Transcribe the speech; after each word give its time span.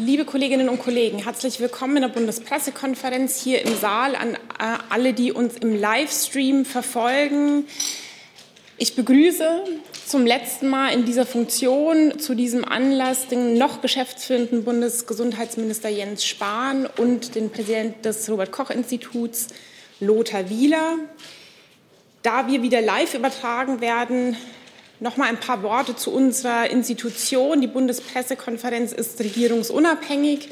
Liebe 0.00 0.24
Kolleginnen 0.24 0.68
und 0.68 0.78
Kollegen, 0.78 1.18
herzlich 1.18 1.58
willkommen 1.58 1.96
in 1.96 2.02
der 2.02 2.08
Bundespressekonferenz 2.10 3.42
hier 3.42 3.62
im 3.62 3.76
Saal 3.76 4.14
an 4.14 4.34
äh, 4.34 4.78
alle, 4.90 5.12
die 5.12 5.32
uns 5.32 5.56
im 5.56 5.74
Livestream 5.74 6.64
verfolgen. 6.64 7.64
Ich 8.76 8.94
begrüße 8.94 9.64
zum 10.06 10.24
letzten 10.24 10.68
Mal 10.68 10.90
in 10.90 11.04
dieser 11.04 11.26
Funktion 11.26 12.20
zu 12.20 12.36
diesem 12.36 12.64
Anlass 12.64 13.26
den 13.26 13.58
noch 13.58 13.80
geschäftsführenden 13.80 14.62
Bundesgesundheitsminister 14.62 15.88
Jens 15.88 16.24
Spahn 16.24 16.86
und 16.86 17.34
den 17.34 17.50
Präsidenten 17.50 18.00
des 18.02 18.30
Robert 18.30 18.52
Koch 18.52 18.70
Instituts 18.70 19.48
Lothar 19.98 20.48
Wieler. 20.48 20.94
Da 22.22 22.46
wir 22.46 22.62
wieder 22.62 22.80
live 22.80 23.14
übertragen 23.14 23.80
werden, 23.80 24.36
noch 25.00 25.16
mal 25.16 25.28
ein 25.28 25.40
paar 25.40 25.62
Worte 25.62 25.96
zu 25.96 26.12
unserer 26.12 26.70
Institution. 26.70 27.60
Die 27.60 27.66
Bundespressekonferenz 27.66 28.92
ist 28.92 29.20
regierungsunabhängig, 29.20 30.48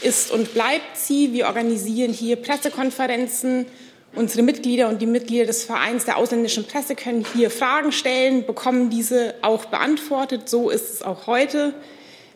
ist 0.00 0.30
und 0.30 0.54
bleibt 0.54 0.96
sie. 0.96 1.32
Wir 1.32 1.46
organisieren 1.46 2.12
hier 2.12 2.36
Pressekonferenzen 2.36 3.66
Unsere 4.12 4.42
Mitglieder 4.42 4.88
und 4.88 5.00
die 5.00 5.06
Mitglieder 5.06 5.46
des 5.46 5.62
Vereins 5.62 6.04
der 6.04 6.16
ausländischen 6.16 6.66
Presse 6.66 6.96
können 6.96 7.24
hier 7.32 7.48
Fragen 7.48 7.92
stellen, 7.92 8.44
bekommen 8.44 8.90
diese 8.90 9.34
auch 9.40 9.66
beantwortet. 9.66 10.48
So 10.48 10.68
ist 10.68 10.92
es 10.92 11.02
auch 11.02 11.28
heute. 11.28 11.74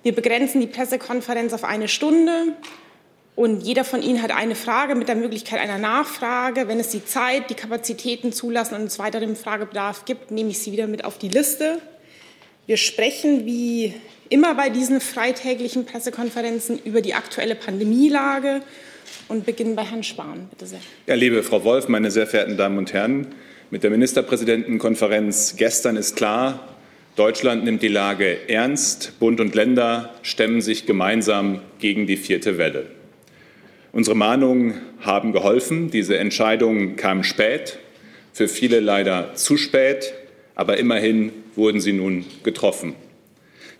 Wir 0.05 0.15
begrenzen 0.15 0.61
die 0.61 0.69
Pressekonferenz 0.69 1.53
auf 1.53 1.65
eine 1.65 1.89
Stunde 1.89 2.55
und 3.37 3.63
jeder 3.63 3.85
von 3.85 4.03
Ihnen 4.03 4.23
hat 4.23 4.31
eine 4.31 4.55
Frage 4.55 4.95
mit 4.95 5.09
der 5.09 5.17
Möglichkeit 5.17 5.61
einer 5.61 5.79
Nachfrage. 5.79 6.69
Wenn 6.69 6.79
es 6.79 6.91
die 6.91 7.05
Zeit, 7.05 7.51
die 7.51 7.55
Kapazitäten 7.55 8.33
zulassen 8.33 8.77
und 8.77 8.85
es 8.85 8.99
weiteren 9.01 9.35
Fragebedarf 9.35 10.05
gibt, 10.05 10.31
nehme 10.31 10.51
ich 10.51 10.61
Sie 10.61 10.71
wieder 10.71 10.87
mit 10.87 11.05
auf 11.05 11.19
die 11.19 11.29
Liste. 11.29 11.79
Wir 12.67 12.77
sprechen 12.77 13.45
wie 13.45 13.93
immer 14.29 14.55
bei 14.55 14.71
diesen 14.71 15.01
freitäglichen 15.01 15.85
Pressekonferenzen 15.85 16.79
über 16.85 17.01
die 17.01 17.15
aktuelle 17.15 17.57
Pandemielage 17.57 18.63
und 19.29 19.45
beginnen 19.45 19.75
bei 19.75 19.83
Herrn 19.83 20.05
Spahn. 20.05 20.47
Bitte 20.51 20.67
sehr. 20.67 20.79
Ja, 21.07 21.15
liebe 21.15 21.43
Frau 21.43 21.65
Wolf, 21.65 21.89
meine 21.89 22.13
sehr 22.13 22.29
verehrten 22.29 22.57
Damen 22.57 22.79
und 22.79 22.93
Herren, 22.93 23.35
mit 23.71 23.83
der 23.83 23.91
Ministerpräsidentenkonferenz 23.91 25.57
gestern 25.57 25.97
ist 25.97 26.15
klar, 26.15 26.69
Deutschland 27.17 27.65
nimmt 27.65 27.83
die 27.83 27.89
Lage 27.89 28.49
ernst. 28.49 29.19
Bund 29.19 29.41
und 29.41 29.55
Länder 29.55 30.15
stemmen 30.23 30.61
sich 30.61 30.87
gemeinsam 30.87 31.61
gegen 31.79 32.07
die 32.07 32.17
vierte 32.17 32.59
Welle. 32.59 32.87
Unsere 33.95 34.17
Mahnungen 34.17 34.75
haben 35.03 35.31
geholfen. 35.33 35.89
Diese 35.89 36.19
Entscheidung 36.19 36.97
kam 36.97 37.23
spät, 37.23 37.79
für 38.33 38.49
viele 38.49 38.81
leider 38.81 39.37
zu 39.37 39.57
spät, 39.57 40.13
aber 40.57 40.79
immerhin 40.79 41.31
wurden 41.55 41.81
sie 41.81 41.93
nun 41.93 42.25
getroffen. 42.43 42.95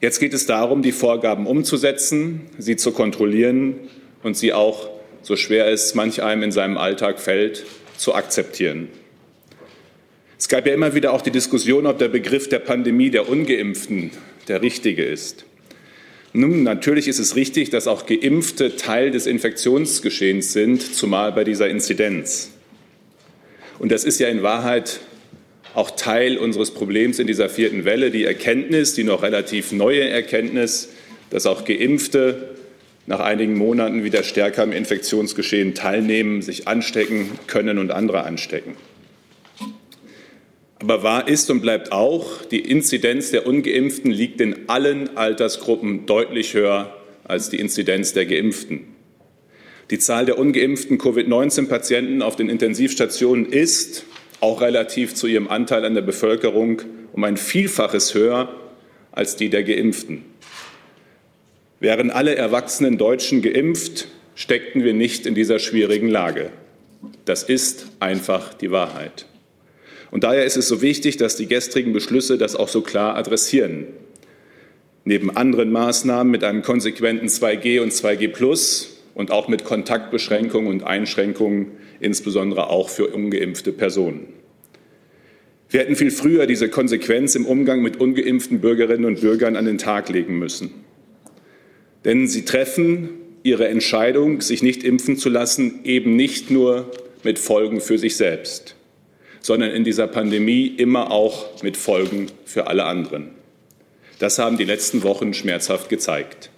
Jetzt 0.01 0.21
geht 0.21 0.33
es 0.33 0.47
darum, 0.47 0.83
die 0.83 0.93
Vorgaben 0.93 1.49
umzusetzen, 1.49 2.43
sie 2.59 2.77
zu 2.77 2.93
kontrollieren 2.93 3.75
und 4.23 4.37
sie 4.37 4.53
auch 4.53 4.89
so 5.23 5.35
schwer 5.35 5.67
es 5.67 5.97
manch 5.97 6.23
einem 6.23 6.45
in 6.45 6.53
seinem 6.53 6.77
Alltag 6.77 7.19
fällt, 7.19 7.65
zu 7.97 8.15
akzeptieren. 8.15 8.87
Es 10.39 10.49
gab 10.49 10.65
ja 10.65 10.75
immer 10.75 10.95
wieder 10.95 11.13
auch 11.13 11.23
die 11.23 11.33
Diskussion, 11.33 11.87
ob 11.87 11.99
der 11.99 12.09
Begriff 12.09 12.49
der 12.49 12.61
Pandemie 12.61 13.11
der 13.11 13.29
ungeimpften 13.29 14.13
der 14.47 14.63
richtige 14.63 15.03
ist. 15.03 15.45
Nun, 16.37 16.65
natürlich 16.65 17.07
ist 17.07 17.21
es 17.21 17.37
richtig, 17.37 17.71
dass 17.71 17.87
auch 17.87 18.07
Geimpfte 18.07 18.75
Teil 18.75 19.13
des 19.13 19.27
Infektionsgeschehens 19.27 20.53
sind, 20.53 20.83
zumal 20.83 21.31
bei 21.31 21.45
dieser 21.45 21.69
Inzidenz. 21.69 22.51
Und 23.79 23.93
das 23.93 24.03
ist 24.03 24.19
ja 24.19 24.27
in 24.27 24.43
Wahrheit 24.43 24.99
auch 25.75 25.93
Teil 25.93 26.37
unseres 26.37 26.73
Problems 26.73 27.21
in 27.21 27.29
dieser 27.29 27.49
vierten 27.49 27.85
Welle, 27.85 28.11
die 28.11 28.25
Erkenntnis, 28.25 28.95
die 28.95 29.05
noch 29.05 29.23
relativ 29.23 29.71
neue 29.71 30.09
Erkenntnis, 30.09 30.89
dass 31.31 31.47
auch 31.47 31.65
Geimpfte 31.65 32.57
nach 33.07 33.21
einigen 33.21 33.57
Monaten 33.57 34.03
wieder 34.03 34.25
stärker 34.25 34.65
am 34.65 34.73
Infektionsgeschehen 34.73 35.75
teilnehmen, 35.75 36.43
sich 36.43 36.67
anstecken 36.67 37.31
können 37.47 37.79
und 37.79 37.93
andere 37.93 38.25
anstecken. 38.25 38.75
Aber 40.85 41.03
wahr 41.03 41.29
ist 41.29 41.51
und 41.51 41.63
bleibt 41.63 41.93
auch, 41.93 42.43
die 42.43 42.61
Inzidenz 42.61 43.31
der 43.31 43.47
ungeimpften 43.47 44.11
liegt 44.11 44.43
in 44.43 44.69
allen 44.69 45.17
Altersgruppen 45.17 46.05
deutlich 46.05 46.53
höher 46.53 46.95
als 47.25 47.49
die 47.49 47.59
Inzidenz 47.59 48.13
der 48.13 48.27
geimpften. 48.27 48.81
Die 49.91 49.99
Zahl 49.99 50.27
der 50.27 50.37
ungeimpften 50.37 50.99
Covid-19-Patienten 50.99 52.21
auf 52.21 52.37
den 52.37 52.51
Intensivstationen 52.51 53.47
ist, 53.47 54.05
auch 54.41 54.61
relativ 54.61 55.15
zu 55.15 55.27
ihrem 55.27 55.49
Anteil 55.49 55.87
an 55.87 55.95
der 55.95 56.03
Bevölkerung, 56.03 56.83
um 57.15 57.25
ein 57.25 57.39
Vielfaches 57.39 58.13
höher 58.13 58.55
als 59.11 59.37
die 59.37 59.49
der 59.49 59.63
geimpften. 59.63 60.27
Wären 61.81 62.11
alle 62.11 62.35
erwachsenen 62.35 62.99
Deutschen 62.99 63.41
geimpft, 63.41 64.09
steckten 64.35 64.85
wir 64.85 64.93
nicht 64.93 65.25
in 65.25 65.35
dieser 65.35 65.61
schwierigen 65.61 66.11
Lage. 66.11 66.51
Das 67.25 67.43
ist 67.43 67.87
einfach 68.01 68.53
die 68.53 68.71
Wahrheit. 68.71 69.25
Und 70.15 70.23
daher 70.23 70.45
ist 70.45 70.57
es 70.57 70.69
so 70.69 70.81
wichtig, 70.81 71.17
dass 71.17 71.35
die 71.35 71.49
gestrigen 71.49 71.93
Beschlüsse 71.93 72.39
das 72.39 72.55
auch 72.55 72.69
so 72.69 72.83
klar 72.83 73.17
adressieren. 73.17 73.89
Neben 75.03 75.37
anderen 75.37 75.73
Maßnahmen 75.73 76.31
mit 76.31 76.45
einem 76.45 76.63
konsequenten 76.63 77.27
2G 77.27 77.81
und 77.81 77.93
2G 77.93 78.29
Plus 78.29 79.03
und 79.17 79.33
auch 79.33 79.49
mit 79.49 79.65
Kontaktbeschränkungen 79.65 80.71
und 80.71 80.85
Einschränkungen, 80.85 81.73
insbesondere 81.99 82.71
auch 82.71 82.91
für 82.91 83.09
ungeimpfte 83.09 83.73
Personen. 83.73 84.29
Wir 85.69 85.81
hätten 85.81 85.97
viel 85.97 86.13
früher 86.13 86.47
diese 86.47 86.69
Konsequenz 86.69 87.35
im 87.35 87.45
Umgang 87.45 87.83
mit 87.83 87.97
ungeimpften 87.97 88.61
Bürgerinnen 88.61 89.07
und 89.07 89.21
Bürgern 89.21 89.57
an 89.57 89.65
den 89.65 89.79
Tag 89.79 90.11
legen 90.11 90.39
müssen. 90.39 90.71
Denn 92.05 92.29
sie 92.29 92.45
treffen 92.45 93.09
ihre 93.43 93.67
Entscheidung, 93.67 94.43
sich 94.43 94.63
nicht 94.63 94.85
impfen 94.85 95.17
zu 95.17 95.29
lassen, 95.29 95.81
eben 95.83 96.15
nicht 96.15 96.53
nur 96.53 96.93
mit 97.25 97.41
Folgen 97.41 97.81
für 97.81 97.99
sich 97.99 98.15
selbst, 98.15 98.77
sondern 99.45 99.73
in 99.73 99.85
dieser 99.85 100.07
Pandemie 100.07 100.67
immer 100.69 101.11
auch 101.11 101.63
mit 101.63 101.77
Folgen 101.77 102.29
für 102.47 102.67
alle 102.67 102.87
anderen. 102.87 103.29
Das 104.19 104.39
haben 104.39 104.57
die 104.57 104.65
letzten 104.65 105.03
Wochen 105.03 105.35
schmerzhaft 105.35 105.91
gezeigt. 105.91 106.49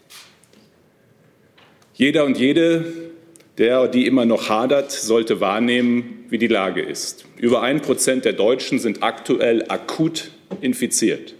Jeder 1.95 2.25
und 2.25 2.39
jede, 2.39 2.85
der 3.59 3.89
die 3.89 4.07
immer 4.07 4.25
noch 4.25 4.49
hadert, 4.51 4.93
sollte 4.93 5.41
wahrnehmen, 5.41 6.27
wie 6.29 6.39
die 6.39 6.47
Lage 6.47 6.81
ist. 6.81 7.25
Über 7.39 7.61
ein 7.61 7.83
Prozent 7.83 8.25
der 8.25 8.35
Deutschen 8.35 8.79
sind 8.79 9.03
aktuell 9.03 9.65
akut 9.69 10.31
infiziert. 10.61 11.35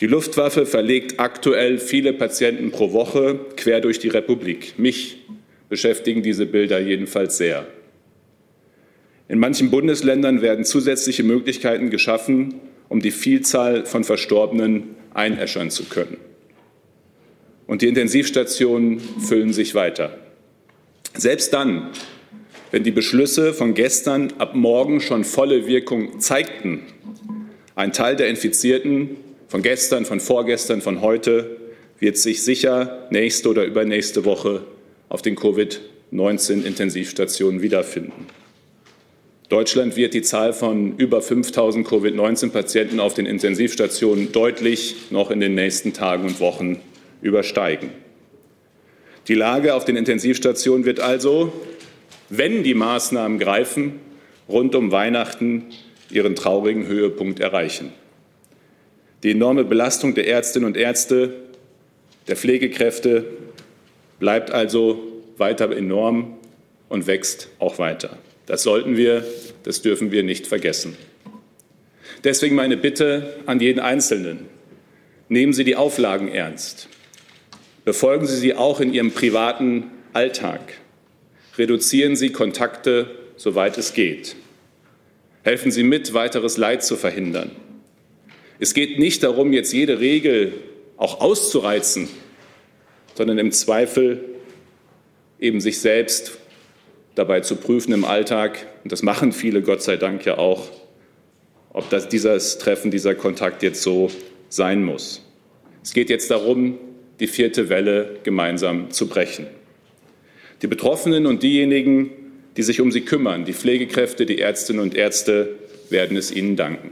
Die 0.00 0.08
Luftwaffe 0.08 0.66
verlegt 0.66 1.20
aktuell 1.20 1.78
viele 1.78 2.12
Patienten 2.12 2.72
pro 2.72 2.92
Woche 2.92 3.38
quer 3.56 3.80
durch 3.80 4.00
die 4.00 4.08
Republik. 4.08 4.76
Mich 4.76 5.18
beschäftigen 5.68 6.24
diese 6.24 6.46
Bilder 6.46 6.80
jedenfalls 6.80 7.36
sehr. 7.36 7.68
In 9.30 9.38
manchen 9.38 9.70
Bundesländern 9.70 10.42
werden 10.42 10.64
zusätzliche 10.64 11.22
Möglichkeiten 11.22 11.90
geschaffen, 11.90 12.54
um 12.88 12.98
die 12.98 13.12
Vielzahl 13.12 13.86
von 13.86 14.02
Verstorbenen 14.02 14.96
einäschern 15.14 15.70
zu 15.70 15.84
können. 15.84 16.16
Und 17.68 17.82
die 17.82 17.86
Intensivstationen 17.86 18.98
füllen 19.20 19.52
sich 19.52 19.76
weiter. 19.76 20.18
Selbst 21.16 21.52
dann, 21.52 21.90
wenn 22.72 22.82
die 22.82 22.90
Beschlüsse 22.90 23.54
von 23.54 23.74
gestern 23.74 24.32
ab 24.38 24.56
morgen 24.56 25.00
schon 25.00 25.22
volle 25.22 25.68
Wirkung 25.68 26.18
zeigten, 26.18 26.82
ein 27.76 27.92
Teil 27.92 28.16
der 28.16 28.26
Infizierten 28.26 29.10
von 29.46 29.62
gestern, 29.62 30.06
von 30.06 30.18
vorgestern, 30.18 30.80
von 30.80 31.02
heute 31.02 31.56
wird 32.00 32.18
sich 32.18 32.42
sicher 32.42 33.06
nächste 33.12 33.48
oder 33.48 33.64
übernächste 33.64 34.24
Woche 34.24 34.64
auf 35.08 35.22
den 35.22 35.36
Covid-19-Intensivstationen 35.36 37.62
wiederfinden. 37.62 38.26
Deutschland 39.50 39.96
wird 39.96 40.14
die 40.14 40.22
Zahl 40.22 40.52
von 40.52 40.96
über 40.96 41.20
5000 41.20 41.84
Covid-19-Patienten 41.84 43.00
auf 43.00 43.14
den 43.14 43.26
Intensivstationen 43.26 44.30
deutlich 44.30 44.94
noch 45.10 45.32
in 45.32 45.40
den 45.40 45.56
nächsten 45.56 45.92
Tagen 45.92 46.24
und 46.24 46.38
Wochen 46.38 46.80
übersteigen. 47.20 47.90
Die 49.26 49.34
Lage 49.34 49.74
auf 49.74 49.84
den 49.84 49.96
Intensivstationen 49.96 50.84
wird 50.84 51.00
also, 51.00 51.52
wenn 52.28 52.62
die 52.62 52.74
Maßnahmen 52.74 53.40
greifen, 53.40 53.98
rund 54.48 54.76
um 54.76 54.92
Weihnachten 54.92 55.64
ihren 56.12 56.36
traurigen 56.36 56.86
Höhepunkt 56.86 57.40
erreichen. 57.40 57.92
Die 59.24 59.32
enorme 59.32 59.64
Belastung 59.64 60.14
der 60.14 60.28
Ärztinnen 60.28 60.68
und 60.68 60.76
Ärzte, 60.76 61.34
der 62.28 62.36
Pflegekräfte 62.36 63.24
bleibt 64.20 64.52
also 64.52 65.02
weiter 65.38 65.76
enorm 65.76 66.38
und 66.88 67.08
wächst 67.08 67.48
auch 67.58 67.80
weiter. 67.80 68.16
Das 68.50 68.64
sollten 68.64 68.96
wir, 68.96 69.24
das 69.62 69.80
dürfen 69.80 70.10
wir 70.10 70.24
nicht 70.24 70.44
vergessen. 70.44 70.96
Deswegen 72.24 72.56
meine 72.56 72.76
Bitte 72.76 73.36
an 73.46 73.60
jeden 73.60 73.78
Einzelnen. 73.78 74.48
Nehmen 75.28 75.52
Sie 75.52 75.62
die 75.62 75.76
Auflagen 75.76 76.26
ernst. 76.26 76.88
Befolgen 77.84 78.26
Sie 78.26 78.34
sie 78.34 78.56
auch 78.56 78.80
in 78.80 78.92
Ihrem 78.92 79.12
privaten 79.12 79.84
Alltag. 80.14 80.80
Reduzieren 81.58 82.16
Sie 82.16 82.30
Kontakte, 82.30 83.12
soweit 83.36 83.78
es 83.78 83.94
geht. 83.94 84.34
Helfen 85.44 85.70
Sie 85.70 85.84
mit, 85.84 86.12
weiteres 86.12 86.56
Leid 86.56 86.82
zu 86.82 86.96
verhindern. 86.96 87.52
Es 88.58 88.74
geht 88.74 88.98
nicht 88.98 89.22
darum, 89.22 89.52
jetzt 89.52 89.72
jede 89.72 90.00
Regel 90.00 90.54
auch 90.96 91.20
auszureizen, 91.20 92.08
sondern 93.14 93.38
im 93.38 93.52
Zweifel 93.52 94.24
eben 95.38 95.60
sich 95.60 95.78
selbst 95.78 96.39
dabei 97.14 97.40
zu 97.40 97.56
prüfen 97.56 97.92
im 97.92 98.04
Alltag, 98.04 98.66
und 98.84 98.92
das 98.92 99.02
machen 99.02 99.32
viele 99.32 99.62
Gott 99.62 99.82
sei 99.82 99.96
Dank 99.96 100.24
ja 100.24 100.38
auch, 100.38 100.68
ob 101.72 101.88
das, 101.90 102.08
dieses 102.08 102.58
Treffen, 102.58 102.90
dieser 102.90 103.14
Kontakt 103.14 103.62
jetzt 103.62 103.82
so 103.82 104.10
sein 104.48 104.84
muss. 104.84 105.24
Es 105.82 105.92
geht 105.92 106.10
jetzt 106.10 106.30
darum, 106.30 106.78
die 107.20 107.26
vierte 107.26 107.68
Welle 107.68 108.18
gemeinsam 108.22 108.90
zu 108.90 109.08
brechen. 109.08 109.46
Die 110.62 110.66
Betroffenen 110.66 111.26
und 111.26 111.42
diejenigen, 111.42 112.10
die 112.56 112.62
sich 112.62 112.80
um 112.80 112.90
sie 112.90 113.02
kümmern, 113.02 113.44
die 113.44 113.52
Pflegekräfte, 113.52 114.26
die 114.26 114.40
Ärztinnen 114.40 114.82
und 114.82 114.94
Ärzte, 114.94 115.56
werden 115.88 116.16
es 116.16 116.30
ihnen 116.30 116.56
danken. 116.56 116.90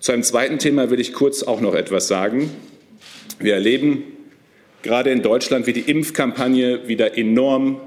Zu 0.00 0.12
einem 0.12 0.22
zweiten 0.22 0.58
Thema 0.58 0.90
will 0.90 1.00
ich 1.00 1.12
kurz 1.12 1.42
auch 1.42 1.60
noch 1.60 1.74
etwas 1.74 2.08
sagen. 2.08 2.50
Wir 3.38 3.54
erleben 3.54 4.04
gerade 4.82 5.10
in 5.10 5.22
Deutschland, 5.22 5.66
wie 5.66 5.72
die 5.72 5.90
Impfkampagne 5.90 6.86
wieder 6.88 7.16
enorm 7.16 7.80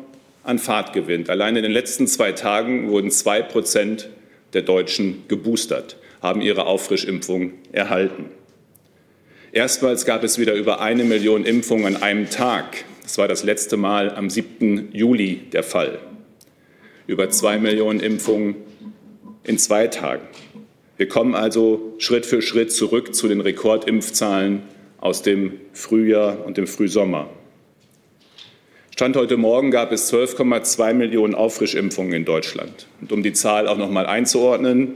an 0.44 0.60
Fahrt 0.60 0.94
gewinnt. 0.94 1.30
Allein 1.30 1.56
in 1.56 1.64
den 1.64 1.72
letzten 1.72 2.08
zwei 2.08 2.32
Tagen 2.32 2.90
wurden 2.90 3.12
zwei 3.12 3.42
Prozent 3.42 4.10
der 4.54 4.62
Deutschen 4.64 5.24
geboostert, 5.28 5.98
haben 6.22 6.42
ihre 6.42 6.66
Auffrischimpfung 6.66 7.54
erhalten. 7.72 8.26
Erstmals 9.54 10.06
gab 10.06 10.24
es 10.24 10.40
wieder 10.40 10.54
über 10.54 10.80
eine 10.82 11.04
Million 11.04 11.44
Impfungen 11.44 11.96
an 11.96 12.02
einem 12.02 12.30
Tag. 12.30 12.86
Das 13.04 13.18
war 13.18 13.28
das 13.28 13.44
letzte 13.44 13.76
Mal 13.78 14.16
am 14.16 14.30
7. 14.30 14.90
Juli 14.94 15.42
der 15.52 15.64
Fall. 15.64 16.00
Über 17.08 17.30
zwei 17.30 17.58
Millionen 17.58 18.00
Impfungen 18.00 18.56
in 19.44 19.58
zwei 19.58 19.88
Tagen. 19.88 20.24
Wir 20.98 21.08
kommen 21.08 21.36
also 21.36 21.96
Schritt 21.98 22.26
für 22.26 22.42
Schritt 22.42 22.72
zurück 22.72 23.14
zu 23.14 23.28
den 23.28 23.42
Rekordimpfzahlen 23.42 24.62
aus 25.00 25.24
dem 25.24 25.60
Frühjahr 25.74 26.46
und 26.46 26.58
dem 26.58 26.68
Frühsommer. 26.68 27.30
Stand 29.02 29.16
heute 29.16 29.36
Morgen 29.36 29.72
gab 29.72 29.92
es 29.92 30.14
12,2 30.14 30.94
Millionen 30.94 31.34
Auffrischimpfungen 31.34 32.14
in 32.14 32.24
Deutschland. 32.24 32.86
Und 33.02 33.12
um 33.12 33.24
die 33.24 33.34
Zahl 33.34 33.68
auch 33.68 33.80
noch 33.80 33.90
mal 33.90 34.06
einzuordnen, 34.06 34.90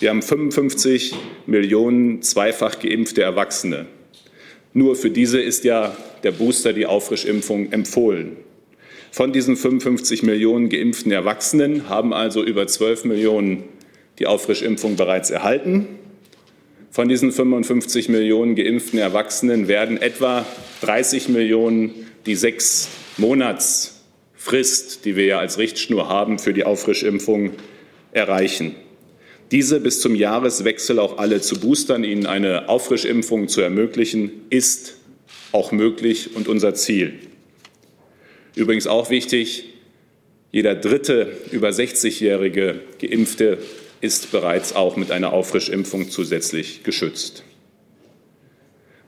wir 0.00 0.10
haben 0.10 0.20
55 0.20 1.14
Millionen 1.46 2.22
zweifach 2.22 2.80
geimpfte 2.80 3.22
Erwachsene. 3.22 3.86
Nur 4.72 4.96
für 4.96 5.10
diese 5.10 5.40
ist 5.40 5.62
ja 5.62 5.96
der 6.24 6.32
Booster, 6.32 6.72
die 6.72 6.86
Auffrischimpfung, 6.86 7.70
empfohlen. 7.70 8.36
Von 9.12 9.32
diesen 9.32 9.54
55 9.54 10.24
Millionen 10.24 10.68
geimpften 10.68 11.12
Erwachsenen 11.12 11.88
haben 11.88 12.12
also 12.12 12.42
über 12.42 12.66
12 12.66 13.04
Millionen 13.04 13.62
die 14.18 14.26
Auffrischimpfung 14.26 14.96
bereits 14.96 15.30
erhalten. 15.30 15.86
Von 16.90 17.08
diesen 17.08 17.30
55 17.30 18.08
Millionen 18.08 18.56
geimpften 18.56 18.98
Erwachsenen 18.98 19.68
werden 19.68 20.02
etwa 20.02 20.44
30 20.80 21.28
Millionen 21.28 21.92
die 22.26 22.34
sechs 22.34 22.88
Monatsfrist, 23.18 25.04
die 25.04 25.16
wir 25.16 25.26
ja 25.26 25.38
als 25.38 25.58
Richtschnur 25.58 26.08
haben 26.08 26.38
für 26.38 26.52
die 26.52 26.64
Auffrischimpfung, 26.64 27.52
erreichen. 28.12 28.74
Diese 29.50 29.80
bis 29.80 30.00
zum 30.00 30.14
Jahreswechsel 30.14 30.98
auch 30.98 31.18
alle 31.18 31.40
zu 31.40 31.60
boostern, 31.60 32.04
ihnen 32.04 32.26
eine 32.26 32.68
Auffrischimpfung 32.68 33.48
zu 33.48 33.60
ermöglichen, 33.60 34.30
ist 34.48 34.96
auch 35.52 35.72
möglich 35.72 36.34
und 36.34 36.48
unser 36.48 36.74
Ziel. 36.74 37.14
Übrigens 38.54 38.86
auch 38.86 39.10
wichtig, 39.10 39.64
jeder 40.50 40.74
dritte 40.74 41.36
über 41.50 41.68
60-jährige 41.68 42.80
Geimpfte 43.00 43.58
ist 44.00 44.32
bereits 44.32 44.74
auch 44.74 44.96
mit 44.96 45.10
einer 45.10 45.32
Auffrischimpfung 45.32 46.10
zusätzlich 46.10 46.82
geschützt. 46.82 47.44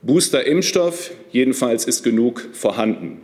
Booster-Impfstoff 0.01 1.11
jedenfalls 1.31 1.85
ist 1.85 2.03
genug 2.03 2.49
vorhanden. 2.53 3.21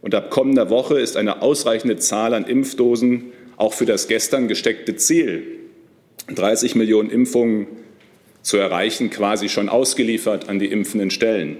Und 0.00 0.14
ab 0.14 0.30
kommender 0.30 0.70
Woche 0.70 1.00
ist 1.00 1.16
eine 1.16 1.42
ausreichende 1.42 1.96
Zahl 1.96 2.34
an 2.34 2.44
Impfdosen 2.44 3.32
auch 3.56 3.72
für 3.72 3.86
das 3.86 4.06
gestern 4.06 4.48
gesteckte 4.48 4.96
Ziel, 4.96 5.44
30 6.34 6.76
Millionen 6.76 7.10
Impfungen 7.10 7.66
zu 8.42 8.56
erreichen, 8.56 9.10
quasi 9.10 9.48
schon 9.48 9.68
ausgeliefert 9.68 10.48
an 10.48 10.58
die 10.58 10.66
impfenden 10.66 11.10
Stellen. 11.10 11.58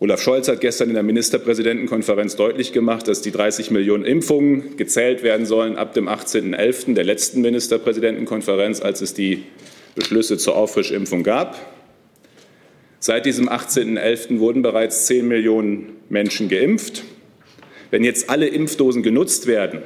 Olaf 0.00 0.22
Scholz 0.22 0.46
hat 0.46 0.60
gestern 0.60 0.90
in 0.90 0.94
der 0.94 1.02
Ministerpräsidentenkonferenz 1.02 2.36
deutlich 2.36 2.72
gemacht, 2.72 3.08
dass 3.08 3.20
die 3.20 3.32
30 3.32 3.72
Millionen 3.72 4.04
Impfungen 4.04 4.76
gezählt 4.76 5.24
werden 5.24 5.44
sollen 5.44 5.76
ab 5.76 5.92
dem 5.92 6.08
18.11. 6.08 6.94
der 6.94 7.02
letzten 7.02 7.40
Ministerpräsidentenkonferenz, 7.40 8.80
als 8.80 9.00
es 9.00 9.12
die 9.12 9.42
Beschlüsse 9.96 10.38
zur 10.38 10.56
Auffrischimpfung 10.56 11.24
gab. 11.24 11.56
Seit 13.00 13.26
diesem 13.26 13.48
18.11. 13.48 14.40
wurden 14.40 14.62
bereits 14.62 15.06
10 15.06 15.26
Millionen 15.28 15.96
Menschen 16.08 16.48
geimpft. 16.48 17.04
Wenn 17.90 18.02
jetzt 18.02 18.28
alle 18.28 18.48
Impfdosen 18.48 19.02
genutzt 19.02 19.46
werden, 19.46 19.82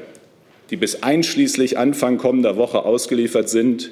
die 0.71 0.77
bis 0.77 1.03
einschließlich 1.03 1.77
Anfang 1.77 2.17
kommender 2.17 2.57
Woche 2.57 2.85
ausgeliefert 2.85 3.51
sind, 3.51 3.91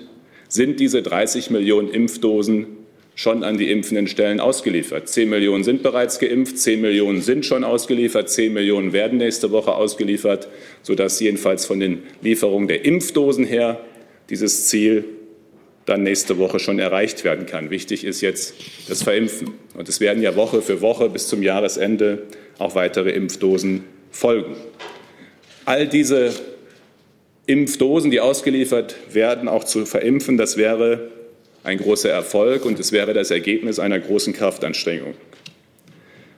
sind 0.49 0.81
diese 0.81 1.03
30 1.03 1.51
Millionen 1.51 1.91
Impfdosen 1.91 2.67
schon 3.15 3.45
an 3.45 3.59
die 3.59 3.71
impfenden 3.71 4.07
Stellen 4.07 4.41
ausgeliefert. 4.41 5.07
Zehn 5.09 5.29
Millionen 5.29 5.63
sind 5.63 5.83
bereits 5.83 6.19
geimpft, 6.19 6.57
zehn 6.59 6.81
Millionen 6.81 7.21
sind 7.21 7.45
schon 7.45 7.65
ausgeliefert, 7.65 8.31
zehn 8.31 8.55
Millionen 8.55 8.95
werden 8.95 9.19
nächste 9.19 9.51
Woche 9.51 9.75
ausgeliefert, 9.75 10.49
sodass 10.83 11.21
jedenfalls 11.21 11.67
von 11.67 11.81
den 11.81 12.03
Lieferungen 12.23 12.67
der 12.67 12.87
Impfdosen 12.87 13.45
her 13.45 13.81
dieses 14.31 14.69
Ziel 14.69 15.05
dann 15.91 16.03
nächste 16.05 16.39
Woche 16.39 16.59
schon 16.61 16.79
erreicht 16.79 17.25
werden 17.25 17.47
kann. 17.47 17.71
Wichtig 17.71 18.05
ist 18.05 18.21
jetzt 18.21 18.55
das 18.89 19.03
Verimpfen. 19.03 19.53
Und 19.75 19.89
es 19.89 20.01
werden 20.01 20.23
ja 20.23 20.37
Woche 20.37 20.63
für 20.63 20.81
Woche 20.81 21.09
bis 21.09 21.29
zum 21.29 21.43
Jahresende 21.43 22.23
auch 22.59 22.75
weitere 22.75 23.11
Impfdosen 23.11 23.85
folgen. 24.11 24.55
All 25.65 25.89
diese 25.89 26.33
Impfdosen, 27.47 28.11
die 28.11 28.21
ausgeliefert 28.21 28.97
werden, 29.13 29.49
auch 29.49 29.65
zu 29.65 29.85
verimpfen, 29.85 30.37
das 30.37 30.57
wäre 30.57 31.11
ein 31.65 31.79
großer 31.79 32.11
Erfolg 32.11 32.65
und 32.65 32.79
es 32.79 32.93
wäre 32.93 33.13
das 33.13 33.31
Ergebnis 33.31 33.79
einer 33.79 33.99
großen 33.99 34.33
Kraftanstrengung. 34.33 35.15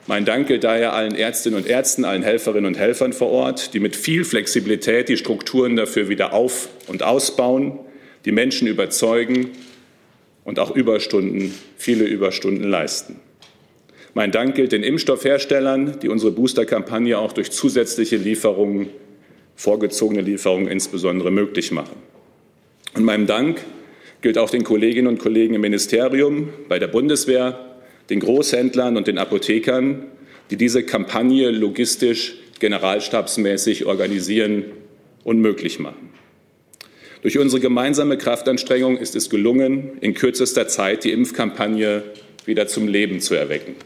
Mein 0.06 0.25
Dank 0.25 0.48
gilt 0.48 0.64
daher 0.64 0.94
allen 0.94 1.14
Ärztinnen 1.14 1.58
und 1.58 1.69
Ärzten, 1.69 2.05
allen 2.05 2.22
Helferinnen 2.22 2.66
und 2.66 2.76
Helfern 2.76 3.12
vor 3.12 3.31
Ort, 3.31 3.72
die 3.72 3.78
mit 3.78 3.94
viel 3.94 4.25
Flexibilität 4.25 5.08
die 5.08 5.16
Strukturen 5.16 5.76
dafür 5.76 6.08
wieder 6.08 6.32
auf- 6.32 6.69
und 6.88 7.05
ausbauen, 7.05 7.78
die 8.24 8.32
Menschen 8.32 8.69
überzeugen 8.69 9.50
und 10.44 10.58
auch 10.58 10.74
Überstunden, 10.74 11.54
viele 11.76 12.04
Überstunden 12.04 12.69
leisten. 12.69 13.16
Mein 14.14 14.30
Dank 14.30 14.54
gilt 14.54 14.72
den 14.72 14.82
Impfstoffherstellern, 14.82 15.98
die 16.00 16.08
unsere 16.08 16.32
Boosterkampagne 16.32 17.19
auch 17.19 17.32
durch 17.32 17.50
zusätzliche 17.50 18.17
Lieferungen, 18.17 18.91
vorgezogene 19.56 20.20
Lieferungen 20.20 20.69
insbesondere 20.69 21.31
möglich 21.31 21.72
machen. 21.72 21.96
Und 22.94 23.05
meinem 23.05 23.26
Dank 23.26 23.64
gilt 24.20 24.36
auch 24.36 24.50
den 24.50 24.64
Kolleginnen 24.64 25.08
und 25.08 25.19
Kollegen 25.19 25.55
im 25.55 25.62
Ministerium, 25.62 26.50
bei 26.69 26.79
der 26.79 26.88
Bundeswehr, 26.88 27.76
den 28.10 28.20
Großhändlern 28.20 28.96
und 28.96 29.06
den 29.06 29.19
Apothekern, 29.19 30.05
die 30.50 30.56
diese 30.56 30.84
Kampagne 30.84 31.50
logistisch 31.50 32.34
generalstabsmäßig 32.60 33.86
organisieren 33.86 34.64
und 35.24 35.41
möglich 35.41 35.79
machen. 35.79 36.11
Durch 37.22 37.38
unsere 37.38 37.60
gemeinsame 37.60 38.19
Kraftanstrengung 38.19 38.98
ist 38.98 39.14
es 39.14 39.31
gelungen, 39.31 39.93
in 40.00 40.12
kürzester 40.14 40.67
Zeit 40.67 41.05
die 41.05 41.12
Impfkampagne 41.12 42.02
wieder 42.44 42.67
zum 42.67 42.88
Leben 42.88 43.20
zu 43.20 43.34
erwecken. 43.34 43.76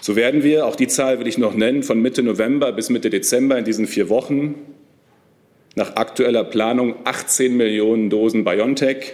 So 0.00 0.16
werden 0.16 0.42
wir, 0.42 0.64
auch 0.64 0.74
die 0.74 0.88
Zahl 0.88 1.20
will 1.20 1.26
ich 1.26 1.36
noch 1.36 1.54
nennen, 1.54 1.82
von 1.82 2.00
Mitte 2.00 2.22
November 2.22 2.72
bis 2.72 2.88
Mitte 2.88 3.10
Dezember 3.10 3.58
in 3.58 3.66
diesen 3.66 3.86
vier 3.86 4.08
Wochen 4.08 4.54
nach 5.74 5.96
aktueller 5.96 6.44
Planung 6.44 6.94
18 7.04 7.54
Millionen 7.54 8.08
Dosen 8.08 8.44
BioNTech 8.44 9.12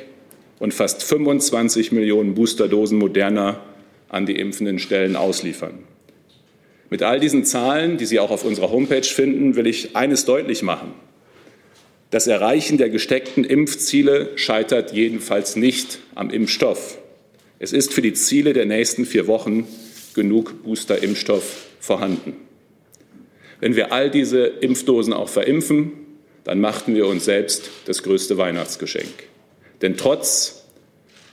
und 0.61 0.73
fast 0.73 1.03
25 1.03 1.91
Millionen 1.91 2.35
Boosterdosen 2.35 2.97
Moderna 2.97 3.59
an 4.09 4.25
die 4.25 4.37
impfenden 4.37 4.79
Stellen 4.79 5.17
ausliefern. 5.17 5.81
Mit 6.91 7.03
all 7.03 7.19
diesen 7.19 7.45
Zahlen, 7.45 7.97
die 7.97 8.07
Sie 8.07 8.21
auch 8.21 8.31
auf 8.31 8.45
unserer 8.45 8.71
Homepage 8.71 9.03
finden, 9.03 9.57
will 9.57 9.67
ich 9.67 9.97
eines 9.97 10.27
deutlich 10.27 10.63
machen. 10.63 10.95
Das 12.15 12.29
Erreichen 12.29 12.79
der 12.79 12.91
gesteckten 12.91 13.43
Impfziele 13.43 14.31
scheitert 14.37 14.93
jedenfalls 14.93 15.57
nicht 15.57 15.99
am 16.15 16.31
Impfstoff. 16.31 16.97
Es 17.59 17.73
ist 17.73 17.93
für 17.93 18.03
die 18.03 18.13
Ziele 18.13 18.53
der 18.53 18.67
nächsten 18.67 19.05
vier 19.05 19.27
Wochen 19.27 19.67
genug 20.15 20.63
Booster-Impfstoff 20.63 21.67
vorhanden. 21.81 22.37
Wenn 23.59 23.75
wir 23.75 23.93
all 23.93 24.13
diese 24.13 24.45
Impfdosen 24.47 25.13
auch 25.13 25.29
verimpfen, 25.29 25.91
dann 26.45 26.61
machten 26.61 26.95
wir 26.95 27.09
uns 27.09 27.25
selbst 27.25 27.69
das 27.87 28.05
größte 28.05 28.39
Weihnachtsgeschenk. 28.39 29.25
Denn 29.83 29.97
trotz 29.97 30.67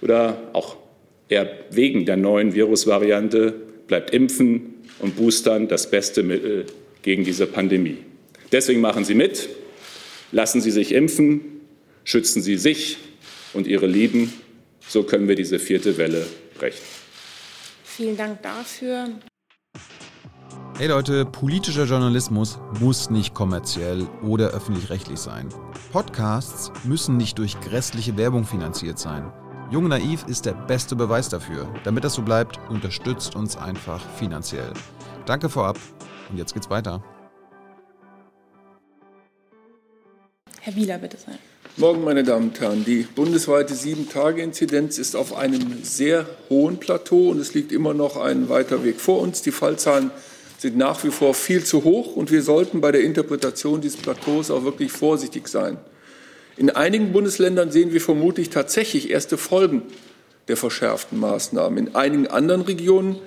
oder 0.01 0.49
auch 0.53 0.77
eher 1.29 1.47
wegen 1.69 2.07
der 2.07 2.17
neuen 2.17 2.55
Virusvariante 2.55 3.53
bleibt 3.85 4.15
Impfen 4.15 4.73
und 4.97 5.15
Boostern 5.15 5.67
das 5.67 5.91
beste 5.91 6.23
Mittel 6.23 6.65
gegen 7.03 7.23
diese 7.23 7.45
Pandemie. 7.45 7.97
Deswegen 8.51 8.81
machen 8.81 9.05
Sie 9.05 9.13
mit, 9.13 9.47
lassen 10.31 10.61
Sie 10.61 10.71
sich 10.71 10.93
impfen, 10.93 11.41
schützen 12.03 12.41
Sie 12.41 12.57
sich 12.57 12.97
und 13.53 13.67
Ihre 13.67 13.87
Lieben. 13.87 14.33
So 14.87 15.03
können 15.03 15.27
wir 15.27 15.35
diese 15.35 15.59
vierte 15.59 15.97
Welle 15.97 16.25
brechen. 16.57 16.83
Vielen 17.83 18.17
Dank 18.17 18.41
dafür. 18.41 19.09
Hey 20.77 20.87
Leute, 20.87 21.25
politischer 21.25 21.83
Journalismus 21.83 22.57
muss 22.79 23.09
nicht 23.09 23.35
kommerziell 23.35 24.07
oder 24.23 24.49
öffentlich-rechtlich 24.49 25.19
sein. 25.19 25.49
Podcasts 25.91 26.71
müssen 26.85 27.17
nicht 27.17 27.37
durch 27.37 27.59
grässliche 27.59 28.17
Werbung 28.17 28.45
finanziert 28.45 28.97
sein. 28.97 29.31
Jung 29.69 29.87
Naiv 29.87 30.25
ist 30.27 30.45
der 30.45 30.53
beste 30.53 30.95
Beweis 30.95 31.29
dafür. 31.29 31.71
Damit 31.83 32.03
das 32.03 32.15
so 32.15 32.23
bleibt, 32.23 32.59
unterstützt 32.69 33.35
uns 33.35 33.55
einfach 33.57 34.01
finanziell. 34.15 34.73
Danke 35.25 35.49
vorab 35.49 35.77
und 36.29 36.37
jetzt 36.37 36.53
geht's 36.53 36.69
weiter. 36.69 37.03
Herr 40.63 40.75
Wieler, 40.75 40.99
bitte 40.99 41.17
sehr. 41.17 41.39
Morgen, 41.77 42.03
meine 42.03 42.23
Damen 42.23 42.49
und 42.49 42.61
Herren. 42.61 42.85
Die 42.85 43.07
bundesweite 43.15 43.73
Sieben-Tage-Inzidenz 43.73 44.99
ist 44.99 45.15
auf 45.15 45.35
einem 45.35 45.83
sehr 45.83 46.27
hohen 46.51 46.77
Plateau 46.77 47.29
und 47.31 47.39
es 47.39 47.55
liegt 47.55 47.71
immer 47.71 47.95
noch 47.95 48.15
ein 48.15 48.47
weiter 48.47 48.83
Weg 48.83 49.01
vor 49.01 49.21
uns. 49.21 49.41
Die 49.41 49.49
Fallzahlen 49.49 50.11
sind 50.59 50.77
nach 50.77 51.03
wie 51.03 51.09
vor 51.09 51.33
viel 51.33 51.63
zu 51.63 51.83
hoch 51.83 52.15
und 52.15 52.29
wir 52.29 52.43
sollten 52.43 52.79
bei 52.79 52.91
der 52.91 53.01
Interpretation 53.01 53.81
dieses 53.81 53.99
Plateaus 53.99 54.51
auch 54.51 54.63
wirklich 54.63 54.91
vorsichtig 54.91 55.47
sein. 55.47 55.77
In 56.57 56.69
einigen 56.69 57.11
Bundesländern 57.11 57.71
sehen 57.71 57.91
wir 57.91 58.01
vermutlich 58.01 58.51
tatsächlich 58.51 59.09
erste 59.09 59.39
Folgen 59.39 59.81
der 60.47 60.57
verschärften 60.57 61.19
Maßnahmen. 61.19 61.87
In 61.87 61.95
einigen 61.95 62.27
anderen 62.27 62.61
Regionen 62.61 63.17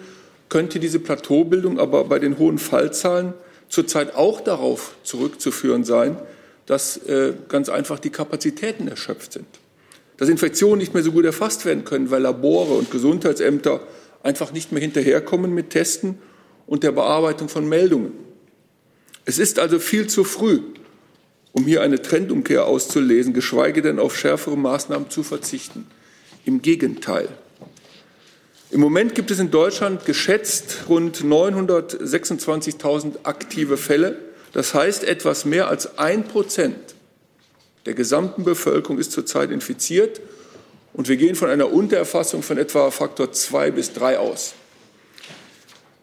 könnte 0.48 0.78
diese 0.78 1.00
Plateaubildung 1.00 1.80
aber 1.80 2.04
bei 2.04 2.20
den 2.20 2.38
hohen 2.38 2.58
Fallzahlen 2.58 3.34
zurzeit 3.68 4.14
auch 4.14 4.40
darauf 4.40 4.94
zurückzuführen 5.02 5.82
sein, 5.82 6.16
dass 6.66 6.96
äh, 6.96 7.34
ganz 7.48 7.68
einfach 7.68 7.98
die 7.98 8.10
Kapazitäten 8.10 8.88
erschöpft 8.88 9.32
sind. 9.32 9.46
Dass 10.16 10.28
Infektionen 10.28 10.78
nicht 10.78 10.94
mehr 10.94 11.02
so 11.02 11.12
gut 11.12 11.24
erfasst 11.24 11.64
werden 11.64 11.84
können, 11.84 12.10
weil 12.10 12.22
Labore 12.22 12.74
und 12.74 12.90
Gesundheitsämter 12.90 13.80
einfach 14.22 14.52
nicht 14.52 14.72
mehr 14.72 14.80
hinterherkommen 14.80 15.52
mit 15.52 15.70
Testen 15.70 16.18
und 16.66 16.82
der 16.82 16.92
Bearbeitung 16.92 17.48
von 17.48 17.68
Meldungen. 17.68 18.12
Es 19.24 19.38
ist 19.38 19.58
also 19.58 19.78
viel 19.78 20.06
zu 20.06 20.24
früh, 20.24 20.60
um 21.52 21.64
hier 21.64 21.82
eine 21.82 22.00
Trendumkehr 22.02 22.66
auszulesen, 22.66 23.32
geschweige 23.32 23.82
denn 23.82 23.98
auf 23.98 24.16
schärfere 24.16 24.56
Maßnahmen 24.56 25.10
zu 25.10 25.22
verzichten. 25.22 25.86
Im 26.44 26.62
Gegenteil. 26.62 27.28
Im 28.70 28.80
Moment 28.80 29.14
gibt 29.14 29.30
es 29.30 29.38
in 29.38 29.50
Deutschland 29.50 30.04
geschätzt 30.04 30.84
rund 30.88 31.22
926.000 31.22 33.18
aktive 33.22 33.76
Fälle. 33.76 34.18
Das 34.54 34.72
heißt, 34.72 35.04
etwas 35.04 35.44
mehr 35.44 35.68
als 35.68 35.98
ein 35.98 36.24
Prozent 36.24 36.94
der 37.86 37.94
gesamten 37.94 38.44
Bevölkerung 38.44 38.98
ist 38.98 39.12
zurzeit 39.12 39.50
infiziert. 39.50 40.20
Und 40.94 41.08
wir 41.08 41.16
gehen 41.16 41.34
von 41.34 41.50
einer 41.50 41.72
Untererfassung 41.72 42.42
von 42.42 42.56
etwa 42.56 42.90
Faktor 42.90 43.32
zwei 43.32 43.70
bis 43.70 43.92
drei 43.92 44.18
aus. 44.18 44.54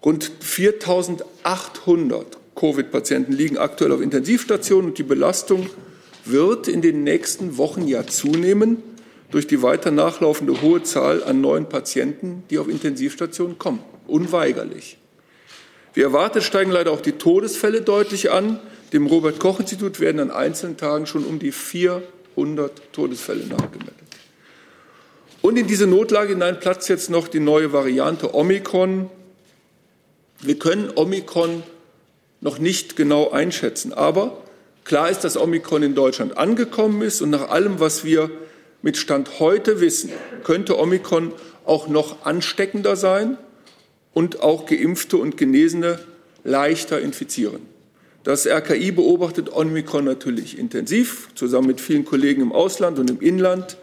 Rund 0.03 0.31
4.800 0.43 2.25
Covid-Patienten 2.55 3.33
liegen 3.33 3.57
aktuell 3.57 3.91
auf 3.91 4.01
Intensivstationen 4.01 4.89
und 4.89 4.97
die 4.97 5.03
Belastung 5.03 5.69
wird 6.25 6.67
in 6.67 6.81
den 6.81 7.03
nächsten 7.03 7.57
Wochen 7.57 7.87
ja 7.87 8.05
zunehmen 8.05 8.83
durch 9.31 9.47
die 9.47 9.61
weiter 9.61 9.91
nachlaufende 9.91 10.61
hohe 10.61 10.83
Zahl 10.83 11.23
an 11.23 11.39
neuen 11.39 11.69
Patienten, 11.69 12.43
die 12.49 12.59
auf 12.59 12.67
Intensivstationen 12.67 13.57
kommen. 13.57 13.79
Unweigerlich. 14.07 14.97
Wie 15.93 16.01
erwartet 16.01 16.43
steigen 16.43 16.71
leider 16.71 16.91
auch 16.91 17.01
die 17.01 17.13
Todesfälle 17.13 17.81
deutlich 17.81 18.31
an. 18.31 18.59
Dem 18.93 19.07
Robert 19.07 19.39
Koch 19.39 19.59
Institut 19.59 19.99
werden 19.99 20.19
an 20.19 20.31
einzelnen 20.31 20.77
Tagen 20.77 21.05
schon 21.05 21.25
um 21.25 21.39
die 21.39 21.51
400 21.51 22.93
Todesfälle 22.93 23.45
nachgemeldet. 23.45 23.95
Und 25.41 25.57
in 25.57 25.67
diese 25.67 25.87
Notlage 25.87 26.33
hinein 26.33 26.59
platzt 26.59 26.87
jetzt 26.87 27.09
noch 27.09 27.27
die 27.27 27.39
neue 27.39 27.73
Variante 27.73 28.35
Omikron. 28.35 29.09
Wir 30.39 30.57
können 30.59 30.91
Omikron 30.95 31.63
noch 32.41 32.57
nicht 32.57 32.95
genau 32.95 33.31
einschätzen, 33.31 33.93
aber 33.93 34.41
klar 34.83 35.09
ist, 35.09 35.21
dass 35.21 35.37
Omikron 35.37 35.83
in 35.83 35.95
Deutschland 35.95 36.37
angekommen 36.37 37.01
ist 37.01 37.21
und 37.21 37.31
nach 37.31 37.49
allem, 37.49 37.79
was 37.79 38.03
wir 38.03 38.29
mit 38.81 38.97
Stand 38.97 39.39
heute 39.39 39.79
wissen, 39.79 40.11
könnte 40.43 40.79
Omikron 40.79 41.33
auch 41.65 41.87
noch 41.87 42.25
ansteckender 42.25 42.95
sein 42.95 43.37
und 44.13 44.41
auch 44.41 44.65
Geimpfte 44.65 45.17
und 45.17 45.37
Genesene 45.37 45.99
leichter 46.43 46.99
infizieren. 46.99 47.61
Das 48.23 48.45
RKI 48.45 48.91
beobachtet 48.91 49.51
Omikron 49.51 50.05
natürlich 50.05 50.59
intensiv, 50.59 51.29
zusammen 51.33 51.67
mit 51.67 51.81
vielen 51.81 52.05
Kollegen 52.05 52.41
im 52.41 52.51
Ausland 52.51 52.99
und 52.99 53.09
im 53.09 53.19
Inland. 53.19 53.77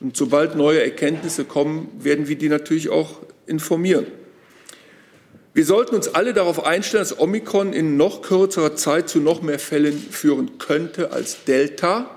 Und 0.00 0.16
sobald 0.16 0.56
neue 0.56 0.82
Erkenntnisse 0.82 1.44
kommen, 1.44 1.88
werden 1.98 2.28
wir 2.28 2.36
die 2.36 2.48
natürlich 2.48 2.88
auch 2.88 3.20
informieren. 3.46 4.06
Wir 5.52 5.64
sollten 5.64 5.94
uns 5.94 6.08
alle 6.08 6.34
darauf 6.34 6.66
einstellen, 6.66 7.02
dass 7.02 7.18
Omikron 7.18 7.72
in 7.72 7.96
noch 7.96 8.22
kürzerer 8.22 8.76
Zeit 8.76 9.08
zu 9.08 9.20
noch 9.20 9.42
mehr 9.42 9.58
Fällen 9.58 9.98
führen 9.98 10.58
könnte 10.58 11.12
als 11.12 11.44
Delta. 11.44 12.10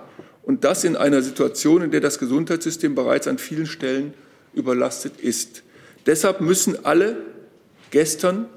Und 0.43 0.63
das 0.63 0.83
in 0.83 0.95
einer 0.95 1.21
Situation, 1.21 1.81
in 1.81 1.91
der 1.91 2.01
das 2.01 2.19
Gesundheitssystem 2.19 2.95
bereits 2.95 3.27
an 3.27 3.37
vielen 3.37 3.65
Stellen 3.65 4.13
überlastet 4.53 5.19
ist. 5.21 5.63
Deshalb 6.05 6.41
müssen 6.41 6.85
alle 6.85 7.17
gestern 7.91 8.47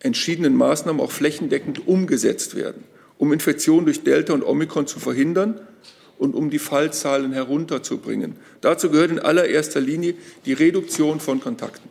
entschiedenen 0.00 0.56
Maßnahmen 0.56 1.00
auch 1.00 1.12
flächendeckend 1.12 1.86
umgesetzt 1.86 2.56
werden, 2.56 2.84
um 3.18 3.32
Infektionen 3.32 3.84
durch 3.86 4.02
Delta 4.02 4.32
und 4.32 4.42
Omikron 4.42 4.86
zu 4.86 4.98
verhindern 4.98 5.60
und 6.18 6.34
um 6.34 6.50
die 6.50 6.58
Fallzahlen 6.58 7.32
herunterzubringen. 7.32 8.36
Dazu 8.60 8.90
gehört 8.90 9.10
in 9.10 9.18
allererster 9.18 9.80
Linie 9.80 10.14
die 10.44 10.52
Reduktion 10.52 11.20
von 11.20 11.40
Kontakten. 11.40 11.88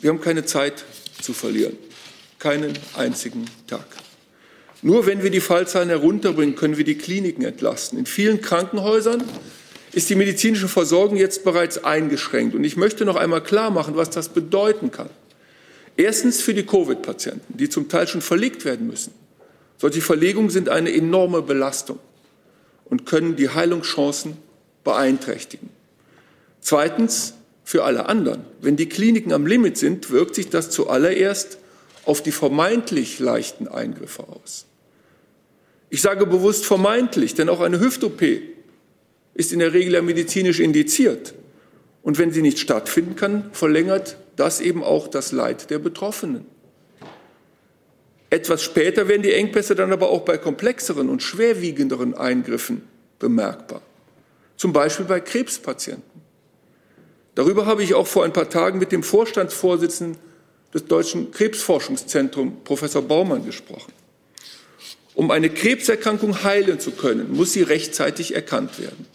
Wir 0.00 0.10
haben 0.10 0.20
keine 0.20 0.44
Zeit 0.44 0.84
zu 1.20 1.32
verlieren, 1.32 1.76
keinen 2.38 2.72
einzigen 2.96 3.46
Tag. 3.66 3.86
Nur 4.82 5.06
wenn 5.06 5.22
wir 5.22 5.30
die 5.30 5.40
Fallzahlen 5.40 5.88
herunterbringen, 5.88 6.54
können 6.54 6.76
wir 6.76 6.84
die 6.84 6.98
Kliniken 6.98 7.44
entlasten. 7.44 7.98
In 7.98 8.06
vielen 8.06 8.40
Krankenhäusern 8.42 9.24
ist 9.92 10.10
die 10.10 10.14
medizinische 10.14 10.68
Versorgung 10.68 11.16
jetzt 11.16 11.44
bereits 11.44 11.82
eingeschränkt. 11.82 12.54
Und 12.54 12.64
ich 12.64 12.76
möchte 12.76 13.06
noch 13.06 13.16
einmal 13.16 13.42
klar 13.42 13.70
machen, 13.70 13.96
was 13.96 14.10
das 14.10 14.28
bedeuten 14.28 14.90
kann. 14.90 15.08
Erstens 15.96 16.42
für 16.42 16.54
die 16.54 16.66
Covid-Patienten, 16.66 17.56
die 17.56 17.68
zum 17.68 17.88
Teil 17.88 18.06
schon 18.06 18.20
verlegt 18.20 18.64
werden 18.64 18.86
müssen. 18.86 19.12
Solche 19.78 20.00
Verlegungen 20.00 20.50
sind 20.50 20.68
eine 20.68 20.92
enorme 20.92 21.42
Belastung 21.42 21.98
und 22.84 23.06
können 23.06 23.36
die 23.36 23.48
Heilungschancen 23.48 24.36
beeinträchtigen. 24.84 25.70
Zweitens 26.60 27.34
für 27.64 27.84
alle 27.84 28.06
anderen. 28.08 28.44
Wenn 28.60 28.76
die 28.76 28.88
Kliniken 28.88 29.32
am 29.32 29.46
Limit 29.46 29.76
sind, 29.76 30.10
wirkt 30.10 30.34
sich 30.34 30.50
das 30.50 30.70
zuallererst 30.70 31.58
auf 32.04 32.22
die 32.22 32.30
vermeintlich 32.30 33.18
leichten 33.18 33.66
Eingriffe 33.66 34.24
aus. 34.28 34.66
Ich 35.90 36.02
sage 36.02 36.26
bewusst 36.26 36.64
vermeintlich, 36.64 37.34
denn 37.34 37.48
auch 37.48 37.60
eine 37.60 37.80
Hüft-OP 37.80 38.22
ist 39.34 39.52
in 39.52 39.58
der 39.58 39.72
Regel 39.72 39.94
ja 39.94 40.02
medizinisch 40.02 40.60
indiziert. 40.60 41.34
Und 42.02 42.18
wenn 42.18 42.32
sie 42.32 42.42
nicht 42.42 42.58
stattfinden 42.58 43.16
kann, 43.16 43.50
verlängert 43.52 44.16
das 44.36 44.60
eben 44.60 44.84
auch 44.84 45.08
das 45.08 45.32
Leid 45.32 45.70
der 45.70 45.78
Betroffenen. 45.78 46.46
Etwas 48.28 48.62
später 48.62 49.08
werden 49.08 49.22
die 49.22 49.32
Engpässe 49.32 49.74
dann 49.74 49.92
aber 49.92 50.10
auch 50.10 50.22
bei 50.22 50.36
komplexeren 50.36 51.08
und 51.08 51.22
schwerwiegenderen 51.22 52.14
Eingriffen 52.14 52.82
bemerkbar. 53.18 53.80
Zum 54.56 54.72
Beispiel 54.72 55.06
bei 55.06 55.20
Krebspatienten. 55.20 56.22
Darüber 57.34 57.66
habe 57.66 57.82
ich 57.82 57.94
auch 57.94 58.06
vor 58.06 58.24
ein 58.24 58.32
paar 58.32 58.48
Tagen 58.48 58.78
mit 58.78 58.92
dem 58.92 59.02
Vorstandsvorsitzenden 59.02 60.18
des 60.72 60.86
Deutschen 60.86 61.30
Krebsforschungszentrums, 61.30 62.52
Professor 62.64 63.02
Baumann, 63.02 63.44
gesprochen. 63.44 63.92
Um 65.14 65.30
eine 65.30 65.48
Krebserkrankung 65.48 66.42
heilen 66.42 66.80
zu 66.80 66.90
können, 66.90 67.32
muss 67.32 67.52
sie 67.52 67.62
rechtzeitig 67.62 68.34
erkannt 68.34 68.78
werden. 68.78 69.06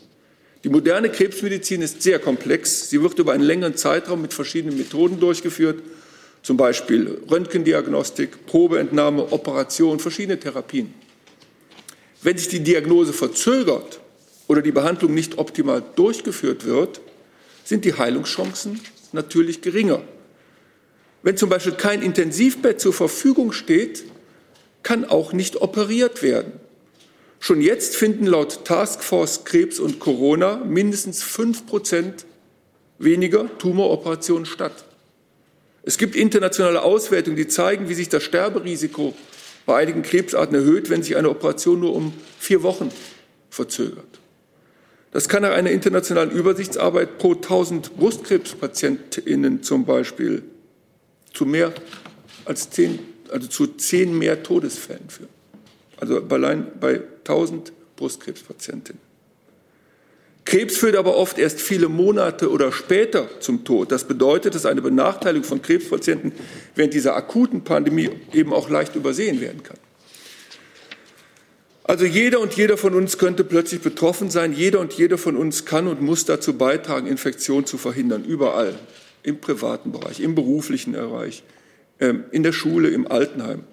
Die 0.63 0.69
moderne 0.69 1.09
Krebsmedizin 1.09 1.81
ist 1.81 2.03
sehr 2.03 2.19
komplex. 2.19 2.89
Sie 2.89 3.01
wird 3.01 3.17
über 3.17 3.33
einen 3.33 3.43
längeren 3.43 3.75
Zeitraum 3.75 4.21
mit 4.21 4.33
verschiedenen 4.33 4.77
Methoden 4.77 5.19
durchgeführt, 5.19 5.81
zum 6.43 6.57
Beispiel 6.57 7.21
Röntgendiagnostik, 7.29 8.45
Probeentnahme, 8.45 9.31
Operation, 9.31 9.99
verschiedene 9.99 10.39
Therapien. 10.39 10.93
Wenn 12.21 12.37
sich 12.37 12.49
die 12.49 12.59
Diagnose 12.59 13.13
verzögert 13.13 13.99
oder 14.47 14.61
die 14.61 14.71
Behandlung 14.71 15.13
nicht 15.15 15.39
optimal 15.39 15.83
durchgeführt 15.95 16.65
wird, 16.65 17.01
sind 17.63 17.83
die 17.85 17.95
Heilungschancen 17.95 18.79
natürlich 19.11 19.61
geringer. 19.61 20.01
Wenn 21.23 21.37
zum 21.37 21.49
Beispiel 21.49 21.73
kein 21.73 22.01
Intensivbett 22.01 22.79
zur 22.79 22.93
Verfügung 22.93 23.51
steht, 23.51 24.03
kann 24.83 25.05
auch 25.05 25.33
nicht 25.33 25.61
operiert 25.61 26.21
werden. 26.21 26.53
Schon 27.43 27.59
jetzt 27.59 27.95
finden 27.95 28.27
laut 28.27 28.65
Taskforce 28.65 29.45
Krebs 29.45 29.79
und 29.79 29.97
Corona 29.97 30.57
mindestens 30.57 31.23
fünf 31.23 31.65
Prozent 31.65 32.27
weniger 32.99 33.49
Tumoroperationen 33.57 34.45
statt. 34.45 34.85
Es 35.81 35.97
gibt 35.97 36.15
internationale 36.15 36.83
Auswertungen, 36.83 37.35
die 37.35 37.47
zeigen, 37.47 37.89
wie 37.89 37.95
sich 37.95 38.09
das 38.09 38.21
Sterberisiko 38.21 39.15
bei 39.65 39.75
einigen 39.77 40.03
Krebsarten 40.03 40.55
erhöht, 40.55 40.91
wenn 40.91 41.01
sich 41.01 41.17
eine 41.17 41.31
Operation 41.31 41.79
nur 41.79 41.95
um 41.95 42.13
vier 42.37 42.61
Wochen 42.61 42.91
verzögert. 43.49 44.19
Das 45.09 45.27
kann 45.27 45.41
nach 45.41 45.53
einer 45.53 45.71
internationalen 45.71 46.29
Übersichtsarbeit 46.29 47.17
pro 47.17 47.33
1000 47.33 47.97
Brustkrebspatientinnen 47.97 49.63
zum 49.63 49.85
Beispiel 49.85 50.43
zu 51.33 51.47
mehr 51.47 51.73
als 52.45 52.69
zehn, 52.69 52.99
also 53.31 53.47
zu 53.47 53.65
zehn 53.65 54.15
mehr 54.15 54.43
Todesfällen 54.43 55.09
führen. 55.09 55.29
Also 55.97 56.21
allein 56.29 56.67
bei 56.79 57.01
1000 57.25 57.71
Brustkrebspatientinnen. 57.95 59.11
Krebs 60.43 60.77
führt 60.77 60.95
aber 60.95 61.15
oft 61.15 61.37
erst 61.37 61.61
viele 61.61 61.87
Monate 61.87 62.49
oder 62.49 62.71
später 62.71 63.29
zum 63.39 63.63
Tod. 63.63 63.91
Das 63.91 64.05
bedeutet, 64.05 64.55
dass 64.55 64.65
eine 64.65 64.81
Benachteiligung 64.81 65.47
von 65.47 65.61
Krebspatienten 65.61 66.31
während 66.75 66.93
dieser 66.93 67.15
akuten 67.15 67.63
Pandemie 67.63 68.09
eben 68.33 68.51
auch 68.51 68.69
leicht 68.69 68.95
übersehen 68.95 69.39
werden 69.39 69.63
kann. 69.63 69.77
Also 71.83 72.05
jeder 72.05 72.39
und 72.39 72.53
jeder 72.53 72.77
von 72.77 72.95
uns 72.95 73.17
könnte 73.17 73.43
plötzlich 73.43 73.81
betroffen 73.81 74.29
sein. 74.29 74.53
Jeder 74.53 74.79
und 74.79 74.93
jeder 74.93 75.17
von 75.17 75.35
uns 75.35 75.65
kann 75.65 75.87
und 75.87 76.01
muss 76.01 76.25
dazu 76.25 76.53
beitragen, 76.53 77.07
Infektionen 77.07 77.65
zu 77.65 77.77
verhindern, 77.77 78.23
überall, 78.23 78.75
im 79.23 79.39
privaten 79.39 79.91
Bereich, 79.91 80.19
im 80.19 80.33
beruflichen 80.33 80.93
Bereich, 80.93 81.43
ähm, 81.99 82.23
in 82.31 82.43
der 82.43 82.53
Schule, 82.53 82.89
im 82.89 83.09
Altenheim. 83.09 83.63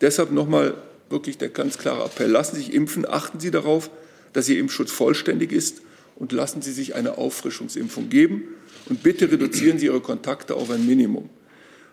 Deshalb 0.00 0.30
nochmal 0.30 0.74
wirklich 1.12 1.38
der 1.38 1.50
ganz 1.50 1.78
klare 1.78 2.04
Appell. 2.04 2.30
Lassen 2.30 2.56
Sie 2.56 2.62
sich 2.62 2.74
impfen, 2.74 3.06
achten 3.08 3.38
Sie 3.38 3.52
darauf, 3.52 3.90
dass 4.32 4.48
Ihr 4.48 4.58
Impfschutz 4.58 4.90
vollständig 4.90 5.52
ist 5.52 5.82
und 6.16 6.32
lassen 6.32 6.62
Sie 6.62 6.72
sich 6.72 6.94
eine 6.96 7.18
Auffrischungsimpfung 7.18 8.08
geben. 8.08 8.42
Und 8.88 9.02
bitte 9.04 9.30
reduzieren 9.30 9.78
Sie 9.78 9.86
Ihre 9.86 10.00
Kontakte 10.00 10.56
auf 10.56 10.70
ein 10.70 10.84
Minimum. 10.86 11.30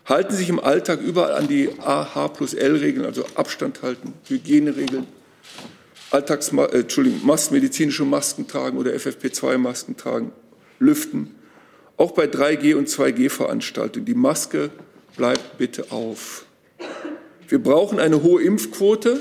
Halten 0.05 0.31
Sie 0.31 0.37
sich 0.37 0.49
im 0.49 0.59
Alltag 0.59 1.01
überall 1.01 1.33
an 1.33 1.47
die 1.47 1.69
AH 1.79 2.29
plus 2.29 2.55
L-Regeln, 2.55 3.05
also 3.05 3.25
Abstand 3.35 3.83
halten, 3.83 4.13
Hygieneregeln, 4.27 5.05
Alltags 6.09 6.51
äh, 6.51 6.79
Entschuldigung, 6.79 7.21
Mas 7.23 7.51
medizinische 7.51 8.05
Masken 8.05 8.47
tragen 8.47 8.77
oder 8.77 8.91
FFP2-Masken 8.91 9.97
tragen, 9.97 10.31
lüften. 10.79 11.35
Auch 11.97 12.11
bei 12.11 12.25
3G- 12.25 12.75
und 12.75 12.87
2G-Veranstaltungen. 12.87 14.05
Die 14.05 14.15
Maske 14.15 14.71
bleibt 15.15 15.57
bitte 15.57 15.91
auf. 15.91 16.45
Wir 17.49 17.59
brauchen 17.59 17.99
eine 17.99 18.23
hohe 18.23 18.41
Impfquote 18.43 19.19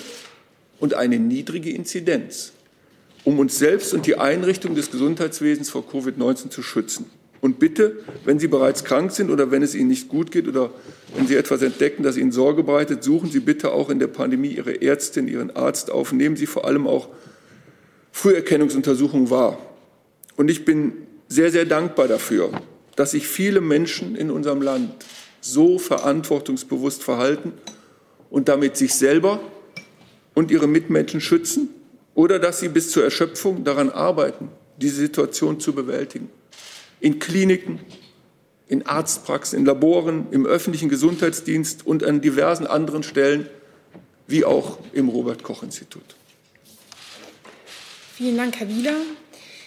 und 0.78 0.94
eine 0.94 1.18
niedrige 1.18 1.70
Inzidenz 1.70 2.52
um 3.24 3.38
uns 3.38 3.58
selbst 3.58 3.92
und 3.92 4.06
die 4.06 4.16
Einrichtung 4.16 4.74
des 4.74 4.90
Gesundheitswesens 4.90 5.68
vor 5.68 5.84
Covid-19 5.84 6.48
zu 6.48 6.62
schützen. 6.62 7.10
Und 7.40 7.58
bitte, 7.58 7.98
wenn 8.24 8.38
Sie 8.38 8.48
bereits 8.48 8.84
krank 8.84 9.12
sind 9.12 9.30
oder 9.30 9.50
wenn 9.50 9.62
es 9.62 9.74
Ihnen 9.74 9.88
nicht 9.88 10.08
gut 10.08 10.30
geht 10.30 10.48
oder 10.48 10.70
wenn 11.14 11.26
Sie 11.26 11.36
etwas 11.36 11.62
entdecken, 11.62 12.02
das 12.02 12.16
Ihnen 12.16 12.32
Sorge 12.32 12.62
bereitet, 12.62 13.04
suchen 13.04 13.30
Sie 13.30 13.40
bitte 13.40 13.72
auch 13.72 13.90
in 13.90 13.98
der 13.98 14.06
Pandemie 14.06 14.48
Ihre 14.48 14.80
Ärztin, 14.80 15.28
Ihren 15.28 15.54
Arzt 15.54 15.90
auf. 15.90 16.12
Nehmen 16.12 16.36
Sie 16.36 16.46
vor 16.46 16.64
allem 16.64 16.86
auch 16.86 17.08
Früherkennungsuntersuchungen 18.12 19.28
wahr. 19.28 19.58
Und 20.36 20.50
ich 20.50 20.64
bin 20.64 20.92
sehr, 21.28 21.50
sehr 21.50 21.66
dankbar 21.66 22.08
dafür, 22.08 22.50
dass 22.96 23.10
sich 23.10 23.28
viele 23.28 23.60
Menschen 23.60 24.16
in 24.16 24.30
unserem 24.30 24.62
Land 24.62 24.90
so 25.40 25.78
verantwortungsbewusst 25.78 27.04
verhalten 27.04 27.52
und 28.30 28.48
damit 28.48 28.76
sich 28.76 28.94
selber 28.94 29.40
und 30.34 30.50
ihre 30.50 30.66
Mitmenschen 30.66 31.20
schützen 31.20 31.68
oder 32.14 32.38
dass 32.38 32.60
sie 32.60 32.68
bis 32.68 32.90
zur 32.90 33.04
Erschöpfung 33.04 33.64
daran 33.64 33.90
arbeiten, 33.90 34.48
diese 34.76 34.96
Situation 34.96 35.60
zu 35.60 35.72
bewältigen. 35.72 36.30
In 37.00 37.18
Kliniken, 37.18 37.80
in 38.68 38.86
Arztpraxen, 38.86 39.58
in 39.58 39.64
Laboren, 39.64 40.26
im 40.30 40.46
öffentlichen 40.46 40.88
Gesundheitsdienst 40.88 41.86
und 41.86 42.04
an 42.04 42.20
diversen 42.20 42.66
anderen 42.66 43.02
Stellen, 43.02 43.48
wie 44.26 44.44
auch 44.44 44.78
im 44.92 45.08
Robert 45.08 45.42
Koch 45.42 45.62
Institut. 45.62 46.16
Vielen 48.16 48.36
Dank, 48.36 48.58
Herr 48.58 48.68
Wieler. 48.68 48.96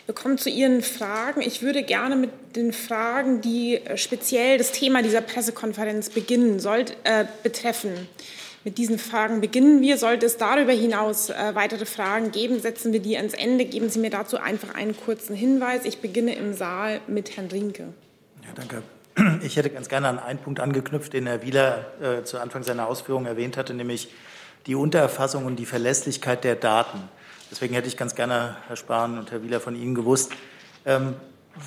Wir 0.06 0.16
kommen 0.16 0.38
zu 0.38 0.50
Ihren 0.50 0.82
Fragen. 0.82 1.42
Ich 1.42 1.62
würde 1.62 1.84
gerne 1.84 2.16
mit 2.16 2.32
den 2.56 2.74
Fragen, 2.74 3.40
die 3.40 3.80
speziell 3.96 4.58
das 4.58 4.74
Thema 4.74 5.02
dieser 5.02 5.22
Pressekonferenz 5.22 6.10
beginnen 6.10 6.60
sollt, 6.60 6.98
äh, 7.06 7.26
betreffen. 7.44 8.10
Mit 8.64 8.78
diesen 8.78 9.00
Fragen 9.00 9.42
beginnen 9.42 9.82
wir. 9.82 9.98
Sollte 9.98 10.28
es 10.28 10.38
darüber 10.38 10.72
hinaus 10.72 11.30
äh, 11.30 11.56
weitere 11.56 11.86
Fragen 11.86 12.32
geben, 12.32 12.60
setzen 12.60 12.94
wir 12.94 13.00
die 13.00 13.18
ans 13.18 13.34
Ende. 13.34 13.66
Geben 13.66 13.90
Sie 13.90 14.00
mir 14.00 14.12
dazu 14.12 14.38
einfach 14.38 14.76
einen 14.76 14.96
kurzen 14.96 15.36
Hinweis. 15.36 15.84
Ich 15.86 16.00
beginne 16.00 16.36
im 16.36 16.54
Saal 16.54 17.02
mit 17.08 17.36
Herrn 17.36 17.48
Rinke. 17.48 17.88
Ja, 18.44 18.50
danke. 18.56 18.84
Ich 19.44 19.58
hätte 19.58 19.70
ganz 19.70 19.90
gerne 19.90 20.08
an 20.08 20.20
einen 20.20 20.40
Punkt 20.40 20.60
angeknüpft, 20.60 21.14
den 21.14 21.28
Herr 21.28 21.42
Wieler 21.42 21.86
äh, 22.02 22.24
zu 22.24 22.40
Anfang 22.40 22.64
seiner 22.64 22.88
Ausführungen 22.88 23.26
erwähnt 23.26 23.58
hatte, 23.58 23.74
nämlich 23.74 24.10
die 24.68 24.76
Untererfassung 24.76 25.46
und 25.46 25.58
die 25.58 25.66
Verlässlichkeit 25.66 26.44
der 26.44 26.56
Daten. 26.56 27.00
Deswegen 27.50 27.74
hätte 27.74 27.88
ich 27.88 27.98
ganz 27.98 28.16
gerne, 28.16 28.56
Herr 28.68 28.78
Spahn 28.78 29.18
und 29.18 29.32
Herr 29.32 29.44
Wieler, 29.44 29.60
von 29.60 29.76
Ihnen 29.76 29.96
gewusst, 29.96 30.32
ähm, 30.86 31.16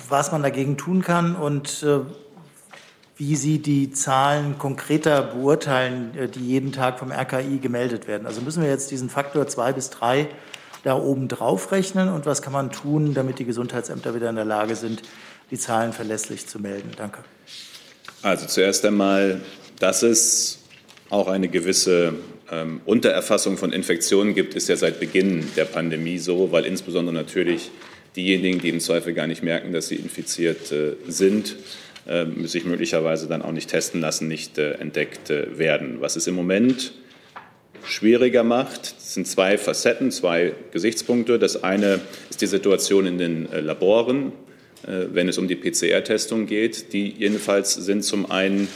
was 0.09 0.31
man 0.31 0.41
dagegen 0.41 0.77
tun 0.77 1.01
kann 1.03 1.35
und 1.35 1.83
äh, 1.83 1.99
wie 3.17 3.35
Sie 3.35 3.59
die 3.59 3.91
Zahlen 3.91 4.57
konkreter 4.57 5.21
beurteilen, 5.21 6.17
äh, 6.17 6.27
die 6.27 6.45
jeden 6.45 6.71
Tag 6.71 6.99
vom 6.99 7.11
RKI 7.11 7.59
gemeldet 7.59 8.07
werden. 8.07 8.27
Also 8.27 8.41
müssen 8.41 8.61
wir 8.61 8.69
jetzt 8.69 8.91
diesen 8.91 9.09
Faktor 9.09 9.47
zwei 9.47 9.73
bis 9.73 9.89
drei 9.89 10.27
da 10.83 10.95
oben 10.95 11.27
drauf 11.27 11.71
rechnen 11.71 12.09
und 12.09 12.25
was 12.25 12.41
kann 12.41 12.53
man 12.53 12.71
tun, 12.71 13.13
damit 13.13 13.39
die 13.39 13.45
Gesundheitsämter 13.45 14.13
wieder 14.13 14.29
in 14.29 14.35
der 14.35 14.45
Lage 14.45 14.75
sind, 14.75 15.01
die 15.49 15.57
Zahlen 15.57 15.93
verlässlich 15.93 16.45
zu 16.45 16.59
melden? 16.59 16.91
Danke. 16.95 17.23
Also 18.21 18.45
zuerst 18.45 18.85
einmal, 18.85 19.41
dass 19.79 20.03
es 20.03 20.59
auch 21.09 21.27
eine 21.27 21.47
gewisse 21.47 22.13
ähm, 22.51 22.81
Untererfassung 22.85 23.57
von 23.57 23.71
Infektionen 23.71 24.35
gibt, 24.35 24.55
ist 24.55 24.67
ja 24.67 24.75
seit 24.75 24.99
Beginn 24.99 25.47
der 25.55 25.65
Pandemie 25.65 26.19
so, 26.19 26.51
weil 26.51 26.65
insbesondere 26.65 27.15
natürlich 27.15 27.71
diejenigen, 28.15 28.59
die 28.59 28.69
im 28.69 28.79
Zweifel 28.79 29.13
gar 29.13 29.27
nicht 29.27 29.43
merken, 29.43 29.73
dass 29.73 29.87
sie 29.87 29.95
infiziert 29.95 30.71
äh, 30.71 30.95
sind, 31.07 31.55
sich 32.43 32.65
möglicherweise 32.65 33.27
dann 33.27 33.41
auch 33.41 33.51
nicht 33.51 33.69
testen 33.69 33.99
lassen, 33.99 34.27
nicht 34.27 34.57
äh, 34.57 34.73
entdeckt 34.73 35.29
äh, 35.29 35.57
werden. 35.57 36.01
Was 36.01 36.15
es 36.15 36.27
im 36.27 36.35
Moment 36.35 36.93
schwieriger 37.83 38.43
macht, 38.43 38.99
sind 38.99 39.27
zwei 39.27 39.57
Facetten, 39.57 40.11
zwei 40.11 40.53
Gesichtspunkte. 40.71 41.39
Das 41.39 41.63
eine 41.63 41.99
ist 42.29 42.41
die 42.41 42.47
Situation 42.47 43.05
in 43.05 43.19
den 43.19 43.47
Laboren, 43.51 44.31
wenn 44.81 45.29
es 45.29 45.37
um 45.37 45.47
die 45.47 45.55
PCR-Testung 45.55 46.47
geht. 46.47 46.93
Die 46.93 47.11
jedenfalls 47.11 47.75
sind 47.75 48.03
zum 48.03 48.31
einen 48.31 48.67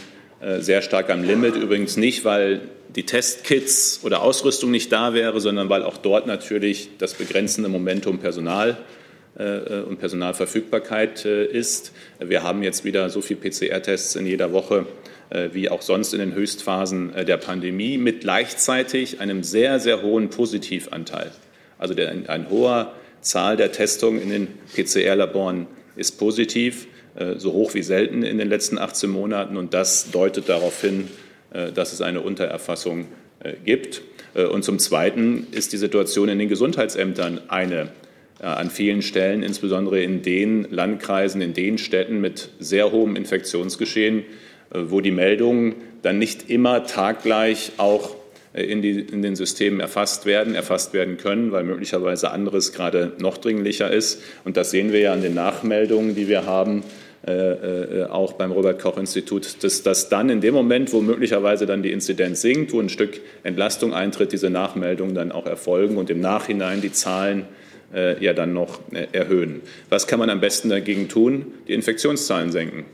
sehr 0.60 0.84
stark 0.84 1.10
am 1.10 1.24
Limit, 1.24 1.56
übrigens 1.56 1.98
nicht, 1.98 2.24
weil 2.24 2.62
die 2.96 3.08
Testkits 3.08 4.02
oder 4.04 4.22
Ausrüstung 4.22 4.70
nicht 4.70 4.92
da 4.92 5.16
wäre, 5.16 5.42
sondern 5.42 5.70
weil 5.70 5.82
auch 5.82 5.98
dort 5.98 6.28
natürlich 6.28 6.90
das 7.00 7.16
begrenzende 7.16 7.68
Momentum 7.68 8.20
Personal 8.20 8.72
äh, 8.72 8.99
und 9.40 10.00
Personalverfügbarkeit 10.00 11.24
äh, 11.24 11.46
ist. 11.46 11.94
Wir 12.20 12.44
haben 12.44 12.62
jetzt 12.62 12.84
wieder 12.84 13.10
so 13.10 13.22
viele 13.22 13.40
PCR-Tests 13.40 14.18
in 14.18 14.26
jeder 14.26 14.52
Woche 14.52 14.86
äh, 15.30 15.50
wie 15.54 15.70
auch 15.70 15.82
sonst 15.82 16.14
in 16.14 16.20
den 16.20 16.34
Höchstphasen 16.34 17.14
der 17.26 17.38
Pandemie 17.38 17.98
mit 17.98 18.22
gleichzeitig 18.22 19.22
einem 19.22 19.44
sehr, 19.44 19.80
sehr 19.80 20.02
hohen 20.02 20.30
Positivanteil. 20.30 21.32
Also 21.78 21.94
der, 21.94 22.10
ein 22.10 22.50
hoher 22.50 22.92
Zahl 23.22 23.56
der 23.56 23.72
Testungen 23.72 24.22
in 24.22 24.30
den 24.30 24.48
PCR-Laboren 24.76 25.68
ist 25.96 26.18
positiv, 26.18 26.88
so 27.38 27.52
hoch 27.52 27.74
wie 27.74 27.84
selten 27.84 28.24
in 28.24 28.38
den 28.38 28.48
letzten 28.48 28.78
18 28.78 29.10
Monaten. 29.10 29.58
Und 29.58 29.74
das 29.74 30.12
deutet 30.12 30.48
darauf 30.48 30.80
hin, 30.80 31.10
dass 31.74 31.92
es 31.92 32.02
eine 32.02 32.22
Untererfassung 32.22 33.08
gibt. 33.66 34.02
Und 34.36 34.64
zum 34.64 34.80
Zweiten 34.80 35.48
ist 35.52 35.74
die 35.74 35.78
Situation 35.78 36.30
in 36.30 36.40
den 36.40 36.48
Gesundheitsämtern 36.48 37.42
eine 37.50 37.82
äh, 37.82 37.88
an 38.46 38.70
vielen 38.70 39.02
Stellen, 39.02 39.44
insbesondere 39.44 40.02
in 40.02 40.22
den 40.22 40.68
Landkreisen, 40.70 41.42
in 41.42 41.54
den 41.54 41.78
Städten 41.78 42.22
mit 42.22 42.50
sehr 42.60 42.92
hohem 42.92 43.16
Infektionsgeschehen, 43.16 44.20
äh, 44.20 44.80
wo 44.88 45.02
die 45.02 45.12
Meldungen 45.12 45.76
dann 46.02 46.18
nicht 46.18 46.50
immer 46.50 46.86
taggleich 46.86 47.74
auch 47.78 48.16
äh, 48.54 48.64
in, 48.64 48.82
die, 48.82 49.00
in, 49.00 49.22
den 49.22 49.36
Systemen 49.36 49.80
erfasst 49.80 50.26
werden, 50.26 50.56
erfasst 50.56 50.94
werden 50.94 51.18
können, 51.18 51.52
weil 51.52 51.64
möglicherweise 51.64 52.32
anderes 52.32 52.74
gerade 52.74 53.14
noch 53.20 53.38
dringlicher 53.38 53.92
ist. 53.92 54.22
Und 54.46 54.58
das 54.58 54.72
sehen 54.72 54.92
wir 54.94 55.00
ja 55.00 55.14
an 55.14 55.22
den 55.22 55.34
Nachmeldungen, 55.34 56.16
die 56.16 56.28
wir 56.28 56.46
haben, 56.46 56.84
äh, 57.28 57.32
äh, 57.34 58.06
auch 58.06 58.34
beim 58.34 58.54
Robert 58.54 58.82
Koch 58.82 58.98
Institut, 58.98 59.62
dass 59.62 59.84
das 59.84 60.08
dann 60.08 60.30
in 60.30 60.40
dem 60.40 60.54
Moment, 60.54 60.94
wo 60.94 61.02
möglicherweise 61.02 61.66
dann 61.66 61.84
die 61.84 61.92
Inzidenz 61.92 62.42
sinkt, 62.42 62.72
wo 62.72 62.80
ein 62.80 62.88
Stück 62.88 63.20
Entlastung 63.44 63.94
eintritt, 63.94 64.32
diese 64.32 64.50
Nachmeldungen 64.50 65.14
dann 65.14 65.34
auch 65.34 65.46
erfolgen 65.46 65.98
und 65.98 66.10
im 66.10 66.22
Nachhinein 66.22 66.80
die 66.80 66.94
Zahlen 66.94 67.46
äh, 67.94 68.24
ja 68.24 68.34
dann 68.34 68.54
noch 68.54 68.80
äh, 68.92 69.08
erhöhen. 69.12 69.62
Was 69.90 70.08
kann 70.08 70.20
man 70.20 70.30
am 70.30 70.42
besten 70.42 70.70
dagegen 70.70 71.08
tun? 71.08 71.48
Die 71.68 71.74
Infektionszahlen 71.74 72.52
senken. 72.52 72.86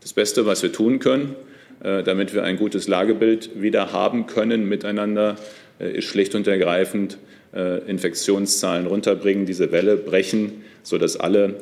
Das 0.00 0.12
Beste, 0.12 0.46
was 0.46 0.62
wir 0.62 0.72
tun 0.72 0.98
können, 0.98 1.34
äh, 1.82 2.02
damit 2.02 2.34
wir 2.34 2.44
ein 2.44 2.56
gutes 2.56 2.88
Lagebild 2.88 3.50
wieder 3.60 3.92
haben 3.92 4.26
können 4.26 4.68
miteinander, 4.68 5.36
ist 5.78 6.04
schlicht 6.04 6.36
und 6.36 6.46
ergreifend 6.46 7.18
Infektionszahlen 7.52 8.86
runterbringen, 8.86 9.46
diese 9.46 9.72
Welle 9.72 9.96
brechen, 9.96 10.62
sodass 10.84 11.16
alle 11.16 11.56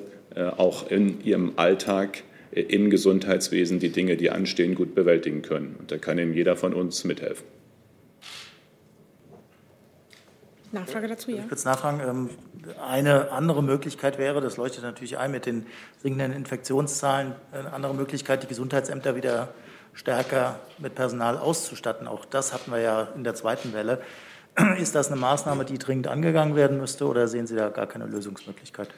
auch 0.58 0.90
in 0.90 1.24
ihrem 1.24 1.52
Alltag 1.56 2.22
im 2.52 2.90
Gesundheitswesen 2.90 3.78
die 3.78 3.88
Dinge, 3.88 4.18
die 4.18 4.28
anstehen, 4.28 4.74
gut 4.74 4.94
bewältigen 4.94 5.40
können. 5.40 5.76
Und 5.78 5.90
da 5.90 5.96
kann 5.96 6.18
Ihnen 6.18 6.34
jeder 6.34 6.56
von 6.56 6.74
uns 6.74 7.04
mithelfen. 7.04 7.46
Nachfrage 10.72 11.08
dazu, 11.08 11.30
ja. 11.30 11.42
Kurz 11.48 11.64
nachfragen. 11.64 12.00
Ähm, 12.00 12.30
eine 12.80 13.32
andere 13.32 13.62
Möglichkeit 13.62 14.18
wäre, 14.18 14.40
das 14.40 14.56
leuchtet 14.56 14.84
natürlich 14.84 15.18
ein 15.18 15.32
mit 15.32 15.46
den 15.46 15.66
sinkenden 16.02 16.32
Infektionszahlen, 16.32 17.32
eine 17.52 17.72
andere 17.72 17.94
Möglichkeit, 17.94 18.42
die 18.42 18.46
Gesundheitsämter 18.46 19.16
wieder 19.16 19.48
stärker 19.94 20.60
mit 20.78 20.94
Personal 20.94 21.38
auszustatten. 21.38 22.06
Auch 22.06 22.24
das 22.24 22.52
hatten 22.52 22.70
wir 22.70 22.80
ja 22.80 23.08
in 23.16 23.24
der 23.24 23.34
zweiten 23.34 23.72
Welle. 23.72 24.00
Ist 24.80 24.94
das 24.94 25.10
eine 25.10 25.20
Maßnahme, 25.20 25.64
die 25.64 25.78
dringend 25.78 26.06
angegangen 26.06 26.54
werden 26.56 26.78
müsste 26.78 27.06
oder 27.06 27.28
sehen 27.28 27.46
Sie 27.46 27.56
da 27.56 27.68
gar 27.70 27.86
keine 27.86 28.06
Lösungsmöglichkeit? 28.06 28.88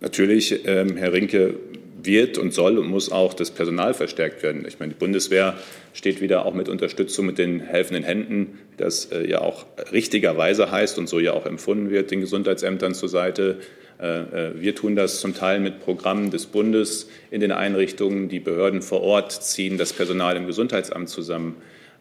Natürlich, 0.00 0.66
ähm, 0.66 0.96
Herr 0.96 1.12
Rinke, 1.12 1.56
wird 2.04 2.38
und 2.38 2.52
soll 2.52 2.78
und 2.78 2.88
muss 2.88 3.10
auch 3.10 3.34
das 3.34 3.50
Personal 3.50 3.94
verstärkt 3.94 4.42
werden. 4.42 4.64
Ich 4.66 4.78
meine, 4.80 4.92
die 4.92 4.98
Bundeswehr 4.98 5.54
steht 5.92 6.20
wieder 6.20 6.46
auch 6.46 6.54
mit 6.54 6.68
Unterstützung 6.68 7.26
mit 7.26 7.38
den 7.38 7.60
helfenden 7.60 8.04
Händen, 8.04 8.58
das 8.76 9.06
äh, 9.06 9.28
ja 9.28 9.40
auch 9.40 9.66
richtigerweise 9.92 10.70
heißt 10.70 10.98
und 10.98 11.08
so 11.08 11.18
ja 11.18 11.32
auch 11.32 11.46
empfunden 11.46 11.90
wird, 11.90 12.10
den 12.10 12.20
Gesundheitsämtern 12.20 12.94
zur 12.94 13.08
Seite. 13.08 13.58
Äh, 14.00 14.06
äh, 14.06 14.60
wir 14.60 14.74
tun 14.74 14.96
das 14.96 15.20
zum 15.20 15.34
Teil 15.34 15.60
mit 15.60 15.80
Programmen 15.80 16.30
des 16.30 16.46
Bundes 16.46 17.08
in 17.30 17.40
den 17.40 17.52
Einrichtungen. 17.52 18.28
Die 18.28 18.40
Behörden 18.40 18.82
vor 18.82 19.02
Ort 19.02 19.32
ziehen 19.32 19.78
das 19.78 19.92
Personal 19.92 20.36
im 20.36 20.46
Gesundheitsamt 20.46 21.08
zusammen. 21.08 21.56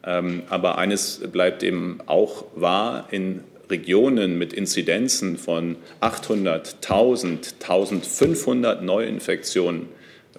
Ähm, 0.06 0.44
aber 0.50 0.78
eines 0.78 1.20
bleibt 1.32 1.62
eben 1.62 2.00
auch 2.06 2.46
wahr, 2.56 3.08
in 3.12 3.44
Regionen 3.70 4.38
mit 4.38 4.54
Inzidenzen 4.54 5.38
von 5.38 5.78
800, 6.00 6.76
1000, 6.76 7.56
1500 7.62 8.84
Neuinfektionen 8.84 9.88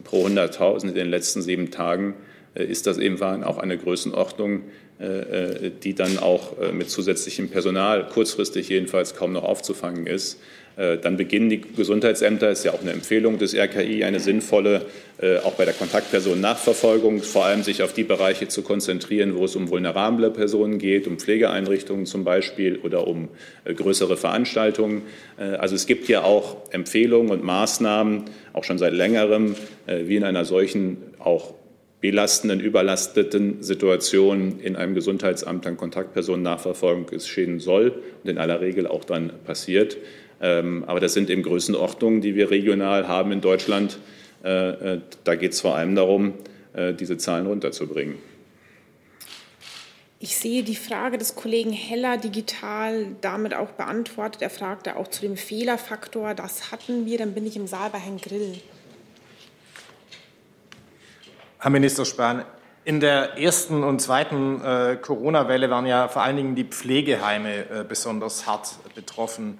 pro 0.04 0.26
100.000 0.26 0.88
in 0.88 0.94
den 0.94 1.10
letzten 1.10 1.42
sieben 1.42 1.70
Tagen 1.70 2.14
äh, 2.54 2.64
ist 2.64 2.86
das 2.86 2.98
eben 2.98 3.20
auch 3.22 3.58
eine 3.58 3.78
Größenordnung, 3.78 4.64
äh, 4.98 5.04
äh, 5.04 5.70
die 5.82 5.94
dann 5.94 6.18
auch 6.18 6.56
mit 6.72 6.90
zusätzlichem 6.90 7.48
Personal 7.48 8.06
kurzfristig 8.08 8.68
jedenfalls 8.68 9.14
kaum 9.14 9.32
noch 9.32 9.44
aufzufangen 9.44 10.06
ist. 10.06 10.40
Äh, 10.76 10.98
dann 10.98 11.16
beginnen 11.16 11.50
die 11.50 11.60
Gesundheitsämter, 11.60 12.50
ist 12.50 12.64
ja 12.64 12.72
auch 12.72 12.80
eine 12.80 12.92
Empfehlung 12.92 13.38
des 13.38 13.54
RKI, 13.54 14.04
eine 14.04 14.20
sinnvolle, 14.20 14.86
äh, 15.20 15.38
auch 15.38 15.52
bei 15.52 15.64
der 15.64 15.74
Kontaktpersonennachverfolgung, 15.74 17.22
vor 17.22 17.44
allem 17.44 17.62
sich 17.62 17.82
auf 17.82 17.92
die 17.92 18.04
Bereiche 18.04 18.48
zu 18.48 18.62
konzentrieren, 18.62 19.36
wo 19.36 19.44
es 19.44 19.56
um 19.56 19.68
vulnerable 19.68 20.30
Personen 20.30 20.78
geht, 20.78 21.06
um 21.06 21.18
Pflegeeinrichtungen 21.18 22.06
zum 22.06 22.24
Beispiel 22.24 22.78
oder 22.78 23.06
um 23.06 23.28
äh, 23.64 23.74
größere 23.74 24.16
Veranstaltungen. 24.16 25.02
Also 25.36 25.74
es 25.74 25.86
gibt 25.86 26.08
ja 26.08 26.22
auch 26.22 26.56
Empfehlungen 26.70 27.30
und 27.32 27.42
Maßnahmen, 27.42 28.24
auch 28.52 28.64
schon 28.64 28.76
seit 28.78 28.92
längerem, 28.92 29.54
wie 29.86 30.16
in 30.16 30.24
einer 30.24 30.44
solchen 30.44 30.98
auch 31.18 31.54
belastenden, 32.00 32.60
überlasteten 32.60 33.62
Situation 33.62 34.60
in 34.60 34.76
einem 34.76 34.94
Gesundheitsamt 34.94 35.66
an 35.66 35.76
Kontaktpersonennachverfolgung 35.76 37.06
geschehen 37.06 37.60
soll 37.60 38.02
und 38.22 38.30
in 38.30 38.38
aller 38.38 38.60
Regel 38.60 38.86
auch 38.86 39.04
dann 39.04 39.32
passiert. 39.44 39.96
Ähm, 40.40 40.84
aber 40.86 41.00
das 41.00 41.12
sind 41.12 41.28
eben 41.30 41.42
Größenordnungen, 41.42 42.20
die 42.20 42.34
wir 42.34 42.50
regional 42.50 43.08
haben 43.08 43.32
in 43.32 43.40
Deutschland. 43.40 43.98
Äh, 44.42 44.94
äh, 44.94 45.00
da 45.24 45.34
geht 45.34 45.52
es 45.52 45.60
vor 45.60 45.76
allem 45.76 45.94
darum, 45.94 46.34
äh, 46.72 46.94
diese 46.94 47.18
Zahlen 47.18 47.46
runterzubringen. 47.46 48.16
Ich 50.22 50.36
sehe 50.36 50.62
die 50.62 50.76
Frage 50.76 51.16
des 51.16 51.34
Kollegen 51.34 51.72
Heller 51.72 52.18
digital 52.18 53.06
damit 53.22 53.54
auch 53.54 53.70
beantwortet. 53.70 54.42
Er 54.42 54.50
fragte 54.50 54.96
auch 54.96 55.08
zu 55.08 55.22
dem 55.22 55.36
Fehlerfaktor. 55.38 56.34
Das 56.34 56.70
hatten 56.70 57.06
wir. 57.06 57.16
Dann 57.16 57.32
bin 57.32 57.46
ich 57.46 57.56
im 57.56 57.66
Saal 57.66 57.88
bei 57.90 57.98
Herrn 57.98 58.18
Grill. 58.18 58.58
Herr 61.58 61.70
Minister 61.70 62.04
Spahn, 62.04 62.44
in 62.84 63.00
der 63.00 63.38
ersten 63.38 63.82
und 63.82 64.00
zweiten 64.00 64.62
äh, 64.62 64.98
Corona-Welle 65.00 65.68
waren 65.70 65.86
ja 65.86 66.08
vor 66.08 66.22
allen 66.22 66.36
Dingen 66.36 66.54
die 66.54 66.64
Pflegeheime 66.64 67.70
äh, 67.70 67.84
besonders 67.86 68.46
hart 68.46 68.78
betroffen 68.94 69.58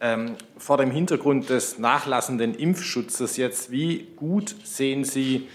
ähm, 0.00 0.36
vor 0.56 0.76
dem 0.78 0.90
Hintergrund 0.90 1.50
des 1.50 1.78
nachlassenden 1.78 2.54
Impfschutzes 2.54 3.36
jetzt, 3.36 3.70
wie 3.70 4.06
gut 4.16 4.54
sehen 4.64 5.04
Sie 5.04 5.48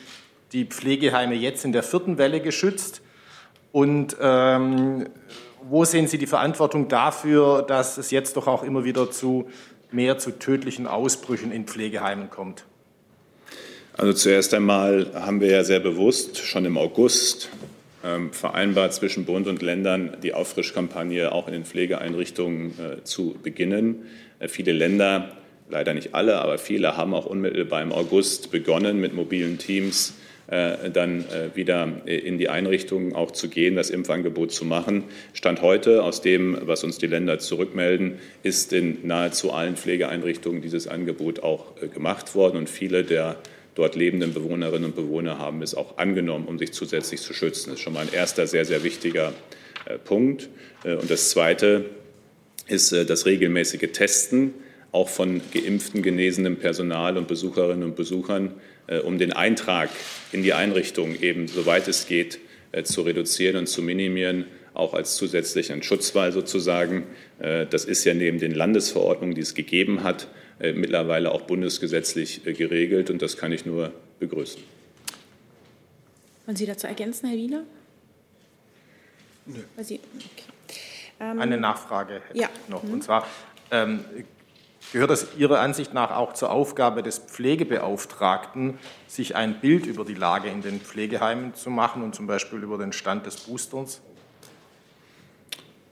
die 0.52 0.66
Pflegeheime 0.66 1.36
jetzt 1.36 1.66
in 1.66 1.72
der 1.72 1.84
vierten 1.84 2.18
Welle 2.18 2.42
geschützt? 2.42 3.02
Und 3.72 4.18
ähm, 4.22 5.08
wo 5.64 5.86
sehen 5.86 6.08
Sie 6.08 6.18
die 6.18 6.28
Verantwortung 6.28 6.90
dafür, 6.90 7.64
dass 7.64 7.98
es 7.98 8.12
jetzt 8.12 8.38
doch 8.38 8.48
auch 8.48 8.64
immer 8.64 8.84
wieder 8.84 9.10
zu 9.10 9.50
mehr 9.92 10.18
zu 10.18 10.32
tödlichen 10.32 10.88
Ausbrüchen 10.88 11.52
in 11.52 11.66
Pflegeheimen 11.66 12.30
kommt? 12.30 12.66
Also 13.96 14.14
zuerst 14.14 14.54
einmal 14.54 15.12
haben 15.14 15.40
wir 15.40 15.50
ja 15.50 15.64
sehr 15.64 15.80
bewusst 15.80 16.40
schon 16.40 16.66
im 16.66 16.78
August 16.78 17.50
ähm, 18.04 18.34
vereinbart 18.34 18.94
zwischen 18.94 19.26
Bund 19.26 19.48
und 19.48 19.62
Ländern 19.62 20.18
die 20.24 20.34
Auffrischkampagne 20.34 21.32
auch 21.32 21.48
in 21.48 21.54
den 21.54 21.64
Pflegeeinrichtungen 21.64 22.74
äh, 22.80 23.04
zu 23.04 23.36
beginnen. 23.42 24.08
Äh, 24.44 24.48
viele 24.48 24.74
Länder, 24.74 25.32
leider 25.70 25.94
nicht 25.94 26.14
alle, 26.14 26.40
aber 26.40 26.58
viele 26.58 26.98
haben 26.98 27.14
auch 27.14 27.26
unmittelbar 27.26 27.82
im 27.82 27.92
August 27.92 28.52
begonnen, 28.52 29.00
mit 29.00 29.14
mobilen 29.14 29.58
Teams 29.58 30.16
äh, 30.48 30.90
dann 30.92 31.22
äh, 31.22 31.56
wieder 31.56 31.88
in 32.06 32.38
die 32.38 32.50
Einrichtungen 32.50 33.16
auch 33.16 33.32
zu 33.32 33.48
gehen, 33.48 33.76
das 33.76 33.90
Impfangebot 33.90 34.52
zu 34.52 34.66
machen. 34.66 35.06
Stand 35.34 35.62
heute, 35.62 36.04
aus 36.04 36.22
dem, 36.22 36.58
was 36.62 36.84
uns 36.84 36.98
die 36.98 37.08
Länder 37.08 37.40
zurückmelden, 37.40 38.20
ist 38.44 38.74
in 38.74 39.00
nahezu 39.08 39.54
allen 39.54 39.78
Pflegeeinrichtungen 39.78 40.62
dieses 40.62 40.88
Angebot 40.88 41.42
auch 41.42 41.76
gemacht 41.94 42.36
worden 42.36 42.58
und 42.58 42.70
viele 42.70 43.04
der 43.04 43.38
dort 43.76 43.96
lebenden 43.96 44.34
Bewohnerinnen 44.34 44.86
und 44.86 44.96
Bewohner 44.96 45.40
haben 45.40 45.64
es 45.64 45.74
auch 45.74 45.98
angenommen, 45.98 46.46
um 46.46 46.60
sich 46.60 46.74
zusätzlich 46.74 47.22
zu 47.22 47.34
schützen. 47.34 47.72
Das 47.72 47.80
ist 47.80 47.84
schon 47.84 47.94
mal 47.94 48.02
ein 48.02 48.14
erster 48.14 48.46
sehr, 48.46 48.66
sehr 48.66 48.84
wichtiger 48.84 49.34
Punkt. 50.04 50.50
Und 50.84 51.10
das 51.10 51.32
Zweite, 51.32 51.86
ist 52.68 52.92
äh, 52.92 53.06
das 53.06 53.26
regelmäßige 53.26 53.92
Testen 53.92 54.54
auch 54.92 55.10
von 55.10 55.42
geimpften, 55.52 56.04
genesenem 56.04 56.58
Personal 56.58 57.18
und 57.18 57.28
Besucherinnen 57.28 57.84
und 57.84 57.96
Besuchern, 57.96 58.54
äh, 58.88 59.00
um 59.00 59.18
den 59.18 59.34
Eintrag 59.34 59.90
in 60.32 60.44
die 60.44 60.54
Einrichtung 60.54 61.20
eben, 61.20 61.48
soweit 61.48 61.88
es 61.88 62.08
geht, 62.08 62.40
äh, 62.72 62.84
zu 62.84 63.02
reduzieren 63.02 63.58
und 63.58 63.68
zu 63.68 63.82
minimieren, 63.82 64.46
auch 64.74 64.94
als 64.94 65.16
zusätzlichen 65.16 65.84
Schutzwall 65.84 66.32
sozusagen. 66.32 67.04
Das 67.38 67.86
ist 67.86 68.06
ja 68.06 68.16
neben 68.16 68.40
den 68.40 68.56
Landesverordnungen, 68.56 69.36
die 69.36 69.42
es 69.42 69.54
gegeben 69.54 70.02
hat, 70.02 70.30
mittlerweile 70.58 71.32
auch 71.32 71.42
bundesgesetzlich 71.42 72.42
geregelt 72.44 73.12
und 73.12 73.22
das 73.22 73.38
kann 73.38 73.52
ich 73.52 73.68
nur 73.68 73.92
begrüßen. 74.20 74.64
Wollen 76.48 76.58
Sie 76.58 76.66
dazu 76.66 76.88
ergänzen, 76.88 77.30
Herr 77.30 77.38
Wieler? 77.38 77.64
Nö. 79.46 79.60
Okay. 79.78 80.00
Ähm, 81.24 81.40
Eine 81.40 81.58
Nachfrage 81.58 82.22
ja. 82.34 82.50
noch. 82.68 82.84
Mhm. 82.84 82.94
Und 82.94 83.04
zwar 83.04 83.26
ähm, 83.72 84.04
gehört 84.92 85.12
es 85.12 85.28
Ihrer 85.38 85.60
Ansicht 85.60 85.94
nach 85.94 86.12
auch 86.12 86.34
zur 86.34 86.52
Aufgabe 86.52 87.02
des 87.02 87.20
Pflegebeauftragten, 87.20 88.78
sich 89.08 89.36
ein 89.36 89.60
Bild 89.60 89.86
über 89.86 90.04
die 90.04 90.16
Lage 90.16 90.50
in 90.50 90.62
den 90.62 90.82
Pflegeheimen 90.82 91.54
zu 91.56 91.70
machen 91.70 92.04
und 92.04 92.14
zum 92.14 92.28
Beispiel 92.28 92.62
über 92.62 92.78
den 92.78 92.92
Stand 92.92 93.26
des 93.26 93.38
Boosters? 93.38 94.02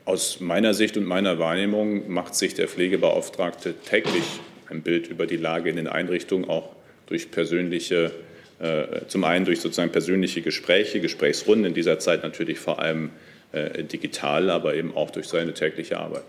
Aus 0.03 0.41
meiner 0.41 0.73
Sicht 0.73 0.97
und 0.97 1.05
meiner 1.05 1.39
Wahrnehmung 1.39 2.11
macht 2.11 2.35
sich 2.35 2.53
der 2.53 2.67
Pflegebeauftragte 2.67 3.75
täglich 3.79 4.41
ein 4.69 4.81
Bild 4.81 5.07
über 5.07 5.27
die 5.27 5.37
Lage 5.37 5.69
in 5.69 5.77
den 5.77 5.87
Einrichtungen, 5.87 6.49
auch 6.49 6.69
durch 7.05 7.31
persönliche, 7.31 8.11
äh, 8.59 9.05
zum 9.07 9.23
einen 9.23 9.45
durch 9.45 9.61
sozusagen 9.61 9.91
persönliche 9.91 10.41
Gespräche, 10.41 10.99
Gesprächsrunden, 10.99 11.65
in 11.65 11.73
dieser 11.73 11.99
Zeit 11.99 12.23
natürlich 12.23 12.59
vor 12.59 12.79
allem 12.79 13.07
äh, 13.07 13.09
digital, 13.53 14.49
aber 14.49 14.75
eben 14.75 14.95
auch 14.95 15.11
durch 15.11 15.27
seine 15.27 15.53
tägliche 15.53 15.99
Arbeit. 15.99 16.23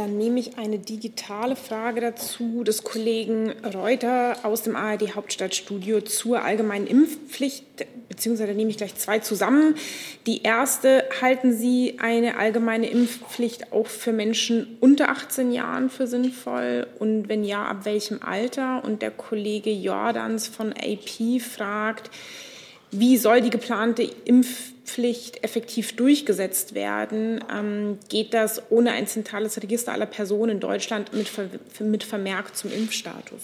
Dann 0.00 0.16
nehme 0.16 0.40
ich 0.40 0.56
eine 0.56 0.78
digitale 0.78 1.56
Frage 1.56 2.00
dazu 2.00 2.64
des 2.64 2.84
Kollegen 2.84 3.50
Reuter 3.74 4.36
aus 4.44 4.62
dem 4.62 4.74
ARD 4.74 5.14
Hauptstadtstudio 5.14 6.00
zur 6.00 6.42
allgemeinen 6.42 6.86
Impfpflicht, 6.86 7.64
beziehungsweise 8.08 8.54
nehme 8.54 8.70
ich 8.70 8.78
gleich 8.78 8.94
zwei 8.94 9.18
zusammen. 9.18 9.74
Die 10.26 10.42
erste, 10.42 11.04
halten 11.20 11.52
Sie 11.52 11.96
eine 11.98 12.38
allgemeine 12.38 12.88
Impfpflicht 12.88 13.72
auch 13.72 13.88
für 13.88 14.12
Menschen 14.12 14.78
unter 14.80 15.10
18 15.10 15.52
Jahren 15.52 15.90
für 15.90 16.06
sinnvoll? 16.06 16.86
Und 16.98 17.28
wenn 17.28 17.44
ja, 17.44 17.64
ab 17.64 17.84
welchem 17.84 18.22
Alter? 18.22 18.82
Und 18.84 19.02
der 19.02 19.10
Kollege 19.10 19.70
Jordans 19.70 20.46
von 20.46 20.72
AP 20.72 21.42
fragt, 21.42 22.10
wie 22.90 23.16
soll 23.16 23.40
die 23.40 23.50
geplante 23.50 24.08
Impfpflicht 24.24 25.44
effektiv 25.44 25.94
durchgesetzt 25.94 26.74
werden? 26.74 27.44
Ähm, 27.52 27.98
geht 28.08 28.34
das 28.34 28.62
ohne 28.70 28.92
ein 28.92 29.06
zentrales 29.06 29.62
Register 29.62 29.92
aller 29.92 30.06
Personen 30.06 30.52
in 30.52 30.60
Deutschland 30.60 31.12
mit, 31.12 31.30
mit 31.80 32.04
Vermerk 32.04 32.56
zum 32.56 32.72
Impfstatus? 32.72 33.40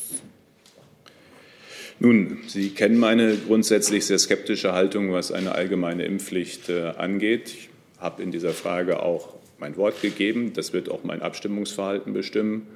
Nun, 1.99 2.39
Sie 2.47 2.71
kennen 2.71 2.99
meine 2.99 3.37
grundsätzlich 3.37 4.05
sehr 4.05 4.19
skeptische 4.19 4.73
Haltung, 4.73 5.13
was 5.13 5.33
eine 5.33 5.53
allgemeine 5.53 6.05
Impfpflicht 6.05 6.69
äh, 6.69 6.89
angeht. 6.97 7.49
Ich 7.49 7.71
habe 7.99 8.23
in 8.23 8.31
dieser 8.31 8.53
Frage 8.53 9.03
auch 9.03 9.35
mein 9.59 9.77
Wort 9.77 10.03
gegeben. 10.03 10.53
Das 10.53 10.73
wird 10.73 10.91
auch 10.91 11.05
mein 11.05 11.23
Abstimmungsverhalten 11.23 12.13
bestimmen. 12.13 12.67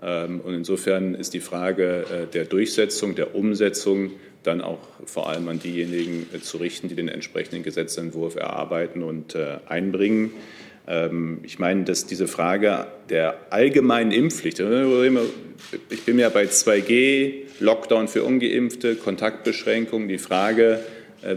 Ähm, 0.00 0.40
und 0.40 0.54
insofern 0.54 1.14
ist 1.14 1.34
die 1.34 1.40
Frage 1.40 2.04
äh, 2.04 2.32
der 2.32 2.44
Durchsetzung, 2.44 3.16
der 3.16 3.34
Umsetzung 3.34 4.12
dann 4.42 4.60
auch 4.60 4.78
vor 5.04 5.28
allem 5.28 5.48
an 5.48 5.58
diejenigen 5.58 6.26
äh, 6.32 6.40
zu 6.40 6.58
richten, 6.58 6.88
die 6.88 6.94
den 6.94 7.08
entsprechenden 7.08 7.62
Gesetzentwurf 7.62 8.36
erarbeiten 8.36 9.02
und 9.02 9.34
äh, 9.34 9.58
einbringen. 9.68 10.32
Ähm, 10.86 11.40
ich 11.42 11.58
meine, 11.58 11.84
dass 11.84 12.06
diese 12.06 12.26
Frage 12.26 12.86
der 13.10 13.38
allgemeinen 13.50 14.12
Impfpflicht, 14.12 14.60
ich 15.90 16.02
bin 16.04 16.18
ja 16.18 16.28
bei 16.28 16.44
2G, 16.44 17.44
Lockdown 17.60 18.08
für 18.08 18.22
Ungeimpfte, 18.22 18.94
Kontaktbeschränkungen, 18.94 20.08
die 20.08 20.18
Frage, 20.18 20.80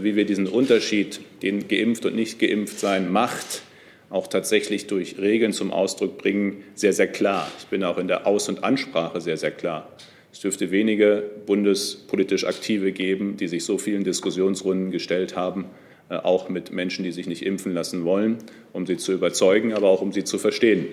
wie 0.00 0.14
wir 0.14 0.24
diesen 0.24 0.46
Unterschied, 0.46 1.20
den 1.42 1.66
geimpft 1.66 2.06
und 2.06 2.14
nicht 2.14 2.38
geimpft 2.38 2.78
sein 2.78 3.10
macht, 3.10 3.62
auch 4.10 4.28
tatsächlich 4.28 4.86
durch 4.86 5.18
Regeln 5.18 5.52
zum 5.52 5.72
Ausdruck 5.72 6.18
bringen, 6.18 6.62
sehr, 6.76 6.92
sehr 6.92 7.08
klar. 7.08 7.50
Ich 7.58 7.66
bin 7.66 7.82
auch 7.82 7.98
in 7.98 8.06
der 8.06 8.28
Aus- 8.28 8.48
und 8.48 8.62
Ansprache 8.62 9.20
sehr, 9.20 9.36
sehr 9.36 9.50
klar. 9.50 9.88
Es 10.32 10.40
dürfte 10.40 10.70
wenige 10.70 11.22
bundespolitisch 11.46 12.46
Aktive 12.46 12.92
geben, 12.92 13.36
die 13.36 13.48
sich 13.48 13.64
so 13.64 13.76
vielen 13.76 14.02
Diskussionsrunden 14.02 14.90
gestellt 14.90 15.36
haben, 15.36 15.66
äh, 16.08 16.16
auch 16.16 16.48
mit 16.48 16.72
Menschen, 16.72 17.04
die 17.04 17.12
sich 17.12 17.26
nicht 17.26 17.44
impfen 17.44 17.74
lassen 17.74 18.04
wollen, 18.04 18.38
um 18.72 18.86
sie 18.86 18.96
zu 18.96 19.12
überzeugen, 19.12 19.74
aber 19.74 19.88
auch 19.88 20.00
um 20.00 20.10
sie 20.10 20.24
zu 20.24 20.38
verstehen. 20.38 20.86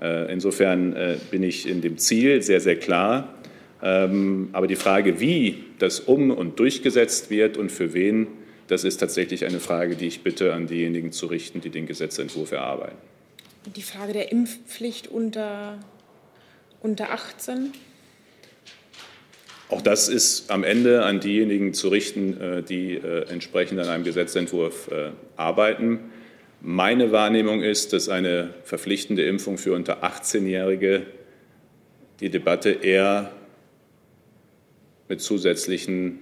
Äh, 0.00 0.32
insofern 0.32 0.94
äh, 0.96 1.16
bin 1.30 1.42
ich 1.42 1.68
in 1.68 1.82
dem 1.82 1.98
Ziel 1.98 2.42
sehr, 2.42 2.60
sehr 2.60 2.76
klar. 2.76 3.34
Ähm, 3.82 4.48
aber 4.52 4.66
die 4.66 4.76
Frage, 4.76 5.20
wie 5.20 5.64
das 5.78 6.00
um 6.00 6.30
und 6.30 6.58
durchgesetzt 6.58 7.30
wird 7.30 7.56
und 7.56 7.70
für 7.70 7.92
wen, 7.92 8.26
das 8.68 8.84
ist 8.84 8.98
tatsächlich 8.98 9.44
eine 9.44 9.60
Frage, 9.60 9.96
die 9.96 10.06
ich 10.06 10.22
bitte 10.22 10.52
an 10.54 10.66
diejenigen 10.66 11.12
zu 11.12 11.26
richten, 11.26 11.60
die 11.60 11.70
den 11.70 11.86
Gesetzentwurf 11.86 12.52
erarbeiten. 12.52 12.96
Die 13.76 13.82
Frage 13.82 14.14
der 14.14 14.32
Impfpflicht 14.32 15.08
unter, 15.08 15.78
unter 16.80 17.10
18? 17.12 17.72
Auch 19.70 19.82
das 19.82 20.08
ist 20.08 20.50
am 20.50 20.64
Ende 20.64 21.04
an 21.04 21.20
diejenigen 21.20 21.74
zu 21.74 21.88
richten, 21.88 22.40
äh, 22.40 22.62
die 22.62 22.94
äh, 22.94 23.28
entsprechend 23.28 23.78
an 23.80 23.88
einem 23.88 24.04
Gesetzentwurf 24.04 24.90
äh, 24.90 25.10
arbeiten. 25.36 26.10
Meine 26.60 27.12
Wahrnehmung 27.12 27.62
ist, 27.62 27.92
dass 27.92 28.08
eine 28.08 28.54
verpflichtende 28.64 29.24
Impfung 29.24 29.58
für 29.58 29.74
unter 29.74 30.02
18-Jährige 30.02 31.06
die 32.20 32.30
Debatte 32.30 32.70
eher 32.70 33.30
mit 35.08 35.20
zusätzlichen 35.20 36.20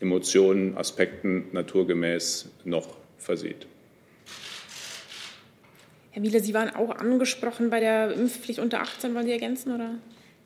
Emotionen, 0.00 0.76
Aspekten 0.76 1.46
naturgemäß 1.52 2.50
noch 2.64 2.96
versieht. 3.16 3.66
Herr 6.12 6.22
Wiele, 6.22 6.40
Sie 6.40 6.54
waren 6.54 6.70
auch 6.70 6.90
angesprochen 6.90 7.70
bei 7.70 7.80
der 7.80 8.12
Impfpflicht 8.12 8.60
unter 8.60 8.80
18. 8.80 9.14
Wollen 9.14 9.26
Sie 9.26 9.32
ergänzen? 9.32 9.74
Oder? 9.74 9.98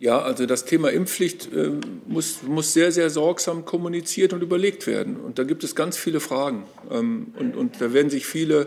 Ja, 0.02 0.20
also 0.20 0.46
das 0.46 0.64
Thema 0.64 0.90
Impfpflicht 0.90 1.52
äh, 1.52 1.70
muss, 2.08 2.42
muss 2.42 2.72
sehr, 2.72 2.90
sehr 2.90 3.08
sorgsam 3.08 3.64
kommuniziert 3.64 4.32
und 4.32 4.42
überlegt 4.42 4.88
werden. 4.88 5.14
Und 5.14 5.38
da 5.38 5.44
gibt 5.44 5.62
es 5.62 5.76
ganz 5.76 5.96
viele 5.96 6.18
Fragen. 6.18 6.64
Ähm, 6.90 7.28
und, 7.38 7.54
und 7.54 7.80
da 7.80 7.92
werden 7.92 8.10
sich 8.10 8.26
viele, 8.26 8.66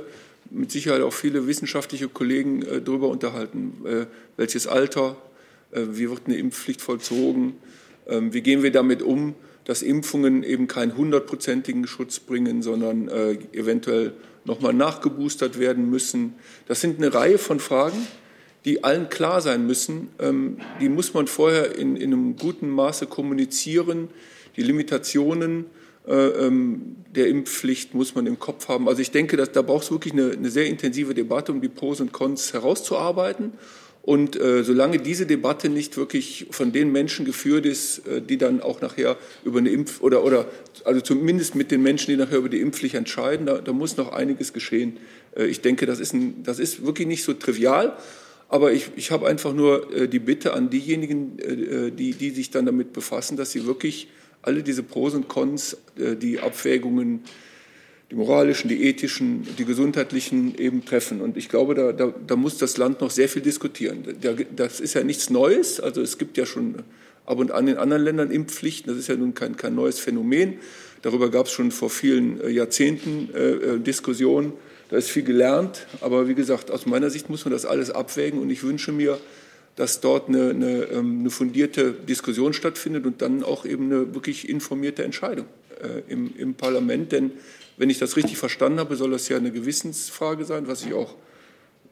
mit 0.50 0.71
Sicherheit 0.71 1.02
auch 1.02 1.12
viele 1.12 1.45
wissenschaftliche 1.45 2.08
Kollegen 2.08 2.62
äh, 2.62 2.82
darüber 2.82 3.10
unterhalten. 3.10 3.82
Äh, 3.86 4.06
welches 4.38 4.65
Alter, 4.65 5.17
äh, 5.71 5.82
wie 5.89 6.10
wird 6.10 6.21
eine 6.28 6.38
Impfpflicht 6.38 6.80
vollzogen, 6.80 7.58
ähm, 8.08 8.34
wie 8.34 8.39
gehen 8.39 8.63
wir 8.63 8.71
damit 8.71 9.02
um, 9.02 9.36
dass 9.65 9.82
Impfungen 9.82 10.41
eben 10.41 10.69
keinen 10.69 10.95
hundertprozentigen 10.95 11.86
Schutz 11.86 12.21
bringen, 12.21 12.62
sondern 12.62 13.10
äh, 13.10 13.34
eventuell 13.52 14.13
nochmal 14.45 14.74
nachgeboostert 14.74 15.60
werden 15.60 15.89
müssen. 15.89 16.36
Das 16.69 16.80
sind 16.80 17.00
eine 17.00 17.13
Reihe 17.13 17.38
von 17.38 17.60
Fragen 17.60 18.08
die 18.65 18.84
allen 18.84 19.10
klar 19.10 19.41
sein 19.41 19.65
müssen. 19.65 20.10
Ähm, 20.19 20.58
die 20.82 20.89
muss 20.89 21.13
man 21.13 21.28
vorher 21.28 21.78
in, 21.78 21.95
in, 21.95 22.12
einem 22.12 22.36
guten 22.36 22.69
Maße 22.69 23.06
kommunizieren. 23.06 24.10
Die 24.58 24.63
Limitationen 24.63 25.65
äh, 26.08 26.13
ähm, 26.13 26.97
der 27.15 27.28
Impfpflicht 27.28 27.93
muss 27.93 28.15
man 28.15 28.25
im 28.25 28.39
Kopf 28.39 28.67
haben. 28.67 28.89
Also 28.89 29.01
ich 29.01 29.12
denke, 29.12 29.38
dass, 29.38 29.51
da 29.51 29.62
braucht 29.62 29.86
es 29.86 29.91
wirklich 29.91 30.13
eine, 30.13 30.32
eine, 30.32 30.49
sehr 30.49 30.65
intensive 30.65 31.13
Debatte, 31.13 31.51
um 31.51 31.62
die 31.62 31.69
Pros 31.69 32.01
und 32.01 32.12
Cons 32.12 32.54
herauszuarbeiten. 32.54 33.54
Und 34.01 34.39
äh, 34.39 34.63
solange 34.63 34.99
diese 34.99 35.25
Debatte 35.25 35.67
nicht 35.67 35.97
wirklich 35.97 36.45
von 36.51 36.71
den 36.71 36.91
Menschen 36.91 37.25
geführt 37.25 37.65
ist, 37.65 38.08
äh, 38.08 38.21
die 38.21 38.38
dann 38.38 38.62
auch 38.62 38.82
nachher 38.82 39.17
über 39.43 39.60
eine 39.60 39.69
Impf- 39.69 39.99
oder, 40.01 40.23
oder 40.23 40.45
also 40.84 41.01
zumindest 41.01 41.56
mit 41.56 41.71
den 41.71 41.82
Menschen, 41.82 42.12
die 42.12 42.17
nachher 42.17 42.38
über 42.38 42.49
die 42.49 42.62
Impfpflicht 42.62 42.93
entscheiden, 42.93 43.47
da, 43.47 43.58
da 43.60 43.73
muss 43.73 43.97
noch 43.97 44.12
einiges 44.12 44.54
geschehen. 44.54 44.97
Äh, 45.36 45.45
ich 45.45 45.62
denke, 45.62 45.88
das 45.88 45.99
ist, 45.99 46.13
ein, 46.13 46.43
das 46.43 46.60
ist 46.60 46.86
wirklich 46.86 47.08
nicht 47.08 47.23
so 47.23 47.34
trivial. 47.34 47.97
Aber 48.48 48.72
ich, 48.72 48.92
ich 48.96 49.12
habe 49.12 49.28
einfach 49.28 49.54
nur 49.54 49.92
äh, 49.94 50.08
die 50.08 50.20
Bitte 50.20 50.54
an 50.54 50.70
diejenigen, 50.70 51.40
äh, 51.40 51.88
äh, 51.88 51.92
die, 51.92 52.14
die 52.14 52.30
sich 52.30 52.52
dann 52.52 52.66
damit 52.66 52.94
befassen, 52.94 53.38
dass 53.38 53.52
sie 53.52 53.66
wirklich 53.66 54.08
alle 54.42 54.62
diese 54.62 54.84
Pros 54.84 55.14
und 55.16 55.28
Cons, 55.28 55.78
äh, 55.98 56.16
die 56.16 56.40
Abwägungen, 56.40 57.22
die 58.12 58.16
moralischen, 58.16 58.70
die 58.70 58.84
ethischen, 58.84 59.48
die 59.58 59.66
gesundheitlichen 59.66 60.56
eben 60.58 60.86
treffen. 60.86 61.22
Und 61.22 61.38
ich 61.38 61.50
glaube, 61.50 61.74
da, 61.74 61.92
da, 61.92 62.14
da 62.26 62.36
muss 62.36 62.58
das 62.58 62.78
Land 62.78 63.02
noch 63.02 63.10
sehr 63.10 63.28
viel 63.28 63.42
diskutieren. 63.42 64.04
Da, 64.22 64.34
das 64.56 64.80
ist 64.80 64.94
ja 64.94 65.04
nichts 65.04 65.32
Neues. 65.32 65.80
Also 65.80 66.02
es 66.02 66.20
gibt 66.20 66.38
ja 66.38 66.46
schon 66.46 66.84
ab 67.26 67.40
und 67.40 67.52
an 67.52 67.68
in 67.68 67.78
anderen 67.78 68.04
Ländern 68.04 68.30
Impfpflichten. 68.32 68.92
Das 68.92 69.00
ist 69.00 69.08
ja 69.08 69.16
nun 69.16 69.34
kein, 69.34 69.58
kein 69.58 69.74
neues 69.74 70.00
Phänomen. 70.00 70.60
Darüber 71.02 71.32
gab 71.32 71.48
es 71.48 71.52
schon 71.52 71.72
vor 71.72 71.90
vielen 71.90 72.40
äh, 72.42 72.50
Jahrzehnten 72.50 73.34
äh, 73.34 73.80
Diskussionen. 73.80 74.54
Da 74.89 74.98
ist 74.98 75.10
viel 75.10 75.24
gelernt, 75.24 75.88
aber 76.02 76.28
wie 76.28 76.36
gesagt, 76.36 76.69
aus 76.69 76.86
meiner 76.86 77.10
Sicht 77.10 77.30
muss 77.30 77.43
man 77.43 77.52
das 77.52 77.65
alles 77.65 77.89
abwägen 77.89 78.39
und 78.39 78.50
ich 78.50 78.63
wünsche 78.63 78.91
mir, 78.91 79.17
dass 79.76 80.00
dort 80.00 80.30
eine, 80.30 80.52
eine, 80.52 80.84
ähm, 80.86 81.19
eine 81.21 81.30
fundierte 81.30 81.91
Diskussion 81.91 82.54
stattfindet 82.54 83.06
und 83.06 83.21
dann 83.21 83.43
auch 83.43 83.65
eben 83.65 83.86
eine 83.86 84.13
wirklich 84.13 84.48
informierte 84.48 85.04
Entscheidung 85.04 85.48
äh, 85.82 86.12
im, 86.12 86.34
im 86.38 86.54
Parlament. 86.54 87.12
Denn 87.12 87.32
wenn 87.78 87.89
ich 87.89 88.00
das 88.00 88.15
richtig 88.15 88.38
verstanden 88.38 88.80
habe, 88.80 88.95
soll 88.95 89.12
das 89.12 89.28
ja 89.28 89.38
eine 89.38 89.52
Gewissensfrage 89.52 90.45
sein, 90.45 90.67
was 90.67 90.86
ich 90.86 90.93
auch 90.93 91.15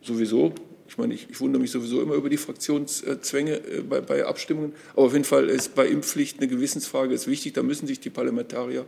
sowieso, 0.01 0.53
ich 0.87 0.97
meine, 0.97 1.13
ich, 1.13 1.27
ich 1.29 1.39
wundere 1.41 1.61
mich 1.61 1.71
sowieso 1.71 2.01
immer 2.01 2.13
über 2.13 2.29
die 2.29 2.37
Fraktionszwänge 2.37 3.55
äh, 3.55 3.81
bei, 3.81 4.01
bei, 4.01 4.25
Abstimmungen, 4.25 4.73
aber 4.93 5.03
auf 5.03 5.13
jeden 5.13 5.25
Fall 5.25 5.49
ist 5.49 5.75
bei 5.75 5.87
Impfpflicht 5.87 6.39
eine 6.39 6.47
Gewissensfrage 6.47 7.13
ist 7.13 7.27
wichtig, 7.27 7.53
da 7.53 7.63
müssen 7.63 7.87
sich 7.87 7.99
die 7.99 8.09
Parlamentarier 8.09 8.85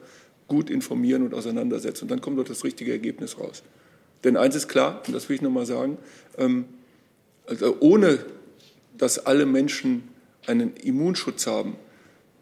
gut 0.47 0.69
informieren 0.69 1.23
und 1.23 1.33
auseinandersetzen 1.33 2.03
und 2.03 2.11
dann 2.11 2.21
kommt 2.21 2.37
dort 2.37 2.49
das 2.49 2.63
richtige 2.63 2.91
Ergebnis 2.91 3.39
raus. 3.39 3.63
Denn 4.25 4.38
eins 4.38 4.55
ist 4.55 4.67
klar, 4.67 5.03
und 5.05 5.13
das 5.13 5.29
will 5.29 5.35
ich 5.35 5.41
nochmal 5.43 5.67
sagen, 5.67 5.97
ähm, 6.38 6.65
also 7.45 7.77
ohne 7.79 8.25
dass 8.97 9.25
alle 9.25 9.45
Menschen 9.45 10.09
einen 10.47 10.75
Immunschutz 10.77 11.45
haben, 11.45 11.75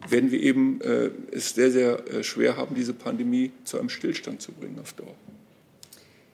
werden 0.07 0.31
wir 0.31 0.41
eben 0.41 0.79
äh, 0.81 1.11
es 1.31 1.53
sehr, 1.53 1.71
sehr 1.71 2.07
äh, 2.07 2.23
schwer 2.23 2.55
haben, 2.57 2.73
diese 2.73 2.93
Pandemie 2.93 3.51
zu 3.65 3.79
einem 3.79 3.89
Stillstand 3.89 4.41
zu 4.41 4.53
bringen 4.53 4.79
auf 4.81 4.93
Dauer. 4.93 5.13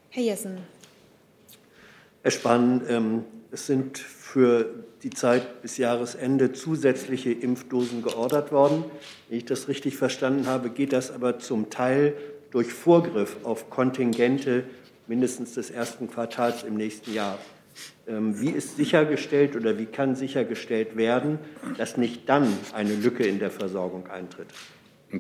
Herr 0.10 0.24
Jessen. 0.24 0.58
Herr 2.22 2.32
Spahn, 2.32 2.84
ähm, 2.88 3.24
es 3.52 3.66
sind 3.66 3.98
für 3.98 4.70
die 5.02 5.10
Zeit 5.10 5.64
bis 5.64 5.78
Jahresende 5.78 6.54
zusätzliche 6.54 7.32
Impfdosen 7.32 8.04
geordert 8.04 8.52
worden. 8.52 8.84
Wenn 9.30 9.40
ich 9.40 9.46
das 9.46 9.68
richtig 9.68 9.98
verstanden 9.98 10.46
habe, 10.46 10.70
geht 10.70 10.94
das 10.94 11.10
aber 11.10 11.40
zum 11.40 11.72
Teil 11.72 12.14
durch 12.52 12.72
Vorgriff 12.74 13.38
auf 13.44 13.70
Kontingente 13.70 14.66
mindestens 15.10 15.56
des 15.56 15.72
ersten 15.72 16.10
Quartals 16.10 16.64
im 16.64 16.78
nächsten 16.78 17.14
Jahr. 17.14 17.40
Ähm, 18.08 18.40
wie 18.40 18.52
ist 18.52 18.78
sichergestellt 18.78 19.56
oder 19.56 19.78
wie 19.78 19.86
kann 19.86 20.16
sichergestellt 20.16 20.96
werden, 20.96 21.40
dass 21.78 21.98
nicht 21.98 22.30
dann 22.30 22.48
eine 22.74 22.94
Lücke 22.96 23.24
in 23.26 23.40
der 23.40 23.50
Versorgung 23.50 24.08
eintritt? 24.08 24.48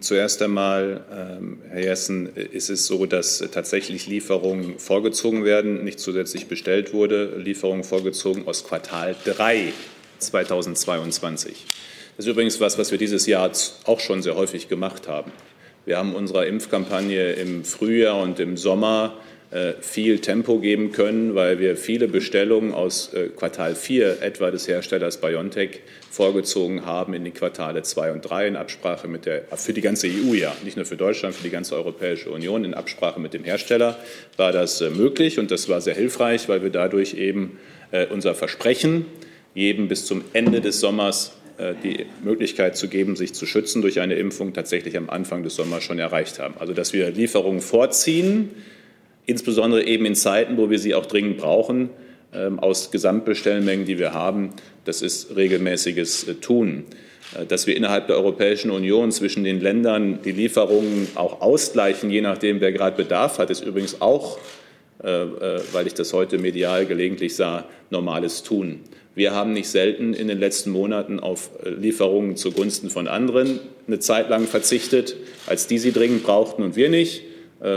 Zuerst 0.01 0.43
einmal, 0.43 1.03
ähm, 1.11 1.61
Herr 1.67 1.81
Jessen, 1.81 2.27
ist 2.35 2.69
es 2.69 2.85
so, 2.85 3.07
dass 3.07 3.39
tatsächlich 3.51 4.05
Lieferungen 4.05 4.77
vorgezogen 4.77 5.43
werden, 5.43 5.83
nicht 5.83 5.99
zusätzlich 5.99 6.47
bestellt 6.47 6.93
wurde, 6.93 7.37
Lieferungen 7.37 7.83
vorgezogen 7.83 8.47
aus 8.47 8.63
Quartal 8.63 9.15
3 9.25 9.73
2022. 10.19 11.65
Das 12.15 12.27
ist 12.27 12.31
übrigens 12.31 12.59
was, 12.59 12.77
was 12.77 12.91
wir 12.91 12.99
dieses 12.99 13.25
Jahr 13.25 13.49
auch 13.85 13.99
schon 13.99 14.21
sehr 14.21 14.35
häufig 14.35 14.67
gemacht 14.67 15.07
haben. 15.07 15.31
Wir 15.85 15.97
haben 15.97 16.13
unserer 16.13 16.45
Impfkampagne 16.45 17.31
im 17.31 17.63
Frühjahr 17.63 18.21
und 18.21 18.39
im 18.39 18.57
Sommer 18.57 19.17
viel 19.81 20.19
Tempo 20.19 20.59
geben 20.59 20.91
können, 20.91 21.33
weil 21.33 21.59
wir 21.59 21.75
viele 21.75 22.07
Bestellungen 22.07 22.71
aus 22.71 23.13
äh, 23.15 23.29
Quartal 23.29 23.73
4 23.73 24.21
etwa 24.21 24.51
des 24.51 24.67
Herstellers 24.67 25.19
BioNTech 25.19 25.79
vorgezogen 26.11 26.85
haben 26.85 27.15
in 27.15 27.23
die 27.23 27.31
Quartale 27.31 27.81
2 27.81 28.11
und 28.11 28.21
3 28.21 28.47
in 28.49 28.55
Absprache 28.55 29.07
mit 29.07 29.25
der, 29.25 29.45
für 29.55 29.73
die 29.73 29.81
ganze 29.81 30.05
EU 30.05 30.35
ja, 30.35 30.55
nicht 30.63 30.77
nur 30.77 30.85
für 30.85 30.97
Deutschland, 30.97 31.33
für 31.33 31.41
die 31.41 31.49
ganze 31.49 31.75
Europäische 31.75 32.29
Union, 32.29 32.63
in 32.63 32.75
Absprache 32.75 33.19
mit 33.19 33.33
dem 33.33 33.43
Hersteller 33.43 33.97
war 34.37 34.51
das 34.51 34.81
äh, 34.81 34.91
möglich 34.91 35.39
und 35.39 35.49
das 35.49 35.67
war 35.67 35.81
sehr 35.81 35.95
hilfreich, 35.95 36.47
weil 36.47 36.61
wir 36.61 36.69
dadurch 36.69 37.15
eben 37.15 37.57
unser 38.11 38.35
Versprechen, 38.35 39.07
jedem 39.55 39.87
bis 39.87 40.05
zum 40.05 40.23
Ende 40.33 40.61
des 40.61 40.79
Sommers 40.79 41.31
die 41.83 42.05
Möglichkeit 42.23 42.77
zu 42.77 42.87
geben, 42.87 43.15
sich 43.15 43.33
zu 43.33 43.47
schützen 43.47 43.81
durch 43.81 43.99
eine 43.99 44.13
Impfung 44.13 44.53
tatsächlich 44.53 44.95
am 44.95 45.09
Anfang 45.09 45.41
des 45.41 45.55
Sommers 45.55 45.83
schon 45.83 45.97
erreicht 45.97 46.37
haben. 46.37 46.53
Also 46.59 46.73
dass 46.73 46.93
wir 46.93 47.09
Lieferungen 47.09 47.61
vorziehen, 47.61 48.51
insbesondere 49.29 49.83
eben 49.85 50.05
in 50.05 50.15
Zeiten, 50.15 50.57
wo 50.57 50.69
wir 50.69 50.79
sie 50.79 50.95
auch 50.95 51.05
dringend 51.05 51.37
brauchen, 51.37 51.89
ähm, 52.33 52.59
aus 52.59 52.91
Gesamtbestellmengen, 52.91 53.85
die 53.85 53.97
wir 53.97 54.13
haben. 54.13 54.49
Das 54.85 55.01
ist 55.01 55.35
regelmäßiges 55.35 56.27
äh, 56.27 56.33
Tun. 56.35 56.85
Äh, 57.35 57.45
dass 57.45 57.65
wir 57.67 57.75
innerhalb 57.75 58.07
der 58.07 58.17
Europäischen 58.17 58.71
Union 58.71 59.11
zwischen 59.11 59.43
den 59.43 59.61
Ländern 59.61 60.19
die 60.23 60.31
Lieferungen 60.31 61.07
auch 61.15 61.41
ausgleichen, 61.41 62.09
je 62.09 62.21
nachdem, 62.21 62.59
wer 62.59 62.71
gerade 62.71 62.97
Bedarf 62.97 63.37
hat, 63.37 63.49
ist 63.49 63.63
übrigens 63.63 64.01
auch 64.01 64.37
weil 65.01 65.87
ich 65.87 65.93
das 65.93 66.11
heute 66.11 66.37
medial 66.39 66.85
gelegentlich 66.85 67.33
sah, 67.33 67.63
normales 67.89 68.43
Tun. 68.43 68.81
Wir 69.15 69.33
haben 69.33 69.53
nicht 69.53 69.69
selten 69.69 70.13
in 70.13 70.27
den 70.27 70.37
letzten 70.37 70.71
Monaten 70.71 71.21
auf 71.21 71.51
Lieferungen 71.63 72.35
zugunsten 72.35 72.89
von 72.89 73.07
anderen 73.07 73.61
eine 73.87 73.99
Zeit 73.99 74.29
lang 74.29 74.45
verzichtet, 74.45 75.15
als 75.47 75.67
die 75.67 75.77
sie 75.77 75.93
dringend 75.93 76.23
brauchten 76.23 76.63
und 76.63 76.75
wir 76.75 76.89
nicht. 76.89 77.23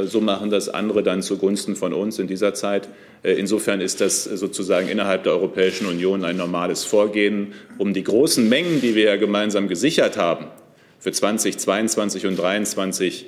So 0.05 0.21
machen 0.21 0.51
das 0.51 0.69
andere 0.69 1.03
dann 1.03 1.23
zugunsten 1.23 1.75
von 1.75 1.93
uns 1.93 2.21
in 2.21 2.29
dieser 2.29 2.55
Zeit. 2.55 2.89
Insofern 3.25 3.81
ist 3.81 4.01
das 4.01 4.23
sozusagen 4.23 4.89
innerhalb 4.89 5.25
der 5.25 5.33
Europäischen 5.33 5.87
Union 5.87 6.25
ein 6.25 6.37
normales 6.37 6.85
Vorgehen, 6.85 7.53
um 7.79 7.93
die 7.93 8.05
großen 8.05 8.49
Mengen, 8.49 8.81
die 8.81 8.95
wir 8.95 9.05
ja 9.05 9.17
gemeinsam 9.17 9.67
gesichert 9.67 10.17
haben, 10.17 10.47
für 11.01 11.11
2022 11.11 12.27
und 12.27 12.37
2023 12.37 13.27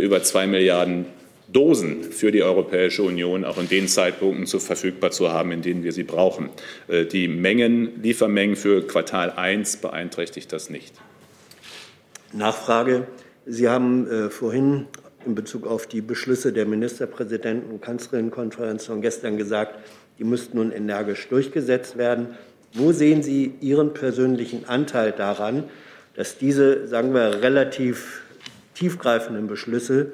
über 0.00 0.22
zwei 0.22 0.46
Milliarden 0.46 1.06
Dosen 1.48 2.02
für 2.02 2.32
die 2.32 2.42
Europäische 2.42 3.02
Union 3.02 3.44
auch 3.44 3.58
in 3.58 3.68
den 3.68 3.86
Zeitpunkten 3.86 4.46
zu 4.46 4.58
verfügbar 4.58 5.12
zu 5.12 5.32
haben, 5.32 5.52
in 5.52 5.62
denen 5.62 5.84
wir 5.84 5.92
sie 5.92 6.02
brauchen. 6.02 6.50
Die 6.88 7.28
Mengen, 7.28 8.02
Liefermengen 8.02 8.56
für 8.56 8.84
Quartal 8.86 9.30
1 9.30 9.76
beeinträchtigt 9.76 10.52
das 10.52 10.70
nicht. 10.70 10.94
Nachfrage. 12.32 13.06
Sie 13.46 13.68
haben 13.68 14.10
äh, 14.10 14.30
vorhin 14.30 14.86
in 15.26 15.34
Bezug 15.34 15.66
auf 15.66 15.86
die 15.86 16.00
Beschlüsse 16.00 16.52
der 16.52 16.66
Ministerpräsidenten- 16.66 17.70
und 17.70 17.82
Kanzlerinnenkonferenz 17.82 18.86
von 18.86 19.02
gestern 19.02 19.36
gesagt, 19.36 19.78
die 20.18 20.24
müssten 20.24 20.56
nun 20.56 20.72
energisch 20.72 21.28
durchgesetzt 21.28 21.98
werden. 21.98 22.28
Wo 22.72 22.92
sehen 22.92 23.22
Sie 23.22 23.54
Ihren 23.60 23.92
persönlichen 23.92 24.66
Anteil 24.66 25.12
daran, 25.12 25.64
dass 26.14 26.38
diese, 26.38 26.86
sagen 26.88 27.12
wir, 27.12 27.42
relativ 27.42 28.22
tiefgreifenden 28.74 29.46
Beschlüsse 29.46 30.12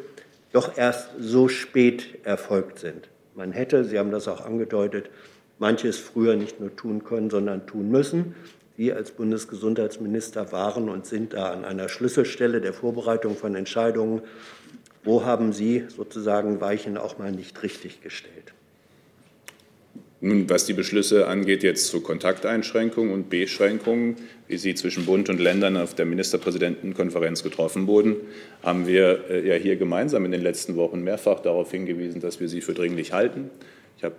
doch 0.53 0.77
erst 0.77 1.11
so 1.18 1.48
spät 1.48 2.25
erfolgt 2.25 2.79
sind? 2.79 3.09
Man 3.35 3.53
hätte, 3.53 3.85
Sie 3.85 3.98
haben 3.98 4.11
das 4.11 4.29
auch 4.29 4.44
angedeutet, 4.44 5.11
manches 5.59 5.98
früher 5.98 6.37
nicht 6.37 6.61
nur 6.61 6.75
tun 6.75 7.05
können, 7.05 7.31
sondern 7.31 7.66
tun 7.66 7.90
müssen. 7.90 8.35
Sie 8.77 8.92
als 8.92 9.11
Bundesgesundheitsminister 9.11 10.51
waren 10.51 10.88
und 10.88 11.07
sind 11.07 11.35
da 11.35 11.53
an 11.53 11.64
einer 11.64 11.88
Schlüsselstelle 11.88 12.61
der 12.61 12.72
Vorbereitung 12.72 13.37
von 13.37 13.55
Entscheidungen 13.55 14.22
wo 15.05 15.25
haben 15.25 15.53
Sie 15.53 15.85
sozusagen 15.88 16.61
Weichen 16.61 16.97
auch 16.97 17.19
mal 17.19 17.33
nicht 17.33 17.62
richtig 17.62 18.03
gestellt? 18.03 18.53
Nun, 20.25 20.49
was 20.49 20.67
die 20.67 20.73
Beschlüsse 20.73 21.27
angeht, 21.27 21.65
jetzt 21.65 21.88
zu 21.88 22.01
Kontakteinschränkungen 22.01 23.12
und 23.12 23.29
Beschränkungen, 23.29 24.15
wie 24.47 24.57
sie 24.57 24.77
zwischen 24.77 25.05
Bund 25.05 25.29
und 25.29 25.41
Ländern 25.41 25.77
auf 25.77 25.95
der 25.95 26.07
Ministerpräsidentenkonferenz 26.07 27.43
getroffen 27.43 27.88
wurden, 27.88 28.15
haben 28.62 28.87
wir 28.87 29.29
äh, 29.29 29.49
ja 29.49 29.57
hier 29.57 29.75
gemeinsam 29.75 30.25
in 30.25 30.31
den 30.31 30.41
letzten 30.43 30.77
Wochen 30.77 31.03
mehrfach 31.03 31.41
darauf 31.41 31.73
hingewiesen, 31.73 32.21
dass 32.21 32.38
wir 32.38 32.49
sie 32.49 32.61
für 32.61 32.73
dringlich 32.73 33.12
halten. 33.12 33.51
Ich 33.99 34.05
habe 34.05 34.15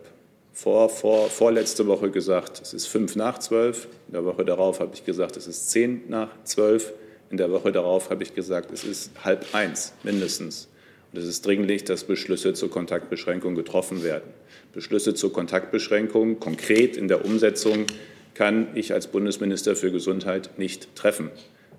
vor, 0.51 0.89
vor, 0.89 1.29
vorletzte 1.29 1.87
Woche 1.87 2.11
gesagt, 2.11 2.59
es 2.61 2.73
ist 2.73 2.87
fünf 2.87 3.15
nach 3.15 3.39
zwölf. 3.39 3.87
In 4.07 4.15
der 4.15 4.25
Woche 4.25 4.43
darauf 4.43 4.81
habe 4.81 4.91
ich 4.93 5.05
gesagt, 5.05 5.37
es 5.37 5.47
ist 5.47 5.71
zehn 5.71 6.01
nach 6.09 6.31
zwölf. 6.43 6.91
In 7.31 7.37
der 7.37 7.49
Woche 7.49 7.71
darauf 7.71 8.09
habe 8.09 8.23
ich 8.23 8.35
gesagt, 8.35 8.73
es 8.73 8.83
ist 8.83 9.11
halb 9.23 9.45
eins 9.55 9.93
mindestens. 10.03 10.67
Und 11.13 11.19
es 11.19 11.27
ist 11.27 11.45
dringlich, 11.45 11.83
dass 11.83 12.05
Beschlüsse 12.05 12.53
zur 12.53 12.71
Kontaktbeschränkung 12.71 13.53
getroffen 13.53 14.03
werden. 14.03 14.31
Beschlüsse 14.73 15.13
zur 15.13 15.31
Kontaktbeschränkung 15.31 16.39
konkret 16.39 16.97
in 16.97 17.07
der 17.07 17.23
Umsetzung 17.23 17.85
kann 18.33 18.69
ich 18.73 18.93
als 18.93 19.05
Bundesminister 19.05 19.75
für 19.75 19.91
Gesundheit 19.91 20.57
nicht 20.57 20.95
treffen, 20.95 21.29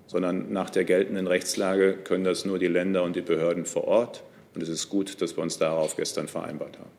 sondern 0.07 0.53
nach 0.53 0.69
der 0.69 0.85
geltenden 0.85 1.27
Rechtslage 1.27 1.95
können 1.95 2.23
das 2.23 2.45
nur 2.45 2.59
die 2.59 2.67
Länder 2.67 3.03
und 3.03 3.17
die 3.17 3.21
Behörden 3.21 3.65
vor 3.65 3.83
Ort. 3.83 4.23
Und 4.53 4.63
es 4.63 4.69
ist 4.69 4.87
gut, 4.87 5.21
dass 5.21 5.35
wir 5.35 5.43
uns 5.43 5.57
darauf 5.57 5.97
gestern 5.97 6.29
vereinbart 6.29 6.79
haben. 6.79 6.89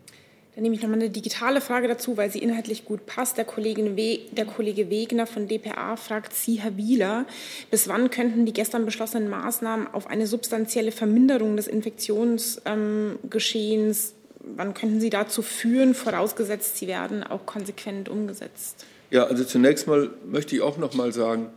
Dann 0.56 0.62
nehme 0.62 0.74
ich 0.74 0.80
noch 0.80 0.88
mal 0.88 0.94
eine 0.94 1.10
digitale 1.10 1.60
Frage 1.60 1.86
dazu, 1.86 2.16
weil 2.16 2.30
sie 2.30 2.38
inhaltlich 2.38 2.86
gut 2.86 3.04
passt. 3.04 3.36
Der, 3.36 3.44
Kollegin 3.44 3.94
We 3.94 4.20
der 4.32 4.46
Kollege 4.46 4.88
Wegner 4.88 5.26
von 5.26 5.48
dpa 5.48 5.96
fragt 5.96 6.32
Sie, 6.32 6.54
Herr 6.54 6.78
Wieler, 6.78 7.26
bis 7.70 7.88
wann 7.88 8.10
könnten 8.10 8.46
die 8.46 8.54
gestern 8.54 8.86
beschlossenen 8.86 9.28
Maßnahmen 9.28 9.86
auf 9.92 10.06
eine 10.06 10.26
substanzielle 10.26 10.92
Verminderung 10.92 11.58
des 11.58 11.66
Infektionsgeschehens, 11.66 12.62
ähm, 12.64 14.56
wann 14.56 14.72
könnten 14.72 14.98
sie 14.98 15.10
dazu 15.10 15.42
führen, 15.42 15.94
vorausgesetzt, 15.94 16.78
sie 16.78 16.86
werden 16.86 17.22
auch 17.22 17.44
konsequent 17.44 18.08
umgesetzt? 18.08 18.86
Ja, 19.10 19.24
also 19.24 19.44
zunächst 19.44 19.86
mal 19.86 20.08
möchte 20.24 20.56
ich 20.56 20.62
auch 20.62 20.78
noch 20.78 20.94
mal 20.94 21.12
sagen, 21.12 21.50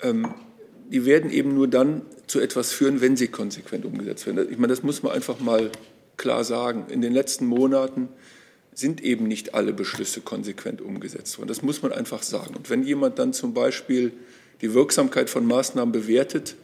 ähm, 0.00 0.32
die 0.90 1.04
werden 1.04 1.30
eben 1.30 1.54
nur 1.54 1.68
dann 1.68 2.00
zu 2.26 2.40
etwas 2.40 2.72
führen, 2.72 3.02
wenn 3.02 3.18
sie 3.18 3.28
konsequent 3.28 3.84
umgesetzt 3.84 4.26
werden. 4.26 4.50
Ich 4.50 4.56
meine, 4.56 4.72
das 4.72 4.82
muss 4.82 5.02
man 5.02 5.12
einfach 5.12 5.38
mal 5.38 5.70
klar 6.16 6.44
sagen, 6.44 6.86
in 6.88 7.02
den 7.02 7.12
letzten 7.12 7.46
Monaten 7.46 8.08
sind 8.74 9.02
eben 9.02 9.26
nicht 9.26 9.54
alle 9.54 9.72
Beschlüsse 9.72 10.20
konsequent 10.20 10.82
umgesetzt 10.82 11.38
worden. 11.38 11.48
Das 11.48 11.62
muss 11.62 11.82
man 11.82 11.92
einfach 11.92 12.22
sagen. 12.22 12.54
Und 12.54 12.68
wenn 12.68 12.82
jemand 12.82 13.18
dann 13.18 13.32
zum 13.32 13.54
Beispiel 13.54 14.12
die 14.60 14.74
Wirksamkeit 14.74 15.30
von 15.30 15.46
Maßnahmen 15.46 15.92
bewertet, 15.92 16.56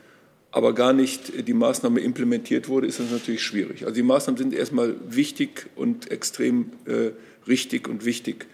aber 0.50 0.74
gar 0.74 0.92
nicht 0.92 1.48
die 1.48 1.54
Maßnahme 1.54 2.00
implementiert 2.00 2.68
wurde, 2.68 2.86
ist 2.86 3.00
das 3.00 3.10
natürlich 3.10 3.42
schwierig. 3.42 3.84
Also 3.84 3.94
die 3.94 4.02
Maßnahmen 4.02 4.36
sind 4.36 4.52
erstmal 4.52 4.94
wichtig 5.08 5.66
und 5.76 6.10
extrem 6.10 6.72
äh, 6.84 7.12
richtig 7.48 7.88
und 7.88 8.04
wichtig. 8.04 8.46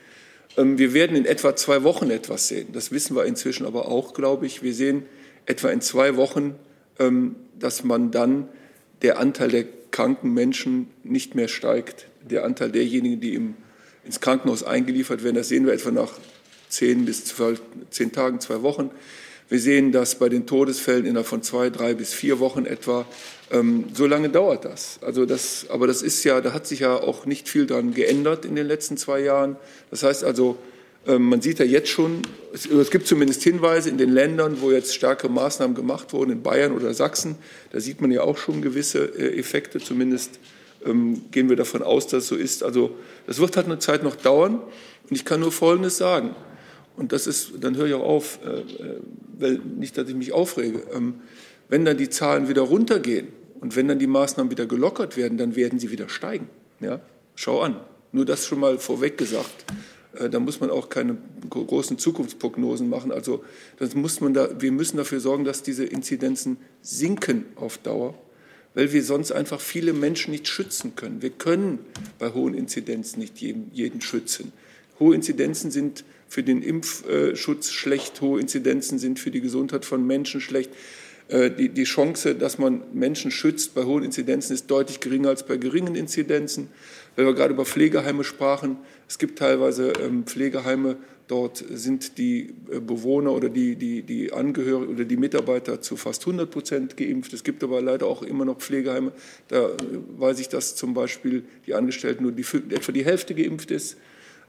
Ähm, 0.57 0.79
wir 0.79 0.95
werden 0.95 1.17
in 1.17 1.25
etwa 1.25 1.57
zwei 1.57 1.83
Wochen 1.83 2.11
etwas 2.11 2.47
sehen. 2.47 2.69
Das 2.73 2.93
wissen 2.93 3.17
wir 3.17 3.25
inzwischen 3.25 3.67
aber 3.67 3.89
auch, 3.89 4.15
glaube 4.15 4.47
ich. 4.47 4.63
Wir 4.63 4.75
sehen 4.75 5.05
etwa 5.47 5.71
in 5.71 5.81
zwei 5.81 6.17
Wochen, 6.17 6.55
ähm, 7.01 7.35
dass 7.59 7.83
man 7.83 8.13
dann 8.13 8.49
der 9.03 9.19
Anteil 9.19 9.49
der 9.49 9.65
kranken 9.91 10.33
Menschen 10.35 10.89
nicht 11.05 11.35
mehr 11.35 11.49
steigt. 11.49 12.07
Der 12.29 12.45
Anteil 12.45 12.71
derjenigen, 12.71 13.21
die 13.21 13.35
im, 13.35 13.55
ins 14.05 14.21
Krankenhaus 14.21 14.63
eingeliefert 14.63 15.25
werden, 15.25 15.37
das 15.37 15.49
sehen 15.49 15.67
wir 15.67 15.73
etwa 15.73 15.91
nach 15.91 16.13
zehn 16.69 17.05
bis 17.05 17.25
zwölf, 17.25 17.61
zehn 17.91 18.13
Tagen, 18.13 18.41
zwei 18.41 18.63
Wochen. 18.63 18.91
Wir 19.49 19.61
sehen 19.61 19.93
das 19.93 20.19
bei 20.19 20.29
den 20.29 20.47
Todesfällen 20.47 21.07
innerhalb 21.07 21.27
von 21.27 21.43
zwei, 21.43 21.71
drei 21.71 21.95
bis 21.95 22.13
vier 22.13 22.39
Wochen 22.39 22.67
etwa. 22.67 23.07
Ähm, 23.51 23.87
so 23.95 24.07
lange 24.07 24.29
dauert 24.29 24.67
das. 24.67 24.99
Also 25.01 25.25
das. 25.25 25.67
Aber 25.71 25.87
das 25.87 26.03
ist 26.03 26.23
ja, 26.25 26.43
da 26.43 26.53
hat 26.53 26.67
sich 26.67 26.81
ja 26.81 26.95
auch 26.95 27.25
nicht 27.25 27.49
viel 27.49 27.67
dran 27.67 27.95
geändert 27.95 28.45
in 28.45 28.57
den 28.57 28.67
letzten 28.67 28.99
zwei 28.99 29.21
Jahren. 29.21 29.57
Das 29.91 30.03
heißt 30.03 30.23
also, 30.23 30.59
man 31.17 31.41
sieht 31.41 31.59
ja 31.59 31.65
jetzt 31.65 31.89
schon, 31.89 32.21
es 32.53 32.91
gibt 32.91 33.07
zumindest 33.07 33.43
Hinweise 33.43 33.89
in 33.89 33.97
den 33.97 34.11
Ländern, 34.11 34.61
wo 34.61 34.71
jetzt 34.71 34.95
starke 34.95 35.29
Maßnahmen 35.31 35.75
gemacht 35.75 36.13
wurden, 36.13 36.33
in 36.33 36.43
Bayern 36.43 36.73
oder 36.73 36.93
Sachsen, 36.93 37.37
da 37.73 37.81
sieht 37.81 38.03
man 38.03 38.11
ja 38.11 38.23
auch 38.23 38.37
schon 38.37 38.61
gewisse 38.61 39.05
äh, 39.05 39.39
Effekte, 39.39 39.79
zumindest 39.79 40.39
ähm, 40.85 41.23
gehen 41.31 41.49
wir 41.49 41.57
davon 41.57 41.83
aus, 41.83 42.07
dass 42.07 42.27
so 42.27 42.37
ist. 42.37 42.63
Also 42.63 42.91
das 43.27 43.39
wird 43.39 43.57
halt 43.57 43.67
eine 43.67 43.79
Zeit 43.79 44.03
noch 44.03 44.17
dauern 44.17 44.61
und 45.09 45.17
ich 45.17 45.25
kann 45.25 45.41
nur 45.41 45.53
Folgendes 45.53 45.97
sagen, 45.97 46.35
und 46.97 47.13
das 47.13 47.27
ist, 47.27 47.53
dann 47.61 47.77
höre 47.77 47.87
ich 47.87 47.95
auch 47.95 48.03
auf, 48.03 48.41
äh, 48.45 48.59
äh, 48.83 48.97
weil 49.39 49.61
nicht, 49.79 49.97
dass 49.97 50.09
ich 50.09 50.17
mich 50.17 50.33
aufrege, 50.33 50.83
ähm, 50.93 51.15
wenn 51.69 51.85
dann 51.85 51.97
die 51.97 52.11
Zahlen 52.11 52.49
wieder 52.49 52.63
runtergehen 52.63 53.29
und 53.61 53.77
wenn 53.77 53.89
dann 53.89 53.99
die 53.99 54.07
Maßnahmen 54.07 54.51
wieder 54.51 54.67
gelockert 54.67 55.17
werden, 55.17 55.39
dann 55.39 55.55
werden 55.55 55.79
sie 55.79 55.91
wieder 55.91 56.09
steigen. 56.09 56.49
Ja? 56.81 57.01
Schau 57.35 57.61
an. 57.61 57.77
Nur 58.11 58.25
das 58.25 58.47
schon 58.47 58.59
mal 58.59 58.79
vorweg 58.79 59.19
gesagt. 59.19 59.65
Äh, 60.19 60.31
da 60.31 60.41
muss 60.41 60.61
man 60.61 60.71
auch 60.71 60.89
keine 60.89 61.17
großen 61.49 61.99
Zukunftsprognosen 61.99 62.89
machen. 62.89 63.13
Also 63.13 63.45
das 63.79 63.95
muss 63.95 64.21
man 64.21 64.35
da, 64.35 64.61
wir 64.61 64.73
müssen 64.73 64.97
dafür 64.97 65.21
sorgen, 65.21 65.45
dass 65.45 65.63
diese 65.63 65.85
Inzidenzen 65.85 66.59
sinken 66.83 67.47
auf 67.57 67.79
Dauer, 67.79 68.15
weil 68.75 68.93
wir 68.93 69.03
sonst 69.03 69.33
einfach 69.33 69.61
viele 69.61 69.93
Menschen 69.93 70.33
nicht 70.33 70.49
schützen 70.49 70.95
können. 70.97 71.23
Wir 71.23 71.31
können 71.31 71.79
bei 72.19 72.31
hohen 72.31 72.55
Inzidenzen 72.55 73.21
nicht 73.21 73.39
jeden, 73.39 73.71
jeden 73.73 74.01
schützen. 74.01 74.53
Hohe 74.99 75.15
Inzidenzen 75.15 75.71
sind 75.71 76.05
für 76.27 76.43
den 76.43 76.63
Impfschutz 76.63 77.71
schlecht, 77.71 78.21
hohe 78.21 78.41
Inzidenzen 78.41 78.99
sind 78.99 79.19
für 79.19 79.31
die 79.31 79.41
Gesundheit 79.41 79.85
von 79.85 80.07
Menschen 80.07 80.41
schlecht. 80.41 80.71
Äh, 81.29 81.51
die, 81.51 81.69
die 81.69 81.85
Chance, 81.85 82.35
dass 82.35 82.59
man 82.59 82.83
Menschen 82.93 83.31
schützt 83.31 83.75
bei 83.75 83.85
hohen 83.85 84.03
Inzidenzen, 84.03 84.55
ist 84.55 84.71
deutlich 84.71 85.01
geringer 85.01 85.29
als 85.29 85.43
bei 85.43 85.57
geringen 85.57 85.95
Inzidenzen. 85.95 86.69
Weil 87.17 87.27
wir 87.27 87.35
gerade 87.35 87.53
über 87.53 87.65
Pflegeheime 87.65 88.25
sprachen, 88.25 88.79
es 89.09 89.19
gibt 89.19 89.39
teilweise 89.39 89.93
ähm, 90.03 90.25
Pflegeheime, 90.25 90.97
dort 91.27 91.63
sind 91.71 92.17
die 92.17 92.55
äh, 92.71 92.81
Bewohner 92.81 93.33
oder 93.33 93.51
die, 93.51 93.77
die, 93.77 94.03
die 94.03 94.33
Angehörigen 94.33 94.95
oder 94.95 95.05
die 95.05 95.17
Mitarbeiter 95.19 95.83
zu 95.83 95.97
fast 95.97 96.23
100 96.23 96.51
Prozent 96.51 96.97
geimpft. 96.97 97.35
Es 97.35 97.45
gibt 97.45 97.63
aber 97.63 97.83
leider 97.83 98.07
auch 98.07 98.23
immer 98.23 98.47
noch 98.47 98.59
Pflegeheime, 98.59 99.13
da 99.49 99.67
äh, 99.67 99.75
weiß 100.17 100.41
ich, 100.41 100.49
dass 100.49 100.77
zum 100.77 100.95
Beispiel 100.95 101.45
die 101.67 101.75
Angestellten 101.75 102.23
nur 102.23 102.33
die, 102.33 102.47
etwa 102.75 102.93
die 102.93 103.05
Hälfte 103.05 103.35
geimpft 103.35 103.71
ist. 103.71 103.99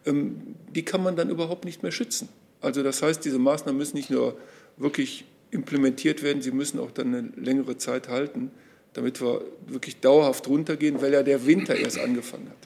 Ähm, 0.06 0.56
die 0.74 0.86
kann 0.86 1.03
man 1.03 1.18
dann 1.18 1.30
überhaupt 1.30 1.66
nicht 1.66 1.84
mehr 1.84 1.91
schützen. 1.91 2.30
Also 2.62 2.84
das 2.84 3.01
heißt, 3.01 3.24
diese 3.26 3.39
Maßnahmen 3.39 3.78
müssen 3.78 3.97
nicht 3.97 4.10
nur 4.10 4.38
wirklich 4.78 5.26
implementiert 5.52 6.24
werden, 6.24 6.41
sie 6.41 6.52
müssen 6.52 6.80
auch 6.80 6.91
dann 6.91 7.14
eine 7.14 7.30
längere 7.36 7.78
Zeit 7.78 8.08
halten 8.08 8.52
damit 8.93 9.22
wir 9.22 9.41
wirklich 9.68 10.00
dauerhaft 10.00 10.47
runtergehen, 10.47 11.02
weil 11.02 11.14
ja 11.14 11.24
der 11.24 11.45
Winter 11.45 11.76
erst 11.76 12.00
angefangen 12.00 12.50
hat. 12.50 12.58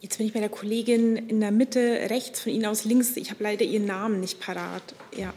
Jetzt 0.00 0.18
bin 0.18 0.26
ich 0.26 0.32
bei 0.32 0.40
der 0.40 0.48
Kollegin 0.48 1.16
in 1.16 1.40
der 1.40 1.50
Mitte, 1.50 1.80
rechts 2.08 2.40
von 2.40 2.52
Ihnen 2.52 2.66
aus 2.66 2.84
links. 2.84 3.16
Ich 3.16 3.30
habe 3.30 3.42
leider 3.42 3.64
Ihren 3.64 3.86
Namen 3.86 4.20
nicht 4.20 4.38
parat. 4.40 4.94
Ja. 5.16 5.34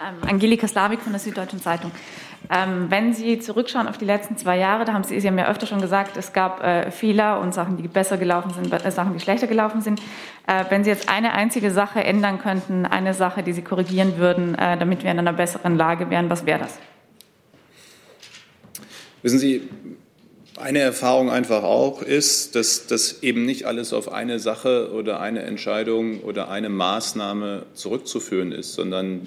Ähm, 0.00 0.28
Angelika 0.28 0.68
Slavik 0.68 1.00
von 1.00 1.12
der 1.12 1.20
Süddeutschen 1.20 1.62
Zeitung. 1.62 1.90
Ähm, 2.50 2.86
wenn 2.90 3.14
Sie 3.14 3.38
zurückschauen 3.38 3.88
auf 3.88 3.96
die 3.96 4.04
letzten 4.04 4.36
zwei 4.36 4.58
Jahre, 4.58 4.84
da 4.84 4.92
haben 4.92 5.04
Sie, 5.04 5.18
Sie 5.18 5.26
haben 5.26 5.38
ja 5.38 5.48
öfter 5.48 5.66
schon 5.66 5.80
gesagt, 5.80 6.16
es 6.16 6.32
gab 6.32 6.62
äh, 6.62 6.90
Fehler 6.90 7.40
und 7.40 7.54
Sachen, 7.54 7.76
die 7.76 7.88
besser 7.88 8.18
gelaufen 8.18 8.52
sind, 8.52 8.72
äh, 8.72 8.90
Sachen, 8.90 9.14
die 9.14 9.20
schlechter 9.20 9.46
gelaufen 9.46 9.80
sind. 9.80 10.00
Äh, 10.46 10.64
wenn 10.68 10.84
Sie 10.84 10.90
jetzt 10.90 11.08
eine 11.08 11.32
einzige 11.32 11.70
Sache 11.70 12.04
ändern 12.04 12.38
könnten, 12.38 12.84
eine 12.84 13.14
Sache, 13.14 13.42
die 13.42 13.52
Sie 13.52 13.62
korrigieren 13.62 14.18
würden, 14.18 14.54
äh, 14.56 14.76
damit 14.76 15.02
wir 15.04 15.10
in 15.10 15.18
einer 15.18 15.32
besseren 15.32 15.76
Lage 15.76 16.10
wären, 16.10 16.28
was 16.28 16.44
wäre 16.44 16.58
das? 16.58 16.78
Wissen 19.22 19.38
Sie, 19.38 19.62
eine 20.56 20.80
Erfahrung 20.80 21.30
einfach 21.30 21.64
auch 21.64 22.02
ist, 22.02 22.54
dass 22.54 22.86
das 22.86 23.22
eben 23.22 23.44
nicht 23.44 23.64
alles 23.64 23.92
auf 23.92 24.12
eine 24.12 24.38
Sache 24.38 24.92
oder 24.92 25.20
eine 25.20 25.42
Entscheidung 25.42 26.20
oder 26.20 26.48
eine 26.48 26.68
Maßnahme 26.68 27.64
zurückzuführen 27.74 28.52
ist, 28.52 28.74
sondern 28.74 29.22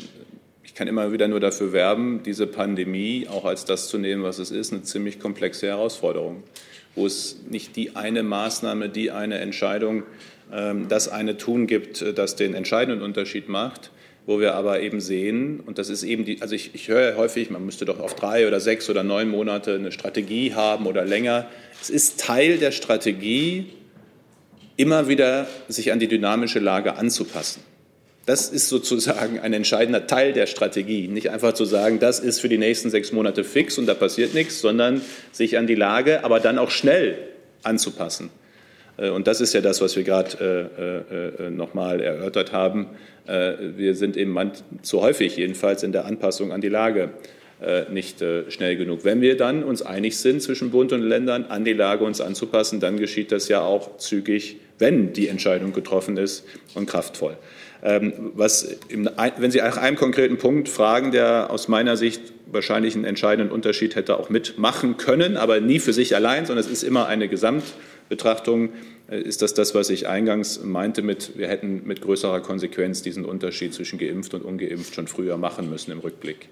kann 0.77 0.87
immer 0.87 1.11
wieder 1.11 1.27
nur 1.27 1.39
dafür 1.39 1.73
werben, 1.73 2.21
diese 2.23 2.45
Pandemie 2.45 3.27
auch 3.27 3.45
als 3.45 3.65
das 3.65 3.87
zu 3.87 3.97
nehmen, 3.97 4.21
was 4.21 4.37
es 4.37 4.51
ist, 4.51 4.71
eine 4.71 4.83
ziemlich 4.83 5.19
komplexe 5.19 5.65
Herausforderung, 5.65 6.43
wo 6.93 7.07
es 7.07 7.37
nicht 7.49 7.75
die 7.75 7.95
eine 7.95 8.21
Maßnahme, 8.21 8.87
die 8.87 9.09
eine 9.09 9.39
Entscheidung, 9.39 10.03
ähm, 10.53 10.87
das 10.87 11.09
eine 11.09 11.37
Tun 11.37 11.65
gibt, 11.65 12.03
äh, 12.03 12.13
das 12.13 12.35
den 12.35 12.53
entscheidenden 12.53 13.01
Unterschied 13.01 13.49
macht, 13.49 13.89
wo 14.27 14.39
wir 14.39 14.53
aber 14.53 14.81
eben 14.81 15.01
sehen, 15.01 15.61
und 15.61 15.79
das 15.79 15.89
ist 15.89 16.03
eben 16.03 16.25
die, 16.25 16.43
also 16.43 16.53
ich, 16.53 16.75
ich 16.75 16.89
höre 16.89 17.17
häufig, 17.17 17.49
man 17.49 17.65
müsste 17.65 17.85
doch 17.85 17.99
auf 17.99 18.13
drei 18.13 18.47
oder 18.47 18.59
sechs 18.59 18.87
oder 18.87 19.03
neun 19.03 19.29
Monate 19.29 19.73
eine 19.73 19.91
Strategie 19.91 20.53
haben 20.53 20.85
oder 20.85 21.05
länger. 21.05 21.47
Es 21.81 21.89
ist 21.89 22.19
Teil 22.19 22.59
der 22.59 22.71
Strategie, 22.71 23.65
immer 24.75 25.07
wieder 25.07 25.47
sich 25.69 25.91
an 25.91 25.97
die 25.97 26.07
dynamische 26.07 26.59
Lage 26.59 26.97
anzupassen. 26.97 27.63
Das 28.27 28.49
ist 28.49 28.67
sozusagen 28.67 29.39
ein 29.39 29.53
entscheidender 29.53 30.05
Teil 30.05 30.33
der 30.33 30.47
Strategie. 30.47 31.07
Nicht 31.07 31.31
einfach 31.31 31.53
zu 31.53 31.63
sagen, 31.63 31.99
das 31.99 32.19
ist 32.19 32.41
für 32.41 32.49
die 32.49 32.57
nächsten 32.57 32.89
sechs 32.89 33.13
Monate 33.13 33.45
fix 33.45 33.77
und 33.77 33.85
da 33.85 33.93
passiert 33.93 34.33
nichts, 34.33 34.59
sondern 34.59 35.01
sich 35.31 35.57
an 35.57 35.65
die 35.65 35.75
Lage, 35.75 36.25
aber 36.25 36.41
dann 36.41 36.57
auch 36.57 36.69
schnell 36.69 37.17
anzupassen. 37.63 38.29
Äh, 38.97 39.11
und 39.11 39.27
das 39.27 39.39
ist 39.39 39.53
ja 39.53 39.61
das, 39.61 39.79
was 39.79 39.95
wir 39.95 40.03
gerade 40.03 41.05
äh, 41.39 41.45
äh, 41.45 41.49
nochmal 41.51 42.01
erörtert 42.01 42.51
haben. 42.51 42.87
Äh, 43.27 43.53
wir 43.77 43.95
sind 43.95 44.17
eben 44.17 44.37
zu 44.81 45.01
häufig 45.01 45.37
jedenfalls 45.37 45.83
in 45.83 45.93
der 45.93 46.03
Anpassung 46.03 46.51
an 46.51 46.59
die 46.59 46.67
Lage 46.67 47.03
äh, 47.03 47.09
nicht 47.89 48.21
äh, 48.21 48.49
schnell 48.51 48.77
genug. 48.77 49.03
Wenn 49.03 49.21
wir 49.21 49.35
dann 49.35 49.63
uns 49.63 49.81
einig 49.81 50.17
sind 50.17 50.41
zwischen 50.41 50.69
Bund 50.69 50.93
und 50.93 51.01
Ländern, 51.01 51.45
an 51.45 51.65
die 51.65 51.73
Lage 51.73 52.03
uns 52.03 52.21
anzupassen, 52.21 52.79
dann 52.79 52.97
geschieht 52.97 53.31
das 53.31 53.47
ja 53.47 53.61
auch 53.61 53.97
zügig, 53.97 54.57
wenn 54.79 55.13
die 55.13 55.27
Entscheidung 55.27 55.73
getroffen 55.73 56.17
ist 56.17 56.45
und 56.75 56.87
kraftvoll. 56.87 57.37
Ähm, 57.83 58.13
was 58.33 58.77
wenn 58.89 59.51
Sie 59.51 59.59
nach 59.59 59.77
einem 59.77 59.97
konkreten 59.97 60.37
Punkt 60.37 60.69
fragen, 60.69 61.11
der 61.11 61.51
aus 61.51 61.67
meiner 61.67 61.97
Sicht 61.97 62.21
wahrscheinlich 62.45 62.95
einen 62.95 63.05
entscheidenden 63.05 63.51
Unterschied 63.51 63.95
hätte 63.95 64.17
auch 64.19 64.29
mitmachen 64.29 64.97
können, 64.97 65.37
aber 65.37 65.59
nie 65.59 65.79
für 65.79 65.93
sich 65.93 66.15
allein, 66.15 66.45
sondern 66.45 66.65
es 66.65 66.71
ist 66.71 66.83
immer 66.83 67.07
eine 67.07 67.27
Gesamtbetrachtung, 67.27 68.69
äh, 69.09 69.19
ist 69.19 69.41
das 69.41 69.53
das, 69.53 69.75
was 69.75 69.89
ich 69.89 70.07
eingangs 70.07 70.63
meinte 70.63 71.01
mit, 71.01 71.37
wir 71.37 71.47
hätten 71.47 71.83
mit 71.85 72.01
größerer 72.01 72.41
Konsequenz 72.41 73.01
diesen 73.01 73.25
Unterschied 73.25 73.73
zwischen 73.73 73.99
geimpft 73.99 74.33
und 74.33 74.43
ungeimpft 74.43 74.95
schon 74.95 75.07
früher 75.07 75.37
machen 75.37 75.69
müssen 75.69 75.91
im 75.91 75.99
Rückblick. 75.99 76.49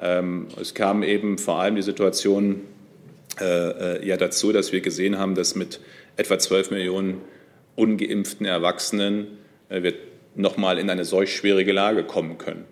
Ähm, 0.00 0.48
es 0.60 0.74
kam 0.74 1.02
eben 1.02 1.38
vor 1.38 1.60
allem 1.60 1.76
die 1.76 1.82
Situation 1.82 2.62
äh, 3.40 3.44
äh, 3.98 4.06
ja 4.06 4.16
dazu, 4.16 4.52
dass 4.52 4.72
wir 4.72 4.80
gesehen 4.80 5.18
haben, 5.18 5.34
dass 5.34 5.54
mit 5.54 5.80
etwa 6.16 6.38
12 6.38 6.70
Millionen 6.70 7.20
ungeimpften 7.76 8.46
Erwachsenen 8.46 9.38
wir 9.68 9.94
nochmal 10.34 10.78
in 10.78 10.90
eine 10.90 11.04
solch 11.04 11.34
schwierige 11.34 11.72
Lage 11.72 12.02
kommen 12.02 12.38
können. 12.38 12.64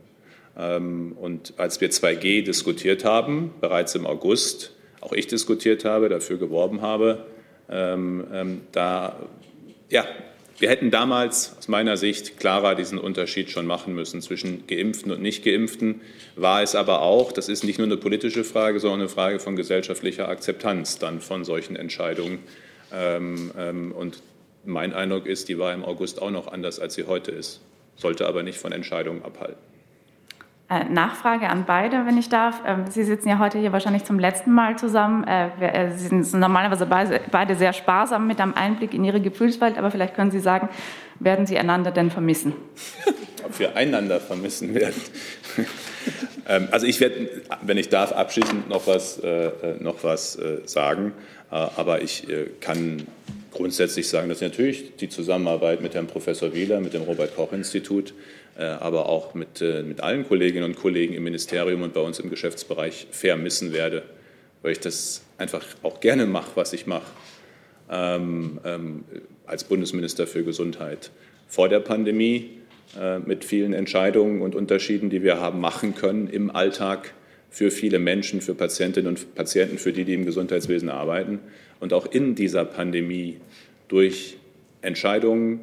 Ähm, 0.59 1.17
und 1.19 1.55
als 1.57 1.81
wir 1.81 1.91
2G 1.91 2.43
diskutiert 2.43 3.05
haben, 3.05 3.53
bereits 3.61 3.95
im 3.95 4.07
August, 4.07 4.75
auch 5.01 5.13
ich 5.13 5.29
diskutiert 5.29 5.85
habe, 5.85 6.09
dafür 6.09 6.39
geworben 6.39 6.83
habe, 6.83 7.27
ähm, 7.71 8.63
da, 8.73 9.17
ja, 9.89 10.05
wir 10.59 10.69
hätten 10.69 10.91
damals 10.91 11.57
aus 11.57 11.69
meiner 11.69 11.97
Sicht 11.97 12.41
klarer 12.41 12.75
diesen 12.75 12.99
Unterschied 12.99 13.51
schon 13.51 13.67
machen 13.67 13.95
müssen 13.95 14.21
zwischen 14.23 14.67
Geimpften 14.67 15.13
und 15.13 15.23
Nicht-Geimpften. 15.23 16.01
War 16.35 16.63
es 16.63 16.75
aber 16.75 17.03
auch, 17.03 17.31
das 17.31 17.49
ist 17.49 17.63
nicht 17.63 17.79
nur 17.79 17.87
eine 17.87 17.97
politische 17.97 18.43
Frage, 18.43 18.81
sondern 18.81 19.01
eine 19.01 19.09
Frage 19.09 19.39
von 19.39 19.55
gesellschaftlicher 19.55 20.29
Akzeptanz 20.29 20.99
dann 20.99 21.21
von 21.21 21.45
solchen 21.45 21.77
Entscheidungen. 21.77 22.41
Und 22.91 24.23
mein 24.65 24.93
Eindruck 24.95 25.27
ist, 25.27 25.49
die 25.49 25.59
war 25.59 25.73
im 25.73 25.85
August 25.85 26.21
auch 26.21 26.31
noch 26.31 26.49
anders, 26.49 26.81
als 26.81 26.95
sie 26.95 27.05
heute 27.05 27.31
ist, 27.31 27.61
sollte 27.97 28.27
aber 28.27 28.43
nicht 28.43 28.59
von 28.59 28.73
Entscheidungen 28.73 29.23
abhalten. 29.23 29.68
Äh, 30.71 30.85
Nachfrage 30.85 31.49
an 31.49 31.65
beide, 31.67 32.05
wenn 32.05 32.19
ich 32.19 32.29
darf. 32.29 32.61
Ähm, 32.67 32.85
sie 32.91 33.03
sitzen 33.03 33.31
ja 33.31 33.39
heute 33.39 33.59
hier 33.59 33.73
wahrscheinlich 33.73 34.05
zum 34.05 34.19
letzten 34.19 34.53
Mal 34.53 34.77
zusammen. 34.77 35.25
Äh, 35.27 35.49
äh, 35.61 35.97
Sie 35.97 36.09
sind 36.09 36.35
normalerweise 36.35 36.87
beide 37.31 37.55
sehr 37.57 37.73
sparsam 37.73 38.27
mit 38.27 38.39
einem 38.39 38.53
Einblick 38.53 38.93
in 38.93 39.03
Ihre 39.03 39.23
Gefühlswelt, 39.23 39.79
aber 39.79 39.91
vielleicht 39.91 40.15
können 40.15 40.31
Sie 40.31 40.41
sagen, 40.41 40.69
werden 41.21 41.47
Sie 41.47 41.57
einander 41.57 41.91
denn 41.91 42.11
vermissen? 42.11 42.53
Ob 43.47 43.59
wir 43.59 43.77
einander 43.77 44.21
vermissen 44.21 44.75
werden. 44.75 45.01
Ähm, 46.51 46.69
also 46.71 46.87
ich 46.87 46.99
werde, 46.99 47.29
wenn 47.61 47.77
ich 47.77 47.91
darf, 47.91 48.11
abschließend 48.13 48.71
noch 48.71 48.87
was, 48.87 49.21
noch 49.81 50.03
was 50.03 50.39
sagen. 50.65 51.13
Aber 51.51 52.01
ich 52.01 52.27
kann 52.61 53.07
grundsätzlich 53.53 54.09
sagen, 54.09 54.31
dass 54.31 54.41
natürlich 54.41 54.97
die 54.97 55.11
Zusammenarbeit 55.11 55.83
mit 55.83 55.95
Herrn 55.95 56.07
Professor 56.07 56.55
Wieler, 56.55 56.81
mit 56.81 56.95
dem 56.95 57.03
Robert-Koch-Institut, 57.03 58.11
äh, 58.11 58.13
aber 58.63 59.09
auch 59.09 59.35
mit, 59.35 59.61
äh, 59.61 59.83
mit 59.83 60.01
allen 60.01 60.27
Kolleginnen 60.27 60.65
und 60.65 60.77
Kollegen 60.77 61.15
im 61.15 61.25
Ministerium 61.25 61.83
und 61.83 61.95
bei 61.95 62.01
uns 62.01 62.19
im 62.19 62.29
Geschäftsbereich 62.29 63.07
vermissen 63.11 63.73
werde, 63.73 64.03
weil 64.63 64.73
ich 64.73 64.81
das 64.81 65.23
einfach 65.39 65.65
auch 65.83 66.01
gerne 66.01 66.27
mache, 66.27 66.51
was 66.57 66.73
ich 66.73 66.87
mache 66.87 67.07
ähm, 67.91 68.59
ähm, 68.65 69.05
als 69.47 69.65
Bundesminister 69.65 70.27
für 70.27 70.43
Gesundheit. 70.43 71.11
Vor 71.47 71.69
der 71.69 71.81
Pandemie 71.81 72.51
äh, 73.01 73.19
mit 73.21 73.45
vielen 73.45 73.73
Entscheidungen 73.73 74.43
und 74.43 74.55
Unterschieden, 74.55 75.11
die 75.11 75.23
wir 75.23 75.41
haben 75.41 75.61
machen 75.61 75.95
können 75.95 76.29
im 76.29 76.51
Alltag 76.51 77.15
für 77.51 77.71
viele 77.71 77.99
Menschen, 77.99 78.41
für 78.41 78.55
Patientinnen 78.55 79.09
und 79.09 79.35
Patienten, 79.35 79.79
für 79.79 79.93
die, 79.93 80.05
die 80.05 80.15
im 80.15 80.27
Gesundheitswesen 80.27 80.91
arbeiten 80.91 81.39
und 81.81 81.93
auch 81.93 82.07
in 82.07 82.35
dieser 82.35 82.65
Pandemie 82.65 83.39
durch 83.89 84.37
Entscheidungen 84.83 85.61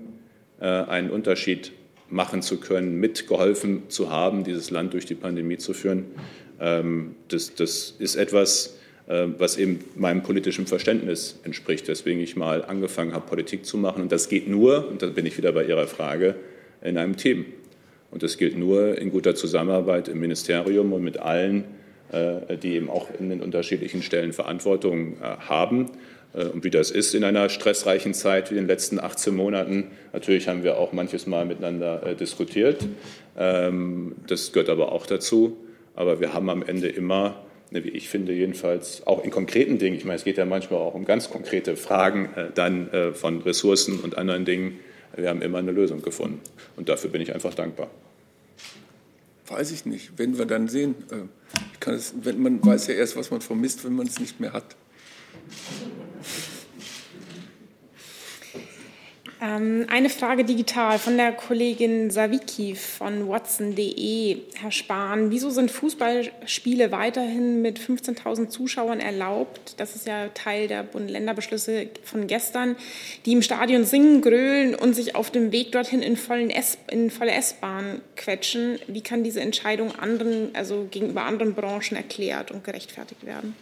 äh, 0.60 0.66
einen 0.66 1.10
Unterschied 1.10 1.72
machen 2.10 2.42
zu 2.42 2.60
können, 2.60 3.00
mitgeholfen 3.00 3.90
zu 3.90 4.12
haben, 4.12 4.44
dieses 4.44 4.70
Land 4.70 4.94
durch 4.94 5.06
die 5.06 5.16
Pandemie 5.16 5.58
zu 5.58 5.74
führen. 5.74 6.06
Ähm, 6.60 7.16
das, 7.28 7.56
das 7.56 7.96
ist 7.98 8.16
etwas, 8.16 8.78
äh, 9.08 9.28
was 9.38 9.58
eben 9.58 9.80
meinem 9.96 10.24
politischen 10.24 10.68
Verständnis 10.68 11.40
entspricht, 11.44 11.88
weswegen 11.88 12.22
ich 12.22 12.36
mal 12.36 12.64
angefangen 12.64 13.14
habe, 13.14 13.26
Politik 13.28 13.66
zu 13.66 13.78
machen. 13.78 14.04
Und 14.04 14.12
das 14.12 14.30
geht 14.30 14.48
nur, 14.48 14.88
und 14.88 15.02
da 15.02 15.08
bin 15.08 15.26
ich 15.26 15.38
wieder 15.38 15.52
bei 15.52 15.66
Ihrer 15.66 15.88
Frage, 15.88 16.36
in 16.82 16.98
einem 16.98 17.18
Team. 17.18 17.46
Und 18.12 18.24
das 18.24 18.38
gilt 18.38 18.58
nur 18.58 18.98
in 18.98 19.12
guter 19.12 19.36
Zusammenarbeit 19.36 20.08
im 20.08 20.20
Ministerium 20.20 20.94
und 20.94 21.04
mit 21.04 21.18
allen, 21.18 21.66
äh, 22.12 22.58
die 22.58 22.76
eben 22.76 22.90
auch 22.90 23.10
in 23.20 23.30
den 23.30 23.42
unterschiedlichen 23.42 24.02
Stellen 24.02 24.32
Verantwortung 24.32 25.14
äh, 25.14 25.38
haben. 25.40 25.88
Äh, 26.36 26.46
und 26.46 26.64
wie 26.64 26.70
das 26.70 26.92
ist 26.92 27.16
in 27.16 27.24
einer 27.24 27.50
stressreichen 27.50 28.14
Zeit 28.14 28.52
wie 28.52 28.56
den 28.56 28.68
letzten 28.68 29.00
18 29.00 29.36
Monaten. 29.36 29.92
Natürlich 30.14 30.48
haben 30.48 30.64
wir 30.64 30.78
auch 30.78 30.94
manches 30.94 31.28
Mal 31.28 31.46
miteinander 31.46 32.16
diskutiert. 32.16 32.86
Ähm, 33.38 34.16
das 34.28 34.52
gehört 34.52 34.70
aber 34.70 34.92
auch 34.92 35.06
dazu. 35.06 35.58
Aber 35.96 36.20
wir 36.20 36.34
haben 36.34 36.50
am 36.50 36.62
Ende 36.62 36.90
immer, 36.90 37.46
ne, 37.72 37.84
wie 37.84 37.90
ich 37.90 38.10
finde 38.10 38.34
jedenfalls, 38.34 39.08
auch 39.08 39.24
in 39.24 39.32
konkreten 39.32 39.78
Dingen, 39.78 39.96
ich 39.96 40.04
meine, 40.04 40.18
es 40.18 40.26
geht 40.26 40.38
ja 40.38 40.46
manchmal 40.46 40.80
auch 40.80 40.94
um 40.94 41.06
ganz 41.06 41.30
konkrete 41.30 41.78
Fragen 41.78 42.30
dann 42.54 42.90
von 43.14 43.42
Ressourcen 43.42 44.02
und 44.02 44.18
anderen 44.18 44.44
Dingen, 44.44 44.80
wir 45.16 45.30
haben 45.30 45.42
immer 45.42 45.60
eine 45.60 45.72
Lösung 45.72 46.02
gefunden. 46.02 46.42
Und 46.76 46.90
dafür 46.90 47.10
bin 47.10 47.22
ich 47.22 47.34
einfach 47.34 47.54
dankbar. 47.54 47.90
Weiß 49.48 49.72
ich 49.72 49.86
nicht. 49.86 50.12
Wenn 50.18 50.38
wir 50.38 50.46
dann 50.46 50.68
sehen, 50.68 50.96
äh, 51.12 51.92
es, 51.92 52.14
wenn 52.22 52.42
man 52.42 52.66
weiß 52.66 52.88
ja 52.88 52.96
erst, 52.96 53.16
was 53.16 53.30
man 53.32 53.42
vermisst, 53.42 53.86
wenn 53.86 53.94
man 53.94 54.08
es 54.08 54.20
nicht 54.20 54.40
mehr 54.40 54.54
hat. 54.54 54.76
Ähm, 59.25 59.25
eine 59.40 60.10
Frage 60.10 60.46
digital 60.46 60.98
von 60.98 61.18
der 61.18 61.34
Kollegin 61.34 62.10
Saviki 62.10 62.76
von 62.76 63.28
watson.de. 63.28 64.38
Herr 64.56 64.72
Spahn, 64.72 65.30
wieso 65.30 65.50
sind 65.50 65.72
Fußballspiele 65.72 66.92
weiterhin 66.92 67.62
mit 67.62 67.78
15.000 67.78 68.48
Zuschauern 68.48 69.02
erlaubt? 69.02 69.76
Das 69.78 69.96
ist 69.96 70.08
ja 70.08 70.30
Teil 70.30 70.70
der 70.70 70.84
Bund-Länder-Beschlüsse 70.84 71.88
von 72.04 72.28
gestern, 72.28 72.78
die 73.26 73.34
im 73.34 73.42
Stadion 73.42 73.84
singen, 73.84 74.22
grölen 74.22 74.74
und 74.74 74.94
sich 74.94 75.16
auf 75.16 75.32
dem 75.32 75.52
Weg 75.52 75.74
dorthin 75.74 76.02
in, 76.02 76.16
S 76.50 76.78
in 76.90 77.12
volle 77.12 77.32
S-Bahn 77.32 78.02
quetschen. 78.16 78.80
Wie 78.88 79.02
kann 79.02 79.24
diese 79.24 79.42
Entscheidung 79.42 79.94
anderen, 79.96 80.56
also 80.56 80.88
gegenüber 80.90 81.24
anderen 81.24 81.54
Branchen 81.56 81.98
erklärt 81.98 82.52
und 82.52 82.64
gerechtfertigt 82.64 83.26
werden? 83.26 83.54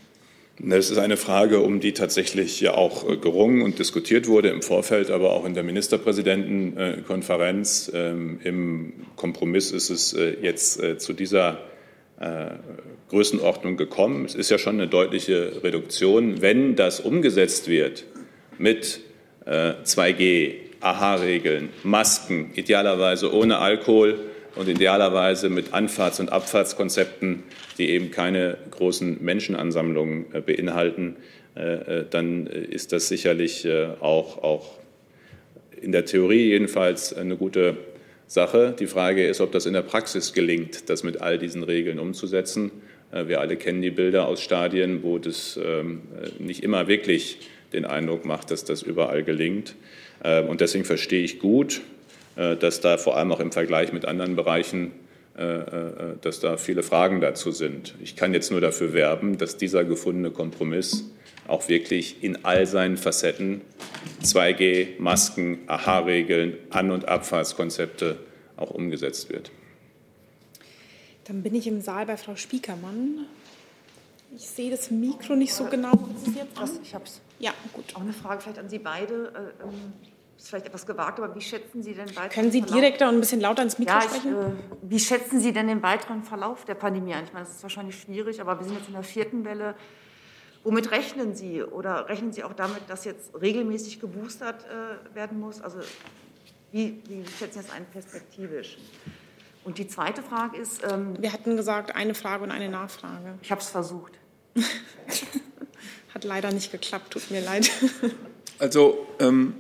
Das 0.60 0.92
ist 0.92 1.00
eine 1.00 1.18
Frage, 1.18 1.62
um 1.62 1.80
die 1.80 1.94
tatsächlich 1.94 2.62
ja 2.62 2.76
auch 2.76 3.10
äh, 3.10 3.18
gerungen 3.18 3.64
und 3.64 3.80
diskutiert 3.80 4.28
wurde 4.28 4.50
im 4.50 4.62
Vorfeld, 4.62 5.10
aber 5.10 5.32
auch 5.32 5.46
in 5.46 5.56
der 5.56 5.64
Ministerpräsidentenkonferenz. 5.64 7.92
Ähm, 7.94 8.40
Im 8.44 8.94
Kompromiss 9.16 9.72
ist 9.72 9.90
es 9.90 10.14
äh, 10.14 10.36
jetzt 10.42 10.80
äh, 10.82 10.98
zu 10.98 11.14
dieser 11.14 11.60
Größenordnung 13.10 13.76
gekommen. 13.76 14.24
Es 14.24 14.36
ist 14.36 14.50
ja 14.50 14.58
schon 14.58 14.76
eine 14.76 14.88
deutliche 14.88 15.62
Reduktion. 15.62 16.42
Wenn 16.42 16.78
das 16.78 17.02
umgesetzt 17.02 17.68
wird 17.68 18.06
mit 18.58 19.02
2G, 19.46 20.54
AHA-Regeln, 20.80 21.68
Masken, 21.84 22.52
idealerweise 22.54 23.34
ohne 23.34 23.58
Alkohol, 23.58 24.20
und 24.56 24.70
idealerweise 24.70 25.50
mit 25.50 25.74
Anfahrts- 25.74 26.20
und 26.20 26.32
Abfahrtskonzepten, 26.32 27.44
die 27.78 27.90
eben 27.90 28.12
keine 28.12 28.58
großen 28.72 29.24
Menschenansammlungen 29.24 30.26
äh, 30.34 30.42
beinhalten, 30.42 31.16
äh, 31.56 32.00
äh, 32.00 32.06
dann 32.10 32.48
ist 32.48 32.92
das 32.92 33.08
sicherlich 33.08 33.68
auch, 34.00 34.44
auch 34.44 34.78
in 35.80 35.92
der 35.92 36.06
Theorie 36.06 36.50
jedenfalls 36.50 37.14
eine 37.14 37.36
gute 37.36 37.78
Sache. 38.28 38.76
Die 38.78 38.88
Frage 38.88 39.28
ist, 39.28 39.42
ob 39.42 39.52
das 39.52 39.66
in 39.66 39.74
der 39.74 39.82
Praxis 39.82 40.34
gelingt, 40.34 40.90
das 40.90 41.04
mit 41.04 41.22
all 41.22 41.38
diesen 41.38 41.64
Regeln 41.64 42.00
umzusetzen. 42.00 42.72
Wir 43.12 43.42
alle 43.42 43.58
kennen 43.58 43.84
die 43.84 43.92
Bilder 43.92 44.28
aus 44.28 44.42
Stadien, 44.42 45.04
wo 45.04 45.20
das 45.20 45.60
ähm, 45.64 46.02
nicht 46.40 46.64
immer 46.64 46.88
wirklich 46.88 47.38
den 47.74 47.86
Eindruck 47.86 48.26
macht, 48.26 48.50
dass 48.50 48.66
das 48.66 48.82
überall 48.82 49.24
gelingt. 49.24 49.76
Und 50.48 50.62
deswegen 50.62 50.86
verstehe 50.86 51.24
ich 51.24 51.38
gut, 51.40 51.82
dass 52.36 52.82
da 52.82 52.98
vor 52.98 53.18
allem 53.18 53.32
auch 53.32 53.40
im 53.40 53.52
Vergleich 53.52 53.94
mit 53.94 54.06
anderen 54.06 54.36
Bereichen, 54.36 54.92
äh, 55.36 55.42
äh, 55.42 56.18
dass 56.22 56.40
da 56.42 56.58
viele 56.58 56.84
Fragen 56.84 57.20
dazu 57.20 57.50
sind. 57.50 57.96
Ich 58.00 58.16
kann 58.16 58.36
jetzt 58.36 58.52
nur 58.52 58.62
dafür 58.62 58.94
werben, 58.94 59.40
dass 59.40 59.58
dieser 59.58 59.84
gefundene 59.84 60.30
Kompromiss 60.30 61.06
auch 61.48 61.70
wirklich 61.70 62.24
in 62.24 62.46
all 62.46 62.68
seinen 62.68 62.98
Facetten 62.98 63.62
2G, 64.22 65.00
Masken, 65.00 65.62
AHA-Regeln, 65.66 66.58
An- 66.70 66.92
und 66.92 67.08
Abfahrtskonzepte 67.08 68.18
auch 68.58 68.70
umgesetzt 68.70 69.32
wird. 69.32 69.50
Dann 71.26 71.42
bin 71.42 71.56
ich 71.56 71.66
im 71.66 71.82
Saal 71.82 72.06
bei 72.06 72.16
Frau 72.16 72.36
Spiekermann. 72.36 73.26
Ich 74.36 74.48
sehe 74.48 74.70
das 74.70 74.92
Mikro 74.92 75.36
nicht 75.36 75.54
so 75.56 75.66
genau. 75.66 75.94
Ich 76.84 76.94
habe 76.94 77.06
es. 77.06 77.22
Ja, 77.40 77.54
gut. 77.74 77.86
Auch 77.96 78.02
eine 78.02 78.14
Frage 78.14 78.42
vielleicht 78.42 78.60
an 78.60 78.70
Sie 78.70 78.80
beide. 78.80 79.32
Ähm, 79.64 79.94
ist 80.44 80.50
vielleicht 80.50 80.66
etwas 80.66 80.86
gewagt, 80.86 81.20
aber 81.20 81.34
wie 81.36 81.42
schätzen 81.42 81.82
Sie 81.82 81.94
den 81.94 82.10
weiteren 82.10 82.30
Können 82.30 82.52
Sie 82.52 82.62
Verlauf? 82.62 82.76
direkter 82.76 83.08
und 83.08 83.16
ein 83.16 83.20
bisschen 83.22 83.40
lauter 83.40 83.64
ins 83.64 83.80
Mikro 83.80 83.94
ja, 83.94 84.00
ich, 84.00 84.06
sprechen? 84.06 84.34
äh, 84.34 84.52
wie 84.82 85.00
schätzen 85.00 85.40
Sie 85.40 85.54
denn 85.54 85.68
den 85.68 85.82
weiteren 85.82 86.22
Verlauf 86.24 86.66
der 86.66 86.76
Pandemie 86.76 87.14
ein? 87.14 87.24
Ich 87.24 87.32
meine, 87.32 87.46
das 87.46 87.56
ist 87.56 87.64
wahrscheinlich 87.64 87.98
schwierig, 87.98 88.42
aber 88.42 88.60
wir 88.60 88.66
sind 88.66 88.76
jetzt 88.78 88.88
in 88.88 88.94
der 88.94 89.04
vierten 89.04 89.46
Welle. 89.46 89.76
Womit 90.66 90.92
rechnen 90.92 91.34
Sie? 91.34 91.64
Oder 91.64 92.10
rechnen 92.10 92.34
Sie 92.34 92.44
auch 92.44 92.52
damit, 92.52 92.82
dass 92.90 93.06
jetzt 93.06 93.32
regelmäßig 93.40 94.02
geboostert 94.02 94.66
äh, 94.66 95.16
werden 95.16 95.40
muss? 95.40 95.62
Also 95.62 95.80
wie, 96.74 97.02
wie 97.08 97.26
schätzen 97.40 97.62
Sie 97.62 97.68
das 97.68 97.76
ein 97.76 97.86
perspektivisch? 97.86 98.78
Und 99.64 99.78
die 99.78 99.88
zweite 99.88 100.22
Frage 100.22 100.58
ist... 100.58 100.84
Ähm, 100.84 101.16
wir 101.22 101.32
hatten 101.32 101.56
gesagt, 101.56 101.96
eine 101.96 102.16
Frage 102.16 102.44
und 102.44 102.52
eine 102.52 102.68
Nachfrage. 102.68 103.36
Ich 103.42 103.50
habe 103.50 103.62
es 103.62 103.70
versucht. 103.70 104.12
Hat 106.14 106.26
leider 106.26 106.52
nicht 106.52 106.70
geklappt, 106.72 107.12
tut 107.12 107.32
mir 107.32 107.42
leid. 107.42 107.72
Also 108.60 109.08
ähm, 109.20 109.56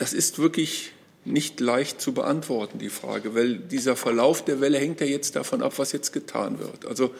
das 0.00 0.14
ist 0.14 0.38
wirklich 0.38 0.92
nicht 1.26 1.60
leicht 1.60 2.00
zu 2.00 2.14
beantworten, 2.14 2.78
die 2.78 2.88
Frage, 2.88 3.34
weil 3.34 3.56
dieser 3.56 3.96
Verlauf 3.96 4.42
der 4.42 4.62
Welle 4.62 4.78
hängt 4.78 4.98
ja 5.02 5.06
jetzt 5.06 5.36
davon 5.36 5.60
ab, 5.60 5.74
was 5.76 5.92
jetzt 5.92 6.14
getan 6.14 6.58
wird. 6.58 6.86
Also 6.86 7.14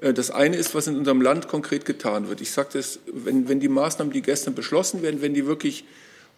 äh, 0.00 0.14
das 0.14 0.30
eine 0.30 0.56
ist, 0.56 0.74
was 0.74 0.86
in 0.86 0.96
unserem 0.96 1.20
Land 1.20 1.48
konkret 1.48 1.84
getan 1.84 2.30
wird. 2.30 2.40
Ich 2.40 2.50
sagte 2.50 2.78
es, 2.78 3.00
wenn, 3.12 3.50
wenn 3.50 3.60
die 3.60 3.68
Maßnahmen, 3.68 4.14
die 4.14 4.22
gestern 4.22 4.54
beschlossen 4.54 5.02
werden, 5.02 5.20
wenn 5.20 5.34
die 5.34 5.46
wirklich 5.46 5.84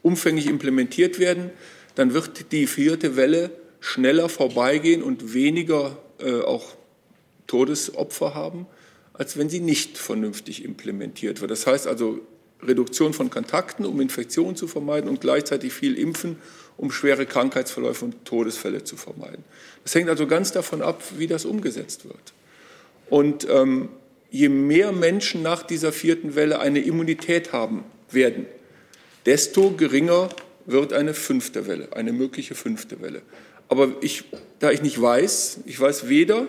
umfänglich 0.03 0.49
implementiert 0.49 1.21
werden, 1.21 1.51
dann 1.95 2.13
wird 2.13 2.51
die 2.51 2.67
vierte 2.67 3.15
Welle 3.15 3.53
schneller 3.79 4.29
vorbeigehen 4.29 5.01
und 5.01 5.33
weniger 5.33 5.97
äh, 6.19 6.41
auch 6.41 6.75
Todesopfer 7.47 8.35
haben, 8.35 8.67
als 9.13 9.37
wenn 9.37 9.49
sie 9.49 9.61
nicht 9.61 9.97
vernünftig 9.97 10.65
implementiert 10.65 11.41
wird. 11.41 11.53
Das 11.53 11.69
heißt 11.69 11.87
also, 11.87 12.19
Reduktion 12.63 13.13
von 13.13 13.31
Kontakten, 13.31 13.85
um 13.85 14.01
Infektionen 14.01 14.57
zu 14.57 14.67
vermeiden 14.67 15.09
und 15.11 15.21
gleichzeitig 15.21 15.73
viel 15.73 15.99
Impfen, 15.99 16.39
um 16.77 16.91
schwere 16.91 17.27
Krankheitsverläufe 17.27 18.05
und 18.05 18.25
Todesfälle 18.25 18.85
zu 18.85 18.97
vermeiden. 18.97 19.45
Das 19.85 19.95
hängt 19.95 20.09
also 20.09 20.27
ganz 20.27 20.53
davon 20.53 20.83
ab, 20.83 21.03
wie 21.19 21.27
das 21.27 21.45
umgesetzt 21.45 22.05
wird. 22.05 22.33
Und 23.11 23.47
ähm, 23.51 23.91
je 24.31 24.49
mehr 24.49 24.93
Menschen 24.93 25.43
nach 25.43 25.63
dieser 25.63 25.93
vierten 25.93 26.35
Welle 26.35 26.61
eine 26.61 26.81
Immunität 26.81 27.53
haben 27.53 27.85
werden, 28.11 28.47
desto 29.27 29.71
geringer 29.71 30.29
wird 30.67 30.93
eine 30.93 31.15
fünfte 31.15 31.67
Welle, 31.67 31.95
eine 31.95 32.13
mögliche 32.13 32.55
fünfte 32.55 33.01
Welle. 33.01 33.23
Aber 33.69 33.93
ich, 34.01 34.25
da 34.59 34.71
ich 34.71 34.83
nicht 34.83 35.01
weiß, 35.01 35.61
ich 35.67 35.79
weiß 35.79 36.09
weder, 36.09 36.47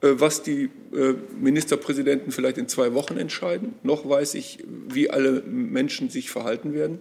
was 0.00 0.42
die 0.42 0.70
äh, 0.92 1.14
Ministerpräsidenten 1.40 2.32
vielleicht 2.32 2.58
in 2.58 2.68
zwei 2.68 2.94
Wochen 2.94 3.16
entscheiden. 3.16 3.74
Noch 3.82 4.08
weiß 4.08 4.34
ich, 4.34 4.58
wie 4.88 5.10
alle 5.10 5.42
Menschen 5.42 6.10
sich 6.10 6.30
verhalten 6.30 6.74
werden. 6.74 7.00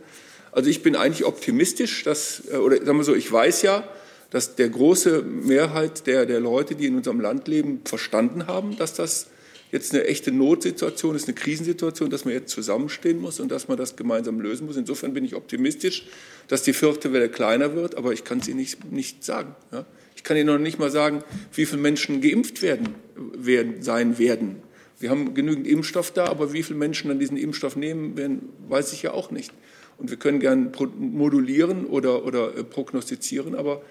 Also 0.51 0.69
ich 0.69 0.81
bin 0.83 0.95
eigentlich 0.95 1.25
optimistisch, 1.25 2.03
dass, 2.03 2.43
äh, 2.51 2.57
oder 2.57 2.77
sagen 2.77 2.97
wir 2.97 3.03
so, 3.03 3.15
ich 3.15 3.31
weiß 3.31 3.61
ja, 3.63 3.87
dass 4.29 4.55
der 4.55 4.69
große 4.69 5.21
Mehrheit 5.21 6.07
der, 6.07 6.25
der 6.25 6.39
Leute, 6.39 6.75
die 6.75 6.87
in 6.87 6.95
unserem 6.95 7.19
Land 7.19 7.47
leben, 7.47 7.81
verstanden 7.85 8.47
haben, 8.47 8.77
dass 8.77 8.93
das 8.93 9.27
jetzt 9.75 9.93
eine 9.93 10.05
echte 10.05 10.31
Notsituation 10.31 11.15
ist, 11.15 11.27
eine 11.27 11.35
Krisensituation, 11.35 12.09
dass 12.09 12.25
man 12.25 12.33
jetzt 12.33 12.51
zusammenstehen 12.51 13.19
muss 13.19 13.39
und 13.39 13.51
dass 13.51 13.67
man 13.67 13.77
das 13.77 13.95
gemeinsam 13.95 14.39
lösen 14.39 14.65
muss. 14.65 14.77
Insofern 14.77 15.13
bin 15.13 15.23
ich 15.23 15.35
optimistisch, 15.35 16.07
dass 16.47 16.63
die 16.63 16.73
vierte 16.73 17.13
Welle 17.13 17.29
kleiner 17.29 17.75
wird, 17.75 17.95
aber 17.95 18.13
ich 18.13 18.23
kann 18.23 18.39
es 18.39 18.47
Ihnen 18.47 18.57
nicht, 18.57 18.91
nicht 18.91 19.23
sagen. 19.23 19.55
Ja? 19.71 19.85
kann 20.25 20.35
Ihnen 20.35 20.47
noch 20.47 20.57
nicht 20.57 20.79
mal 20.79 20.91
sagen, 20.91 21.23
wie 21.53 21.65
viele 21.65 21.81
Menschen 21.81 22.19
geimpft 22.19 22.61
werden, 22.61 22.95
werden, 23.15 23.81
sein 23.81 24.17
werden. 24.17 24.57
Wir 24.99 25.09
haben 25.09 25.33
genügend 25.33 25.67
Impfstoff 25.67 26.11
da, 26.11 26.25
aber 26.25 26.51
wie 26.51 26.63
viele 26.63 26.79
Menschen 26.79 27.09
dann 27.09 27.19
diesen 27.19 27.37
Impfstoff 27.37 27.75
nehmen 27.75 28.17
werden, 28.17 28.49
weiß 28.67 28.91
ich 28.93 29.03
ja 29.03 29.13
auch 29.13 29.31
nicht. 29.31 29.53
Und 29.97 30.09
wir 30.09 30.17
können 30.17 30.39
gern 30.39 30.71
modulieren 30.97 31.85
oder, 31.85 32.25
oder 32.25 32.57
äh, 32.57 32.63
prognostizieren, 32.63 33.55
aber 33.55 33.81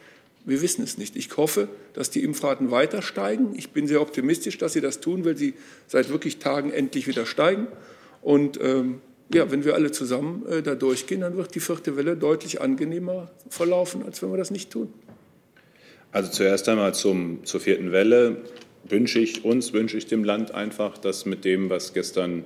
wir 0.45 0.61
wissen 0.61 0.83
es 0.83 0.99
nicht. 0.99 1.17
Ich 1.17 1.35
hoffe, 1.37 1.69
dass 1.95 2.11
die 2.11 2.23
Impfraten 2.23 2.71
weiter 2.71 3.03
steigen. 3.03 3.55
Ich 3.57 3.71
bin 3.71 3.87
sehr 3.87 4.01
optimistisch, 4.01 4.59
dass 4.59 4.75
sie 4.75 4.81
das 4.81 5.01
tun, 5.01 5.25
weil 5.25 5.37
sie 5.37 5.55
seit 5.87 6.11
wirklich 6.11 6.39
Tagen 6.39 6.71
endlich 6.71 7.07
wieder 7.07 7.25
steigen. 7.25 7.67
Und 8.21 8.61
ähm, 8.61 9.01
ja, 9.33 9.51
wenn 9.51 9.65
wir 9.65 9.75
alle 9.75 9.91
zusammen 9.91 10.45
äh, 10.47 10.63
da 10.63 10.75
durchgehen, 10.75 11.23
dann 11.23 11.37
wird 11.37 11.55
die 11.55 11.61
vierte 11.61 11.97
Welle 11.97 12.17
deutlich 12.17 12.61
angenehmer 12.61 13.31
verlaufen, 13.49 14.03
als 14.05 14.23
wenn 14.23 14.31
wir 14.31 14.37
das 14.37 14.51
nicht 14.51 14.71
tun. 14.71 14.93
Also 16.13 16.31
zuerst 16.31 16.69
einmal 16.69 16.95
zum, 16.95 17.45
zur 17.45 17.61
vierten 17.61 17.91
Welle 17.91 18.43
wünsche 18.85 19.19
ich 19.19 19.45
uns, 19.45 19.73
wünsche 19.73 19.97
ich 19.97 20.07
dem 20.07 20.25
Land 20.25 20.53
einfach, 20.53 20.99
dass 20.99 21.25
mit 21.25 21.45
dem, 21.45 21.71
was 21.71 21.95
gestern 21.95 22.45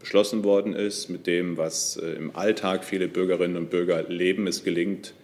beschlossen 0.00 0.44
worden 0.44 0.74
ist, 0.74 1.08
mit 1.08 1.26
dem, 1.26 1.56
was 1.56 1.96
äh, 1.96 2.06
im 2.12 2.34
Alltag 2.34 2.84
viele 2.84 3.08
Bürgerinnen 3.08 3.56
und 3.56 3.70
Bürger 3.70 4.02
leben, 4.02 4.46
es 4.46 4.64
gelingt, 4.64 5.14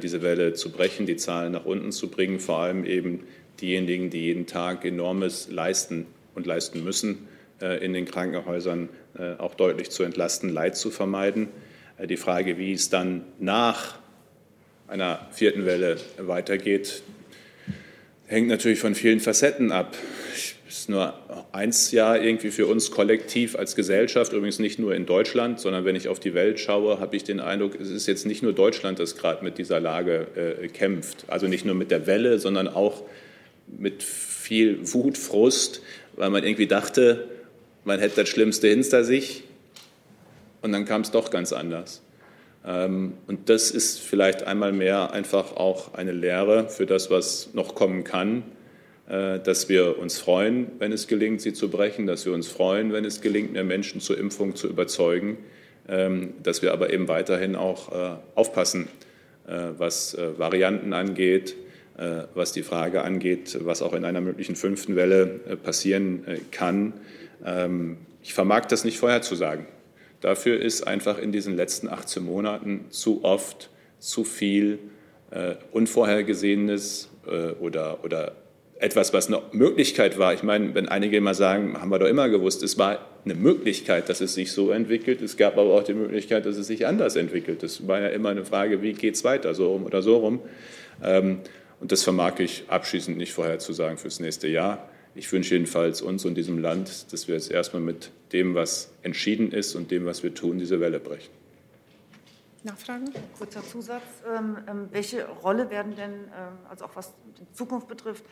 diese 0.00 0.22
Welle 0.22 0.54
zu 0.54 0.70
brechen, 0.70 1.06
die 1.06 1.16
Zahlen 1.16 1.52
nach 1.52 1.64
unten 1.64 1.92
zu 1.92 2.08
bringen, 2.08 2.40
vor 2.40 2.58
allem 2.58 2.84
eben 2.84 3.24
diejenigen, 3.60 4.10
die 4.10 4.22
jeden 4.22 4.46
Tag 4.46 4.84
enormes 4.84 5.48
leisten 5.50 6.06
und 6.34 6.46
leisten 6.46 6.84
müssen, 6.84 7.28
äh, 7.60 7.84
in 7.84 7.92
den 7.92 8.04
Krankenhäusern 8.04 8.88
auch 9.38 9.54
deutlich 9.54 9.88
zu 9.88 10.02
entlasten, 10.02 10.50
Leid 10.50 10.76
zu 10.76 10.90
vermeiden. 10.90 11.48
Die 12.06 12.18
Frage, 12.18 12.58
wie 12.58 12.74
es 12.74 12.90
dann 12.90 13.24
nach 13.38 13.98
einer 14.88 15.26
vierten 15.32 15.64
Welle 15.64 15.96
weitergeht, 16.18 17.02
hängt 18.26 18.48
natürlich 18.48 18.78
von 18.78 18.94
vielen 18.94 19.20
Facetten 19.20 19.72
ab. 19.72 19.96
Ist 20.78 20.90
nur 20.90 21.14
eins 21.52 21.90
Jahr 21.90 22.20
irgendwie 22.20 22.50
für 22.50 22.66
uns 22.66 22.90
kollektiv 22.90 23.56
als 23.56 23.76
Gesellschaft, 23.76 24.34
übrigens 24.34 24.58
nicht 24.58 24.78
nur 24.78 24.94
in 24.94 25.06
Deutschland, 25.06 25.58
sondern 25.58 25.86
wenn 25.86 25.96
ich 25.96 26.08
auf 26.08 26.20
die 26.20 26.34
Welt 26.34 26.60
schaue, 26.60 27.00
habe 27.00 27.16
ich 27.16 27.24
den 27.24 27.40
Eindruck, 27.40 27.80
es 27.80 27.88
ist 27.88 28.06
jetzt 28.06 28.26
nicht 28.26 28.42
nur 28.42 28.52
Deutschland, 28.52 28.98
das 28.98 29.16
gerade 29.16 29.42
mit 29.42 29.56
dieser 29.56 29.80
Lage 29.80 30.26
äh, 30.36 30.68
kämpft. 30.68 31.24
Also 31.28 31.46
nicht 31.48 31.64
nur 31.64 31.74
mit 31.74 31.90
der 31.90 32.06
Welle, 32.06 32.38
sondern 32.38 32.68
auch 32.68 33.04
mit 33.66 34.02
viel 34.02 34.92
Wut, 34.92 35.16
Frust, 35.16 35.80
weil 36.14 36.28
man 36.28 36.44
irgendwie 36.44 36.66
dachte, 36.66 37.26
man 37.84 37.98
hätte 37.98 38.16
das 38.20 38.28
Schlimmste 38.28 38.68
hinter 38.68 39.02
sich 39.02 39.44
und 40.60 40.72
dann 40.72 40.84
kam 40.84 41.00
es 41.00 41.10
doch 41.10 41.30
ganz 41.30 41.54
anders. 41.54 42.02
Ähm, 42.66 43.14
und 43.26 43.48
das 43.48 43.70
ist 43.70 43.98
vielleicht 43.98 44.42
einmal 44.42 44.72
mehr 44.72 45.12
einfach 45.12 45.56
auch 45.56 45.94
eine 45.94 46.12
Lehre 46.12 46.68
für 46.68 46.84
das, 46.84 47.10
was 47.10 47.54
noch 47.54 47.74
kommen 47.74 48.04
kann, 48.04 48.42
dass 49.08 49.68
wir 49.68 49.98
uns 49.98 50.18
freuen, 50.18 50.66
wenn 50.80 50.90
es 50.90 51.06
gelingt, 51.06 51.40
sie 51.40 51.52
zu 51.52 51.70
brechen, 51.70 52.06
dass 52.06 52.26
wir 52.26 52.32
uns 52.32 52.48
freuen, 52.48 52.92
wenn 52.92 53.04
es 53.04 53.20
gelingt, 53.20 53.52
mehr 53.52 53.62
Menschen 53.62 54.00
zur 54.00 54.18
Impfung 54.18 54.56
zu 54.56 54.68
überzeugen, 54.68 55.38
ähm, 55.88 56.34
dass 56.42 56.62
wir 56.62 56.72
aber 56.72 56.92
eben 56.92 57.06
weiterhin 57.06 57.54
auch 57.54 57.92
äh, 57.92 58.16
aufpassen, 58.34 58.88
äh, 59.46 59.58
was 59.78 60.16
Varianten 60.36 60.92
angeht, 60.92 61.54
was 62.34 62.52
die 62.52 62.62
Frage 62.62 63.02
angeht, 63.02 63.56
was 63.62 63.80
auch 63.80 63.94
in 63.94 64.04
einer 64.04 64.20
möglichen 64.20 64.54
fünften 64.54 64.96
Welle 64.96 65.26
passieren 65.62 66.26
kann. 66.50 66.92
Ähm, 67.42 67.96
Ich 68.26 68.34
vermag 68.34 68.66
das 68.66 68.84
nicht 68.84 68.98
vorherzusagen. 68.98 69.66
Dafür 70.20 70.60
ist 70.60 70.84
einfach 70.84 71.16
in 71.16 71.30
diesen 71.30 71.54
letzten 71.54 71.88
18 71.88 72.24
Monaten 72.24 72.86
zu 72.90 73.22
oft 73.22 73.70
zu 74.00 74.24
viel 74.24 74.80
äh, 75.30 75.54
Unvorhergesehenes 75.70 77.08
äh, 77.28 77.52
oder, 77.52 78.02
oder 78.02 78.32
etwas, 78.78 79.12
was 79.12 79.28
eine 79.28 79.40
Möglichkeit 79.52 80.18
war. 80.18 80.34
Ich 80.34 80.42
meine, 80.42 80.74
wenn 80.74 80.88
einige 80.88 81.16
immer 81.16 81.34
sagen, 81.34 81.80
haben 81.80 81.90
wir 81.90 81.98
doch 81.98 82.08
immer 82.08 82.28
gewusst, 82.28 82.62
es 82.62 82.76
war 82.76 83.06
eine 83.24 83.34
Möglichkeit, 83.34 84.08
dass 84.08 84.20
es 84.20 84.34
sich 84.34 84.52
so 84.52 84.70
entwickelt. 84.70 85.22
Es 85.22 85.36
gab 85.36 85.56
aber 85.56 85.72
auch 85.72 85.82
die 85.82 85.94
Möglichkeit, 85.94 86.44
dass 86.44 86.56
es 86.56 86.66
sich 86.66 86.86
anders 86.86 87.16
entwickelt. 87.16 87.62
Das 87.62 87.88
war 87.88 88.00
ja 88.00 88.08
immer 88.08 88.30
eine 88.30 88.44
Frage, 88.44 88.82
wie 88.82 88.92
geht 88.92 89.14
es 89.14 89.24
weiter, 89.24 89.54
so 89.54 89.72
rum 89.72 89.84
oder 89.84 90.02
so 90.02 90.18
rum. 90.18 90.40
Ähm, 91.02 91.38
und 91.80 91.92
das 91.92 92.02
vermag 92.02 92.38
ich 92.38 92.64
abschließend 92.68 93.16
nicht 93.16 93.32
vorherzusagen 93.32 93.98
fürs 93.98 94.20
nächste 94.20 94.48
Jahr. 94.48 94.88
Ich 95.14 95.32
wünsche 95.32 95.54
jedenfalls 95.54 96.02
uns 96.02 96.26
und 96.26 96.34
diesem 96.34 96.58
Land, 96.58 97.12
dass 97.12 97.28
wir 97.28 97.34
jetzt 97.34 97.50
erstmal 97.50 97.82
mit 97.82 98.10
dem, 98.32 98.54
was 98.54 98.90
entschieden 99.02 99.52
ist 99.52 99.74
und 99.74 99.90
dem, 99.90 100.04
was 100.04 100.22
wir 100.22 100.34
tun, 100.34 100.58
diese 100.58 100.80
Welle 100.80 101.00
brechen. 101.00 101.30
Nachfragen? 102.64 103.10
Kurzer 103.38 103.62
Zusatz. 103.64 104.02
Ähm, 104.36 104.58
ähm, 104.68 104.88
welche 104.90 105.26
Rolle 105.26 105.70
werden 105.70 105.96
denn, 105.96 106.12
ähm, 106.12 106.58
also 106.68 106.84
auch 106.84 106.96
was 106.96 107.14
die 107.38 107.54
Zukunft 107.54 107.88
betrifft, 107.88 108.24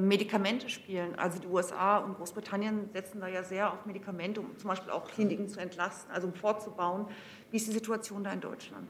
Medikamente 0.00 0.68
spielen. 0.68 1.14
Also 1.16 1.38
die 1.38 1.46
USA 1.46 1.98
und 1.98 2.16
Großbritannien 2.16 2.90
setzen 2.92 3.20
da 3.20 3.28
ja 3.28 3.42
sehr 3.42 3.72
auf 3.72 3.86
Medikamente, 3.86 4.40
um 4.40 4.58
zum 4.58 4.68
Beispiel 4.68 4.90
auch 4.90 5.08
Kliniken 5.08 5.48
zu 5.48 5.60
entlasten, 5.60 6.10
also 6.12 6.28
um 6.28 6.34
fortzubauen. 6.34 7.06
Wie 7.50 7.56
ist 7.56 7.66
die 7.66 7.72
Situation 7.72 8.24
da 8.24 8.32
in 8.32 8.40
Deutschland? 8.40 8.86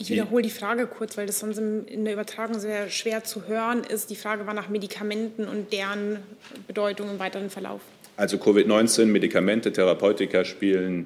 Ich 0.00 0.08
wiederhole 0.08 0.42
die 0.42 0.50
Frage 0.50 0.86
kurz, 0.86 1.18
weil 1.18 1.26
das 1.26 1.40
sonst 1.40 1.58
in 1.58 2.04
der 2.04 2.14
Übertragung 2.14 2.58
sehr 2.58 2.88
schwer 2.88 3.22
zu 3.22 3.46
hören 3.46 3.84
ist. 3.84 4.08
Die 4.08 4.16
Frage 4.16 4.46
war 4.46 4.54
nach 4.54 4.70
Medikamenten 4.70 5.46
und 5.46 5.74
deren 5.74 6.20
Bedeutung 6.66 7.10
im 7.10 7.18
weiteren 7.18 7.50
Verlauf. 7.50 7.82
Also 8.16 8.38
Covid-19, 8.38 9.06
Medikamente, 9.06 9.72
Therapeutika 9.72 10.44
spielen 10.44 11.04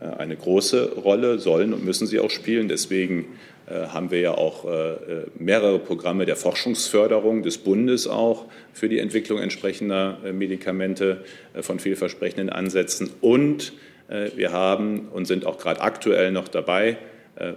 äh, 0.00 0.06
eine 0.06 0.36
große 0.36 0.94
Rolle, 0.96 1.38
sollen 1.38 1.74
und 1.74 1.84
müssen 1.84 2.06
sie 2.06 2.20
auch 2.20 2.30
spielen. 2.30 2.68
Deswegen 2.68 3.20
äh, 3.24 3.26
haben 3.72 4.10
wir 4.10 4.20
ja 4.20 4.34
auch 4.34 4.64
äh, 4.64 4.96
mehrere 5.38 5.78
Programme 5.78 6.26
der 6.26 6.36
Forschungsförderung 6.36 7.42
des 7.42 7.58
Bundes 7.58 8.06
auch 8.06 8.46
für 8.72 8.88
die 8.88 8.98
Entwicklung 8.98 9.38
entsprechender 9.38 10.18
Medikamente 10.32 11.24
von 11.60 11.78
vielversprechenden 11.78 12.50
Ansätzen. 12.50 13.10
Und 13.20 13.72
wir 14.08 14.52
haben 14.52 15.08
und 15.08 15.26
sind 15.26 15.46
auch 15.46 15.58
gerade 15.58 15.80
aktuell 15.80 16.32
noch 16.32 16.48
dabei, 16.48 16.98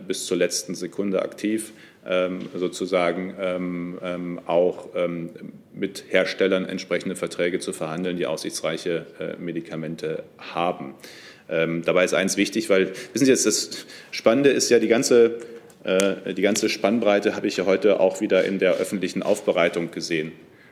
bis 0.08 0.26
zur 0.26 0.38
letzten 0.38 0.74
Sekunde 0.74 1.22
aktiv, 1.22 1.74
ähm, 2.08 2.40
sozusagen 2.56 3.36
ähm, 3.40 4.00
ähm, 4.02 4.40
auch 4.46 4.90
mit 5.74 6.06
Herstellern 6.10 6.66
entsprechende 6.66 7.16
Verträge 7.16 7.60
zu 7.60 7.74
verhandeln, 7.74 8.16
die 8.16 8.26
aussichtsreiche 8.26 9.06
Medikamente 9.40 10.24
haben. 10.38 10.94
Dabei 11.48 12.06
ist 12.06 12.14
eins 12.14 12.38
wichtig, 12.38 12.70
weil, 12.70 12.92
wissen 13.14 13.26
Sie 13.26 13.32
jetzt, 13.32 13.46
das 13.46 13.86
Spannende 14.10 14.50
ist 14.50 14.70
ja 14.70 14.80
die 14.80 14.88
ganze 14.88 15.26
äh, 15.26 15.40
die 15.86 16.42
ganze 16.42 16.68
Spannbreite 16.68 17.36
habe 17.36 17.46
ich 17.46 17.58
ja 17.58 17.66
heute 17.68 18.00
auch 18.00 18.20
wieder 18.20 18.44
in 18.44 18.58
der 18.58 18.74
öffentlichen 18.74 19.22
Aufbereitung 19.22 19.92
gesehen, 19.92 20.32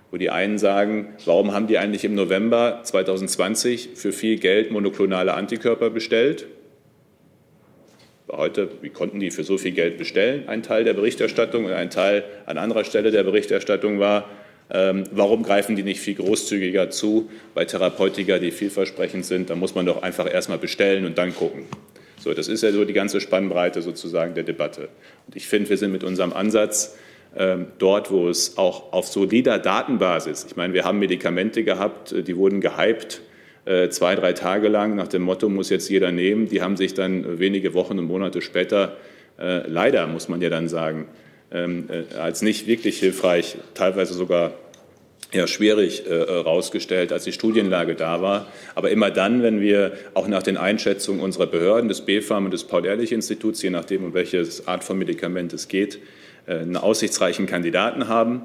wo 0.09 0.18
die 0.18 0.32
einen 0.32 0.57
sagen, 0.57 1.09
warum 1.26 1.53
haben 1.53 1.68
die 1.68 1.78
eigentlich 1.78 2.03
im 2.03 2.16
November 2.16 2.80
2020 2.82 3.89
für 3.93 4.11
viel 4.11 4.39
Geld 4.39 4.72
monoklonale 4.72 5.36
Antikörper 5.36 5.91
bestellt? 5.91 6.47
Heute, 8.32 8.70
wie 8.82 8.89
konnten 8.89 9.20
die 9.20 9.30
für 9.30 9.43
so 9.43 9.59
viel 9.59 9.74
Geld 9.74 9.99
bestellen? 9.99 10.47
Ein 10.47 10.64
Teil 10.64 10.84
der 10.84 10.93
Berichterstattung 10.93 11.66
und 11.66 11.72
ein 11.72 11.91
Teil 11.91 12.24
an 12.47 12.57
anderer 12.57 12.84
Stelle 12.84 13.11
der 13.11 13.24
Berichterstattung 13.24 13.99
war, 13.99 14.28
ähm, 14.72 15.03
warum 15.11 15.43
greifen 15.43 15.76
die 15.76 15.84
nicht 15.84 15.99
viel 15.99 16.16
großzügiger 16.16 16.89
zu 16.89 17.30
bei 17.53 17.66
Therapeutika, 17.66 18.39
die 18.39 18.51
vielversprechend 18.51 19.26
sind? 19.26 19.51
Da 19.51 19.55
muss 19.55 19.76
man 19.76 19.86
doch 19.86 20.01
einfach 20.01 20.32
erstmal 20.32 20.57
bestellen 20.57 21.05
und 21.05 21.18
dann 21.20 21.36
gucken. 21.36 21.66
So, 22.24 22.34
das 22.34 22.47
ist 22.47 22.63
ja 22.63 22.71
so 22.71 22.86
die 22.86 22.93
ganze 22.93 23.19
Spannbreite 23.19 23.82
sozusagen 23.82 24.34
der 24.34 24.45
Debatte. 24.45 24.88
Und 25.28 25.36
ich 25.36 25.45
finde, 25.45 25.69
wir 25.69 25.78
sind 25.78 25.91
mit 25.91 26.05
unserem 26.05 26.32
Ansatz 26.32 26.97
ähm, 27.36 27.67
dort, 27.80 28.11
wo 28.11 28.30
es 28.30 28.57
auch 28.57 28.93
auf 28.93 29.07
solider 29.07 29.59
Datenbasis, 29.59 30.45
ich 30.47 30.55
meine, 30.55 30.74
wir 30.74 30.86
haben 30.86 30.99
Medikamente 30.99 31.65
gehabt, 31.65 32.13
äh, 32.13 32.24
die 32.24 32.38
wurden 32.38 32.61
gehypt, 32.61 33.21
äh, 33.65 33.89
zwei, 33.89 34.15
drei 34.15 34.32
Tage 34.32 34.69
lang 34.69 34.95
nach 34.95 35.09
dem 35.09 35.24
Motto, 35.24 35.49
muss 35.49 35.69
jetzt 35.69 35.89
jeder 35.89 36.13
nehmen. 36.13 36.47
Die 36.47 36.61
haben 36.61 36.78
sich 36.78 36.93
dann 36.93 37.39
wenige 37.39 37.74
Wochen 37.74 37.99
und 37.99 38.05
Monate 38.05 38.41
später, 38.41 38.95
äh, 39.38 39.67
leider 39.67 40.07
muss 40.07 40.30
man 40.30 40.41
ja 40.41 40.49
dann 40.49 40.69
sagen, 40.69 41.07
ähm, 41.51 41.89
äh, 41.89 42.15
als 42.15 42.41
nicht 42.41 42.67
wirklich 42.67 42.99
hilfreich, 42.99 43.57
teilweise 43.74 44.13
sogar 44.13 44.53
ja, 45.34 45.48
schwierig 45.48 46.04
herausgestellt, 46.08 47.12
äh, 47.12 47.14
als 47.14 47.24
die 47.24 47.32
Studienlage 47.32 47.96
da 47.96 48.22
war. 48.22 48.48
Aber 48.76 48.92
immer 48.92 49.12
dann, 49.12 49.44
wenn 49.44 49.60
wir 49.60 49.94
auch 50.14 50.28
nach 50.28 50.44
den 50.44 50.58
Einschätzungen 50.58 51.22
unserer 51.22 51.48
Behörden, 51.48 51.90
des 51.90 52.02
BfArM 52.02 52.46
und 52.46 52.52
des 52.52 52.66
Paul-Ehrlich-Instituts, 52.66 53.62
je 53.62 53.70
nachdem, 53.70 54.04
um 54.04 54.14
welche 54.14 54.46
Art 54.66 54.84
von 54.84 54.98
Medikament 54.98 55.54
es 55.54 55.68
geht, 55.68 56.00
äh, 56.46 56.60
einen 56.60 56.78
aussichtsreichen 56.78 57.48
Kandidaten 57.48 58.08
haben, 58.08 58.44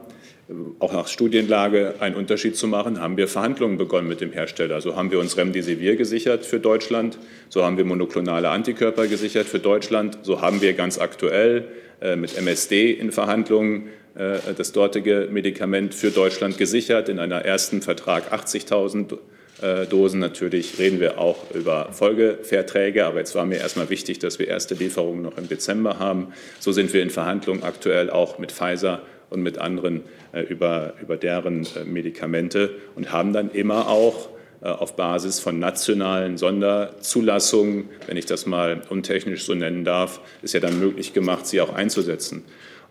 äh, 0.49 0.53
auch 0.79 0.93
nach 0.93 1.09
Studienlage 1.09 1.97
einen 2.01 2.17
Unterschied 2.17 2.57
zu 2.57 2.67
machen, 2.67 3.01
haben 3.01 3.17
wir 3.17 3.29
Verhandlungen 3.29 3.77
begonnen 3.77 4.09
mit 4.09 4.21
dem 4.21 4.33
Hersteller. 4.33 4.81
So 4.81 4.97
haben 4.97 5.11
wir 5.11 5.19
uns 5.19 5.37
Remdesivir 5.37 5.97
gesichert 5.97 6.47
für 6.47 6.59
Deutschland, 6.59 7.19
so 7.51 7.65
haben 7.65 7.77
wir 7.77 7.85
monoklonale 7.85 8.49
Antikörper 8.49 9.07
gesichert 9.07 9.47
für 9.47 9.59
Deutschland, 9.59 10.19
so 10.23 10.41
haben 10.41 10.63
wir 10.63 10.73
ganz 10.73 10.99
aktuell 10.99 11.69
mit 12.17 12.39
MSD 12.39 12.93
in 12.93 13.11
Verhandlungen 13.11 13.89
äh, 13.89 14.08
das 14.19 14.73
dortige 14.73 15.29
Medikament 15.31 15.95
für 15.95 16.11
Deutschland 16.11 16.59
gesichert. 16.59 17.09
In 17.09 17.21
einer 17.21 17.45
ersten 17.45 17.83
Vertrag 17.83 18.33
80.000 18.33 19.17
äh, 19.61 19.87
Dosen. 19.87 20.21
Natürlich 20.21 20.79
reden 20.79 21.01
wir 21.01 21.19
auch 21.19 21.51
über 21.53 21.89
Folgeverträge, 21.93 23.07
aber 23.07 23.19
jetzt 23.19 23.35
war 23.35 23.45
mir 23.45 23.59
erstmal 23.59 23.91
wichtig, 23.91 24.21
dass 24.21 24.39
wir 24.39 24.47
erste 24.47 24.75
Lieferungen 24.75 25.23
noch 25.23 25.37
im 25.37 25.49
Dezember 25.49 25.99
haben. 25.99 26.33
So 26.61 26.71
sind 26.71 26.93
wir 26.93 27.03
in 27.03 27.11
Verhandlungen 27.11 27.65
aktuell 27.65 28.09
auch 28.09 28.39
mit 28.39 28.53
Pfizer 28.53 29.03
und 29.31 29.43
mit 29.43 29.59
anderen 29.59 30.03
äh, 30.33 30.43
über, 30.43 30.95
über 31.03 31.17
deren 31.17 31.67
Medikamente 31.87 32.71
und 32.95 33.13
haben 33.13 33.33
dann 33.33 33.51
immer 33.51 33.89
auch 33.89 34.29
auf 34.61 34.97
Basis 34.97 35.39
von 35.39 35.61
nationalen 35.61 36.37
Sonderzulassungen, 36.37 37.91
wenn 38.09 38.17
ich 38.17 38.27
das 38.27 38.45
mal 38.45 38.83
untechnisch 38.89 39.45
so 39.45 39.55
nennen 39.55 39.85
darf, 39.85 40.19
ist 40.43 40.53
ja 40.53 40.59
dann 40.59 40.81
möglich 40.81 41.13
gemacht, 41.13 41.47
sie 41.47 41.61
auch 41.61 41.73
einzusetzen. 41.73 42.43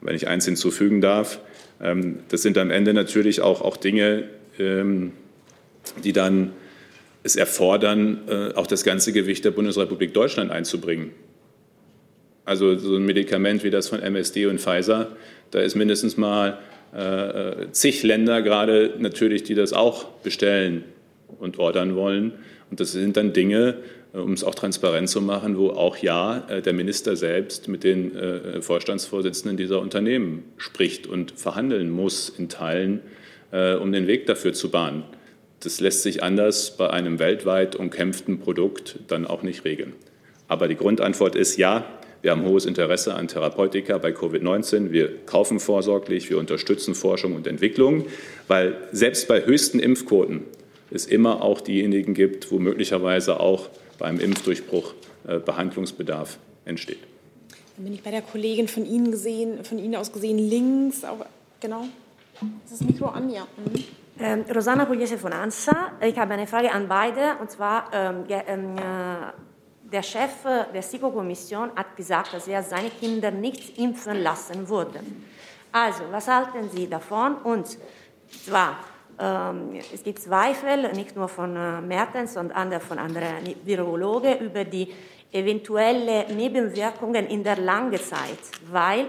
Wenn 0.01 0.15
ich 0.15 0.27
eins 0.27 0.45
hinzufügen 0.45 1.01
darf, 1.01 1.39
ähm, 1.81 2.19
das 2.29 2.41
sind 2.41 2.57
am 2.57 2.71
Ende 2.71 2.93
natürlich 2.93 3.41
auch, 3.41 3.61
auch 3.61 3.77
Dinge, 3.77 4.23
ähm, 4.59 5.13
die 6.03 6.13
dann 6.13 6.51
es 7.23 7.35
erfordern, 7.35 8.21
äh, 8.27 8.53
auch 8.53 8.67
das 8.67 8.83
ganze 8.83 9.11
Gewicht 9.11 9.45
der 9.45 9.51
Bundesrepublik 9.51 10.13
Deutschland 10.13 10.51
einzubringen. 10.51 11.11
Also 12.45 12.77
so 12.77 12.95
ein 12.95 13.05
Medikament 13.05 13.63
wie 13.63 13.69
das 13.69 13.89
von 13.89 14.01
MSD 14.01 14.45
und 14.45 14.61
Pfizer, 14.61 15.11
da 15.51 15.59
ist 15.59 15.75
mindestens 15.75 16.15
mal 16.15 16.59
äh, 16.95 17.63
äh, 17.63 17.71
zig 17.71 18.03
Länder 18.03 18.41
gerade 18.41 18.93
natürlich, 18.99 19.43
die 19.43 19.55
das 19.55 19.73
auch 19.73 20.05
bestellen 20.23 20.85
und 21.39 21.59
ordern 21.59 21.95
wollen. 21.95 22.33
Und 22.69 22.79
das 22.79 22.93
sind 22.93 23.17
dann 23.17 23.33
Dinge, 23.33 23.75
um 24.17 24.33
es 24.33 24.43
auch 24.43 24.55
transparent 24.55 25.09
zu 25.09 25.21
machen, 25.21 25.57
wo 25.57 25.69
auch 25.69 25.97
ja 25.97 26.45
äh, 26.49 26.61
der 26.61 26.73
Minister 26.73 27.15
selbst 27.15 27.67
mit 27.67 27.83
den 27.83 28.15
äh, 28.15 28.61
Vorstandsvorsitzenden 28.61 29.57
dieser 29.57 29.79
Unternehmen 29.79 30.43
spricht 30.57 31.07
und 31.07 31.31
verhandeln 31.31 31.89
muss 31.89 32.29
in 32.29 32.49
Teilen, 32.49 33.01
um 33.49 33.93
den 33.93 34.07
Weg 34.07 34.25
dafür 34.25 34.51
zu 34.51 34.69
bahnen. 34.69 35.05
Das 35.61 35.79
lässt 35.79 36.03
sich 36.03 36.21
anders 36.21 36.75
bei 36.75 36.89
einem 36.89 37.17
weltweit 37.17 37.77
umkämpften 37.77 38.39
Produkt 38.39 38.99
dann 39.07 39.25
auch 39.25 39.41
nicht 39.41 39.63
regeln. 39.63 39.93
Aber 40.49 40.67
die 40.67 40.75
Grundantwort 40.75 41.35
ist 41.37 41.55
ja, 41.55 41.85
wir 42.21 42.31
haben 42.31 42.43
hohes 42.43 42.65
Interesse 42.65 43.13
an 43.13 43.27
Therapeutika 43.27 43.99
bei 43.99 44.09
Covid-19. 44.09 44.91
Wir 44.91 45.15
kaufen 45.25 45.59
vorsorglich, 45.59 46.29
wir 46.29 46.37
unterstützen 46.39 46.93
Forschung 46.93 47.35
und 47.35 47.47
Entwicklung, 47.47 48.05
weil 48.47 48.75
selbst 48.91 49.27
bei 49.27 49.45
höchsten 49.45 49.79
Impfquoten 49.79 50.43
es 50.91 51.05
immer 51.05 51.41
auch 51.41 51.61
diejenigen 51.61 52.13
gibt, 52.13 52.51
wo 52.51 52.59
möglicherweise 52.59 53.39
auch 53.39 53.69
beim 53.97 54.19
Impfdurchbruch 54.19 54.93
äh, 55.27 55.39
Behandlungsbedarf 55.39 56.37
entsteht. 56.65 56.99
Dann 57.75 57.85
bin 57.85 57.93
ich 57.93 58.03
bei 58.03 58.11
der 58.11 58.21
Kollegin 58.21 58.67
von 58.67 58.85
Ihnen 58.85 59.11
gesehen, 59.11 59.63
von 59.63 59.79
Ihnen 59.79 59.95
aus 59.95 60.11
gesehen 60.11 60.37
links, 60.37 61.03
auch, 61.03 61.25
genau. 61.59 61.85
Ist 62.65 62.73
das 62.73 62.81
Mikro 62.81 63.07
an? 63.07 63.29
Ja. 63.29 63.47
Mhm. 63.57 63.83
Ähm, 64.19 64.45
Rosanna 64.53 64.85
Pugliese 64.85 65.17
von 65.17 65.31
ANSA. 65.31 65.91
Ich 66.01 66.17
habe 66.17 66.33
eine 66.33 66.47
Frage 66.47 66.71
an 66.71 66.87
beide. 66.87 67.35
Und 67.39 67.51
zwar, 67.51 67.89
ähm, 67.93 68.23
ähm, 68.29 68.77
äh, 68.77 68.81
der 69.91 70.03
Chef 70.03 70.31
der 70.73 70.81
SIKO-Kommission 70.81 71.71
hat 71.75 71.95
gesagt, 71.95 72.33
dass 72.33 72.47
er 72.47 72.63
seine 72.63 72.89
Kinder 72.89 73.31
nicht 73.31 73.77
impfen 73.77 74.21
lassen 74.21 74.67
würde. 74.67 74.99
Also, 75.71 76.03
was 76.11 76.27
halten 76.27 76.69
Sie 76.73 76.89
davon? 76.89 77.35
Und 77.37 77.77
zwar, 78.45 78.79
es 79.19 80.03
gibt 80.03 80.19
Zweifel, 80.19 80.91
nicht 80.93 81.15
nur 81.15 81.27
von 81.27 81.55
äh, 81.55 81.81
Mertens, 81.81 82.35
sondern 82.35 82.79
von 82.79 82.99
anderen 82.99 83.55
Virologen, 83.63 84.39
über 84.39 84.63
die 84.63 84.93
eventuellen 85.31 86.35
Nebenwirkungen 86.35 87.27
in 87.27 87.43
der 87.43 87.57
langen 87.57 87.99
Zeit, 87.99 88.39
weil 88.71 89.07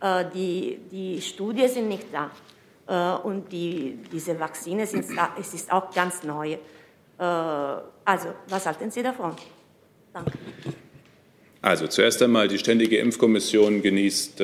äh, 0.00 0.24
die, 0.32 0.78
die 0.90 1.20
Studien 1.20 1.68
sind 1.68 1.88
nicht 1.88 2.06
da 2.12 2.30
äh, 2.86 3.26
und 3.26 3.50
die, 3.50 3.98
diese 4.12 4.38
Vakzine 4.38 4.86
sind, 4.86 5.06
es 5.38 5.54
ist 5.54 5.72
auch 5.72 5.92
ganz 5.92 6.22
neu. 6.22 6.56
also, 7.18 8.28
was 8.48 8.64
halten 8.64 8.92
Sie 8.92 9.02
davon? 9.02 9.34
Danke. 10.12 10.30
Also 11.60 11.88
zuerst 11.88 12.22
einmal, 12.22 12.46
die 12.46 12.58
Ständige 12.58 12.98
Impfkommission 12.98 13.82
genießt 13.82 14.40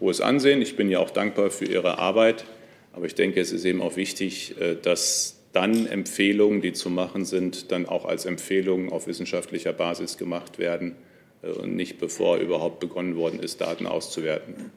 hohes 0.00 0.22
Ansehen. 0.22 0.62
Ich 0.62 0.76
bin 0.76 0.88
ja 0.88 0.98
auch 0.98 1.10
dankbar 1.10 1.50
für 1.50 1.66
Ihre 1.66 1.98
Arbeit. 1.98 2.46
Aber 2.92 3.06
ich 3.06 3.14
denke, 3.14 3.40
es 3.40 3.52
ist 3.52 3.64
eben 3.64 3.80
auch 3.80 3.96
wichtig, 3.96 4.54
äh, 4.60 4.76
dass 4.80 5.36
dann 5.52 5.86
Empfehlungen, 5.86 6.60
die 6.60 6.72
zu 6.72 6.90
machen 6.90 7.24
sind, 7.24 7.72
dann 7.72 7.86
auch 7.86 8.04
als 8.04 8.24
Empfehlungen 8.24 8.90
auf 8.90 9.06
wissenschaftlicher 9.06 9.72
Basis 9.72 10.16
gemacht 10.16 10.58
werden 10.58 10.94
äh, 11.42 11.48
und 11.48 11.74
nicht 11.76 11.98
bevor 11.98 12.38
überhaupt 12.38 12.80
begonnen 12.80 13.16
worden 13.16 13.40
ist, 13.40 13.60
Daten 13.60 13.86
auszuwerten. 13.86 14.70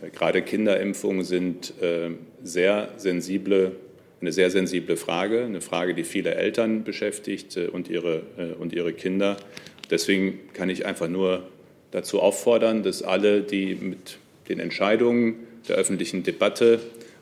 Äh, 0.00 0.10
gerade 0.10 0.42
Kinderimpfungen 0.42 1.24
sind 1.24 1.74
sehr 2.42 2.88
sensible, 2.96 3.76
eine 4.20 4.32
sehr 4.32 4.50
sensible 4.50 4.96
Frage, 4.96 5.44
eine 5.44 5.60
Frage, 5.60 5.94
die 5.94 6.04
viele 6.04 6.34
Eltern 6.34 6.84
beschäftigt 6.84 7.56
und 7.56 7.88
ihre, 7.88 8.22
und 8.58 8.72
ihre 8.72 8.92
Kinder. 8.92 9.36
Deswegen 9.90 10.40
kann 10.52 10.70
ich 10.70 10.86
einfach 10.86 11.08
nur 11.08 11.48
dazu 11.90 12.20
auffordern, 12.20 12.82
dass 12.82 13.02
alle, 13.02 13.42
die 13.42 13.74
mit 13.74 14.18
den 14.48 14.60
Entscheidungen 14.60 15.36
der 15.68 15.76
öffentlichen 15.76 16.22
Debatte 16.22 16.80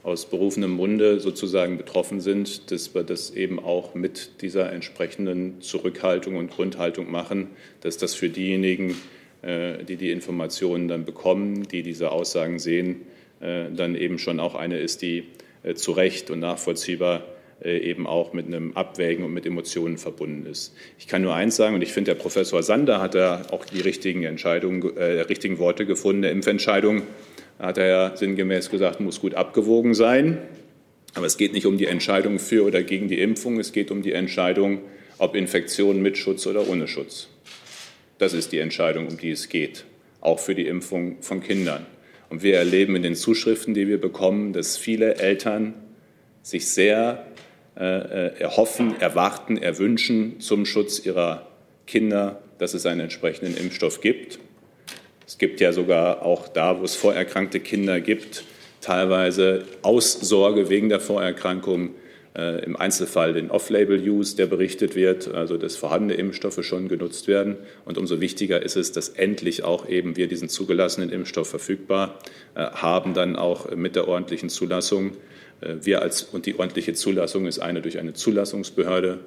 aus 0.08 0.24
berufenem 0.26 0.70
Munde 0.70 1.20
sozusagen 1.20 1.76
betroffen 1.76 2.20
sind, 2.20 2.70
dass 2.70 2.94
wir 2.94 3.02
das 3.02 3.30
eben 3.30 3.58
auch 3.58 3.94
mit 3.94 4.40
dieser 4.40 4.72
entsprechenden 4.72 5.60
Zurückhaltung 5.60 6.36
und 6.36 6.50
Grundhaltung 6.50 7.10
machen, 7.10 7.48
dass 7.82 7.98
das 7.98 8.14
für 8.14 8.30
diejenigen, 8.30 8.96
äh, 9.42 9.84
die 9.84 9.96
die 9.96 10.10
Informationen 10.10 10.88
dann 10.88 11.04
bekommen, 11.04 11.68
die 11.68 11.82
diese 11.82 12.10
Aussagen 12.10 12.58
sehen, 12.58 13.02
äh, 13.40 13.66
dann 13.70 13.94
eben 13.94 14.18
schon 14.18 14.40
auch 14.40 14.54
eine 14.54 14.78
ist, 14.78 15.02
die 15.02 15.24
äh, 15.62 15.74
zu 15.74 15.92
Recht 15.92 16.30
und 16.30 16.40
nachvollziehbar 16.40 17.22
eben 17.60 18.06
auch 18.06 18.32
mit 18.32 18.46
einem 18.46 18.76
Abwägen 18.76 19.24
und 19.24 19.32
mit 19.32 19.44
Emotionen 19.44 19.98
verbunden 19.98 20.46
ist. 20.46 20.76
Ich 20.96 21.08
kann 21.08 21.22
nur 21.22 21.34
eins 21.34 21.56
sagen, 21.56 21.74
und 21.74 21.82
ich 21.82 21.92
finde, 21.92 22.14
der 22.14 22.20
Professor 22.20 22.62
Sander 22.62 23.00
hat 23.00 23.16
da 23.16 23.46
auch 23.50 23.64
die 23.64 23.80
richtigen 23.80 24.22
Entscheidungen, 24.22 24.96
äh, 24.96 25.22
richtigen 25.22 25.58
Worte 25.58 25.84
gefunden, 25.84 26.22
der 26.22 26.30
Impfentscheidung 26.30 27.02
hat 27.58 27.78
er 27.78 27.86
ja 27.86 28.16
sinngemäß 28.16 28.70
gesagt, 28.70 29.00
muss 29.00 29.20
gut 29.20 29.34
abgewogen 29.34 29.94
sein. 29.94 30.38
Aber 31.14 31.26
es 31.26 31.36
geht 31.36 31.52
nicht 31.52 31.66
um 31.66 31.78
die 31.78 31.86
Entscheidung 31.86 32.38
für 32.38 32.64
oder 32.64 32.82
gegen 32.82 33.08
die 33.08 33.20
Impfung, 33.20 33.58
es 33.58 33.72
geht 33.72 33.90
um 33.90 34.02
die 34.02 34.12
Entscheidung, 34.12 34.80
ob 35.18 35.34
Infektion 35.34 36.00
mit 36.00 36.16
Schutz 36.16 36.46
oder 36.46 36.68
ohne 36.68 36.86
Schutz. 36.86 37.28
Das 38.18 38.34
ist 38.34 38.52
die 38.52 38.58
Entscheidung, 38.58 39.08
um 39.08 39.18
die 39.18 39.30
es 39.30 39.48
geht, 39.48 39.84
auch 40.20 40.38
für 40.38 40.54
die 40.54 40.66
Impfung 40.66 41.22
von 41.22 41.40
Kindern. 41.40 41.86
Und 42.30 42.42
wir 42.42 42.56
erleben 42.56 42.94
in 42.94 43.02
den 43.02 43.14
Zuschriften, 43.14 43.74
die 43.74 43.88
wir 43.88 44.00
bekommen, 44.00 44.52
dass 44.52 44.76
viele 44.76 45.16
Eltern 45.16 45.74
sich 46.42 46.68
sehr 46.68 47.26
äh, 47.76 47.84
äh 47.84 48.40
erhoffen, 48.40 49.00
erwarten, 49.00 49.56
erwünschen 49.56 50.40
zum 50.40 50.66
Schutz 50.66 51.04
ihrer 51.04 51.48
Kinder, 51.86 52.42
dass 52.58 52.74
es 52.74 52.86
einen 52.86 53.00
entsprechenden 53.00 53.56
Impfstoff 53.56 54.00
gibt. 54.00 54.38
Es 55.28 55.36
gibt 55.36 55.60
ja 55.60 55.74
sogar 55.74 56.22
auch 56.22 56.48
da, 56.48 56.80
wo 56.80 56.84
es 56.84 56.94
vorerkrankte 56.94 57.60
Kinder 57.60 58.00
gibt, 58.00 58.44
teilweise 58.80 59.64
Aussorge 59.82 60.70
wegen 60.70 60.88
der 60.88 61.00
Vorerkrankung, 61.00 61.90
äh, 62.34 62.64
im 62.64 62.76
Einzelfall 62.76 63.34
den 63.34 63.50
Off-Label-Use, 63.50 64.36
der 64.36 64.46
berichtet 64.46 64.96
wird, 64.96 65.28
also 65.34 65.58
dass 65.58 65.76
vorhandene 65.76 66.14
Impfstoffe 66.14 66.64
schon 66.64 66.88
genutzt 66.88 67.28
werden. 67.28 67.56
Und 67.84 67.98
umso 67.98 68.22
wichtiger 68.22 68.62
ist 68.62 68.76
es, 68.76 68.90
dass 68.92 69.10
endlich 69.10 69.64
auch 69.64 69.86
eben 69.86 70.16
wir 70.16 70.28
diesen 70.28 70.48
zugelassenen 70.48 71.10
Impfstoff 71.10 71.50
verfügbar 71.50 72.18
äh, 72.54 72.62
haben, 72.62 73.12
dann 73.12 73.36
auch 73.36 73.70
mit 73.76 73.96
der 73.96 74.08
ordentlichen 74.08 74.48
Zulassung. 74.48 75.12
Äh, 75.60 75.74
wir 75.82 76.00
als, 76.00 76.22
und 76.22 76.46
die 76.46 76.58
ordentliche 76.58 76.94
Zulassung 76.94 77.44
ist 77.44 77.58
eine 77.58 77.82
durch 77.82 77.98
eine 77.98 78.14
Zulassungsbehörde 78.14 79.18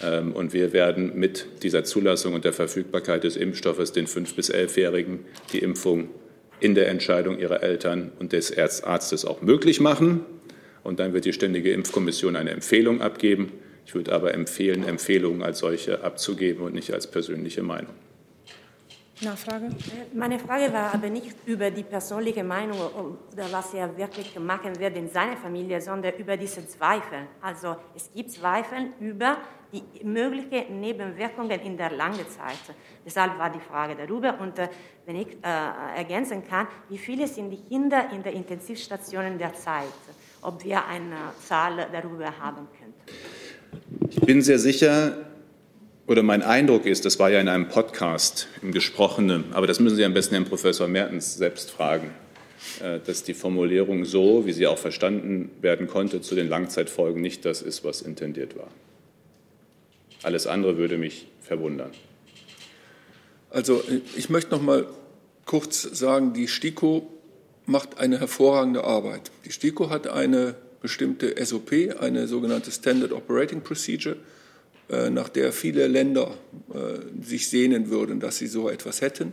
und 0.00 0.52
wir 0.52 0.72
werden 0.72 1.18
mit 1.18 1.46
dieser 1.62 1.82
Zulassung 1.82 2.34
und 2.34 2.44
der 2.44 2.52
Verfügbarkeit 2.52 3.24
des 3.24 3.36
Impfstoffes 3.36 3.92
den 3.92 4.06
5- 4.06 4.36
bis 4.36 4.52
11-Jährigen 4.52 5.20
die 5.52 5.58
Impfung 5.58 6.08
in 6.60 6.74
der 6.74 6.88
Entscheidung 6.88 7.38
ihrer 7.38 7.62
Eltern 7.62 8.12
und 8.18 8.32
des 8.32 8.56
Arztes 8.56 9.24
auch 9.24 9.42
möglich 9.42 9.80
machen. 9.80 10.20
Und 10.84 11.00
dann 11.00 11.12
wird 11.12 11.24
die 11.24 11.32
Ständige 11.32 11.72
Impfkommission 11.72 12.36
eine 12.36 12.50
Empfehlung 12.50 13.00
abgeben. 13.00 13.52
Ich 13.86 13.94
würde 13.94 14.12
aber 14.12 14.34
empfehlen, 14.34 14.86
Empfehlungen 14.86 15.42
als 15.42 15.58
solche 15.58 16.02
abzugeben 16.04 16.62
und 16.62 16.74
nicht 16.74 16.92
als 16.92 17.06
persönliche 17.06 17.62
Meinung. 17.62 17.94
Nachfrage? 19.22 19.70
Meine 20.14 20.38
Frage 20.38 20.72
war 20.72 20.94
aber 20.94 21.08
nicht 21.08 21.34
über 21.46 21.70
die 21.70 21.82
persönliche 21.82 22.44
Meinung 22.44 22.78
oder 22.78 23.50
was 23.50 23.74
er 23.74 23.96
wirklich 23.96 24.38
machen 24.38 24.78
wird 24.78 24.96
in 24.96 25.08
seiner 25.08 25.36
Familie, 25.36 25.80
sondern 25.80 26.14
über 26.18 26.36
diese 26.36 26.66
Zweifel. 26.66 27.26
Also 27.40 27.76
es 27.96 28.10
gibt 28.14 28.30
Zweifel 28.30 28.92
über 29.00 29.38
die 29.72 30.04
möglichen 30.04 30.80
Nebenwirkungen 30.80 31.60
in 31.60 31.76
der 31.76 31.90
langen 31.90 32.26
Zeit. 32.28 32.74
Deshalb 33.04 33.38
war 33.38 33.50
die 33.50 33.60
Frage 33.60 33.96
darüber. 33.96 34.38
Und 34.40 34.58
äh, 34.58 34.68
wenn 35.04 35.16
ich 35.16 35.28
äh, 35.42 35.96
ergänzen 35.96 36.46
kann, 36.46 36.66
wie 36.88 36.98
viele 36.98 37.26
sind 37.26 37.50
die 37.50 37.62
Kinder 37.62 38.10
in 38.12 38.22
den 38.22 38.34
Intensivstationen 38.34 39.38
derzeit? 39.38 39.86
Ob 40.40 40.62
wir 40.64 40.86
eine 40.86 41.16
Zahl 41.44 41.88
darüber 41.92 42.26
haben 42.38 42.68
könnten. 42.78 44.08
Ich 44.08 44.20
bin 44.20 44.40
sehr 44.40 44.58
sicher, 44.58 45.27
oder 46.08 46.22
mein 46.22 46.42
Eindruck 46.42 46.86
ist, 46.86 47.04
das 47.04 47.18
war 47.18 47.30
ja 47.30 47.38
in 47.38 47.48
einem 47.48 47.68
Podcast 47.68 48.48
im 48.62 48.72
Gesprochenen, 48.72 49.44
aber 49.52 49.66
das 49.66 49.78
müssen 49.78 49.96
Sie 49.96 50.04
am 50.06 50.14
besten 50.14 50.34
Herrn 50.34 50.46
Professor 50.46 50.88
Mertens 50.88 51.36
selbst 51.36 51.70
fragen, 51.70 52.10
äh, 52.80 52.98
dass 53.04 53.24
die 53.24 53.34
Formulierung 53.34 54.06
so, 54.06 54.46
wie 54.46 54.52
sie 54.52 54.66
auch 54.66 54.78
verstanden 54.78 55.50
werden 55.60 55.86
konnte, 55.86 56.22
zu 56.22 56.34
den 56.34 56.48
Langzeitfolgen 56.48 57.20
nicht 57.20 57.44
das 57.44 57.60
ist, 57.60 57.84
was 57.84 58.00
intendiert 58.00 58.56
war. 58.56 58.68
Alles 60.22 60.46
andere 60.46 60.78
würde 60.78 60.96
mich 60.96 61.26
verwundern. 61.42 61.90
Also 63.50 63.84
ich 64.16 64.30
möchte 64.30 64.50
noch 64.50 64.62
mal 64.62 64.86
kurz 65.44 65.82
sagen, 65.82 66.32
die 66.32 66.48
STIKO 66.48 67.06
macht 67.66 67.98
eine 67.98 68.18
hervorragende 68.18 68.82
Arbeit. 68.82 69.30
Die 69.44 69.52
STIKO 69.52 69.90
hat 69.90 70.08
eine 70.08 70.54
bestimmte 70.80 71.34
SOP, 71.44 71.72
eine 72.00 72.26
sogenannte 72.28 72.70
Standard 72.70 73.12
Operating 73.12 73.60
Procedure 73.60 74.16
nach 75.10 75.28
der 75.28 75.52
viele 75.52 75.86
Länder 75.86 76.34
äh, 76.72 77.24
sich 77.24 77.48
sehnen 77.48 77.90
würden, 77.90 78.20
dass 78.20 78.38
sie 78.38 78.46
so 78.46 78.68
etwas 78.68 79.00
hätten. 79.00 79.32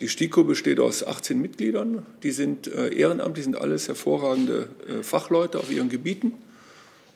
Die 0.00 0.08
STIKO 0.08 0.44
besteht 0.44 0.80
aus 0.80 1.06
18 1.06 1.40
Mitgliedern, 1.40 2.04
die 2.22 2.32
sind 2.32 2.66
äh, 2.66 2.92
ehrenamtlich, 2.92 3.44
sind 3.44 3.56
alles 3.56 3.86
hervorragende 3.86 4.68
Fachleute 5.02 5.58
auf 5.58 5.70
ihren 5.70 5.88
Gebieten 5.88 6.32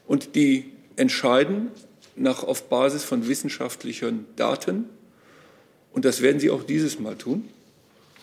und 0.06 0.36
die 0.36 0.70
entscheiden 0.96 1.68
nach, 2.14 2.44
auf 2.44 2.68
Basis 2.68 3.04
von 3.04 3.26
wissenschaftlichen 3.28 4.26
Daten 4.36 4.84
und 5.92 6.04
das 6.04 6.22
werden 6.22 6.38
sie 6.38 6.50
auch 6.50 6.62
dieses 6.62 7.00
Mal 7.00 7.16
tun. 7.16 7.48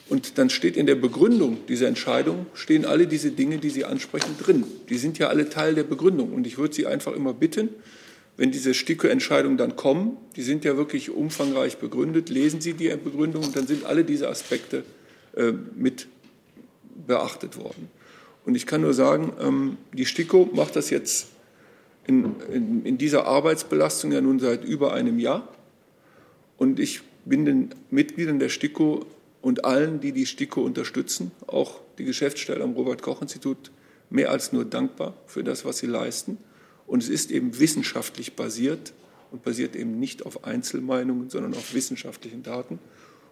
Und 0.07 0.37
dann 0.37 0.49
steht 0.49 0.77
in 0.77 0.85
der 0.85 0.95
Begründung 0.95 1.65
dieser 1.67 1.87
Entscheidung, 1.87 2.45
stehen 2.53 2.85
alle 2.85 3.07
diese 3.07 3.31
Dinge, 3.31 3.57
die 3.57 3.71
Sie 3.71 3.85
ansprechen, 3.85 4.37
drin. 4.39 4.63
Die 4.87 4.97
sind 4.97 5.17
ja 5.17 5.29
alle 5.29 5.49
Teil 5.49 5.73
der 5.73 5.83
Begründung. 5.83 6.31
Und 6.31 6.45
ich 6.45 6.57
würde 6.57 6.75
Sie 6.75 6.85
einfach 6.85 7.13
immer 7.13 7.33
bitten, 7.33 7.69
wenn 8.37 8.51
diese 8.51 8.73
STIKO-Entscheidungen 8.73 9.57
dann 9.57 9.75
kommen, 9.75 10.17
die 10.35 10.41
sind 10.41 10.65
ja 10.65 10.75
wirklich 10.77 11.09
umfangreich 11.09 11.77
begründet, 11.77 12.29
lesen 12.29 12.61
Sie 12.61 12.73
die 12.73 12.89
Begründung 12.89 13.43
und 13.43 13.55
dann 13.55 13.67
sind 13.67 13.85
alle 13.85 14.03
diese 14.03 14.29
Aspekte 14.29 14.83
äh, 15.35 15.53
mit 15.75 16.07
beachtet 17.07 17.57
worden. 17.57 17.89
Und 18.45 18.55
ich 18.55 18.65
kann 18.65 18.81
nur 18.81 18.93
sagen, 18.93 19.33
ähm, 19.39 19.77
die 19.93 20.05
STIKO 20.05 20.49
macht 20.53 20.75
das 20.75 20.89
jetzt 20.89 21.27
in, 22.07 22.35
in, 22.51 22.85
in, 22.85 22.97
dieser 22.97 23.25
Arbeitsbelastung 23.25 24.11
ja 24.11 24.21
nun 24.21 24.39
seit 24.39 24.63
über 24.63 24.93
einem 24.93 25.17
Jahr. 25.17 25.47
Und 26.57 26.79
ich 26.79 27.01
bin 27.25 27.45
den 27.45 27.69
Mitgliedern 27.89 28.39
der 28.39 28.49
STIKO 28.49 29.05
und 29.41 29.65
allen, 29.65 29.99
die 29.99 30.11
die 30.11 30.25
STIKO 30.25 30.61
unterstützen, 30.61 31.31
auch 31.47 31.79
die 31.97 32.05
Geschäftsstelle 32.05 32.63
am 32.63 32.73
Robert-Koch-Institut, 32.73 33.71
mehr 34.09 34.29
als 34.29 34.53
nur 34.53 34.65
dankbar 34.65 35.15
für 35.25 35.43
das, 35.43 35.65
was 35.65 35.79
sie 35.79 35.87
leisten. 35.87 36.37
Und 36.87 37.03
es 37.03 37.09
ist 37.09 37.31
eben 37.31 37.59
wissenschaftlich 37.59 38.35
basiert 38.35 38.93
und 39.31 39.43
basiert 39.43 39.75
eben 39.75 39.99
nicht 39.99 40.25
auf 40.25 40.43
Einzelmeinungen, 40.43 41.29
sondern 41.29 41.53
auf 41.53 41.73
wissenschaftlichen 41.73 42.43
Daten. 42.43 42.79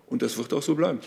Und 0.07 0.21
das 0.21 0.37
wird 0.37 0.53
auch 0.53 0.63
so 0.63 0.75
bleiben. 0.75 0.99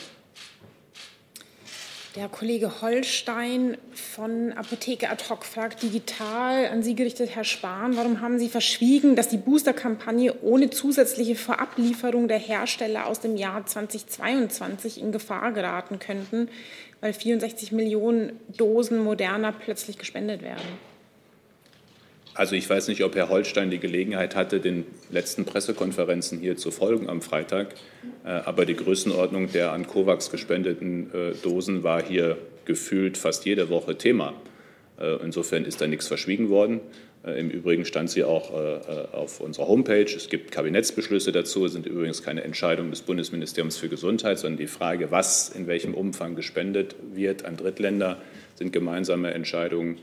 Der 2.16 2.30
Kollege 2.30 2.80
Holstein 2.80 3.76
von 3.92 4.52
Apotheke 4.52 5.10
Ad 5.10 5.24
hoc 5.28 5.44
fragt 5.44 5.82
digital 5.82 6.66
an 6.68 6.82
Sie 6.82 6.94
gerichtet, 6.94 7.28
Herr 7.34 7.44
Spahn, 7.44 7.94
warum 7.94 8.22
haben 8.22 8.38
Sie 8.38 8.48
verschwiegen, 8.48 9.16
dass 9.16 9.28
die 9.28 9.36
Boosterkampagne 9.36 10.40
ohne 10.40 10.70
zusätzliche 10.70 11.36
Vorablieferung 11.36 12.26
der 12.26 12.38
Hersteller 12.38 13.06
aus 13.06 13.20
dem 13.20 13.36
Jahr 13.36 13.66
2022 13.66 14.98
in 14.98 15.12
Gefahr 15.12 15.52
geraten 15.52 15.98
könnten, 15.98 16.48
weil 17.02 17.12
64 17.12 17.72
Millionen 17.72 18.40
Dosen 18.56 19.04
Moderna 19.04 19.52
plötzlich 19.52 19.98
gespendet 19.98 20.40
werden? 20.40 20.95
Also 22.36 22.54
ich 22.54 22.68
weiß 22.68 22.88
nicht, 22.88 23.02
ob 23.02 23.14
Herr 23.14 23.30
Holstein 23.30 23.70
die 23.70 23.78
Gelegenheit 23.78 24.36
hatte, 24.36 24.60
den 24.60 24.84
letzten 25.10 25.46
Pressekonferenzen 25.46 26.38
hier 26.38 26.58
zu 26.58 26.70
folgen 26.70 27.08
am 27.08 27.22
Freitag. 27.22 27.74
Äh, 28.24 28.28
aber 28.28 28.66
die 28.66 28.76
Größenordnung 28.76 29.50
der 29.52 29.72
an 29.72 29.86
COVAX 29.86 30.30
gespendeten 30.30 31.10
äh, 31.14 31.32
Dosen 31.42 31.82
war 31.82 32.02
hier 32.02 32.36
gefühlt 32.66 33.16
fast 33.16 33.46
jede 33.46 33.70
Woche 33.70 33.96
Thema. 33.96 34.34
Äh, 35.00 35.16
insofern 35.24 35.64
ist 35.64 35.80
da 35.80 35.86
nichts 35.86 36.08
verschwiegen 36.08 36.50
worden. 36.50 36.80
Im 37.24 37.50
Übrigen 37.50 37.84
stand 37.84 38.08
sie 38.08 38.22
auch 38.22 38.52
auf 38.52 39.40
unserer 39.40 39.66
Homepage. 39.66 40.04
Es 40.04 40.28
gibt 40.28 40.52
Kabinettsbeschlüsse 40.52 41.32
dazu, 41.32 41.64
es 41.64 41.72
sind 41.72 41.84
übrigens 41.84 42.22
keine 42.22 42.44
Entscheidungen 42.44 42.90
des 42.90 43.02
Bundesministeriums 43.02 43.76
für 43.76 43.88
Gesundheit, 43.88 44.38
sondern 44.38 44.58
die 44.58 44.68
Frage, 44.68 45.10
was 45.10 45.48
in 45.48 45.66
welchem 45.66 45.92
Umfang 45.92 46.36
gespendet 46.36 46.94
wird 47.12 47.44
an 47.44 47.56
Drittländer, 47.56 48.18
sind 48.54 48.72
gemeinsame 48.72 49.34
Entscheidungen 49.34 49.98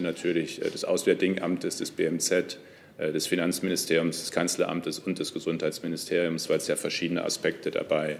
natürlich 0.00 0.60
des 0.60 0.84
Auswärtigen 0.84 1.42
Amtes, 1.42 1.78
des 1.78 1.90
BMZ, 1.90 2.58
des 2.98 3.26
Finanzministeriums, 3.26 4.20
des 4.20 4.30
Kanzleramtes 4.30 4.98
und 4.98 5.18
des 5.18 5.32
Gesundheitsministeriums, 5.34 6.48
weil 6.48 6.58
es 6.58 6.68
ja 6.68 6.76
verschiedene 6.76 7.24
Aspekte 7.24 7.70
dabei 7.70 8.18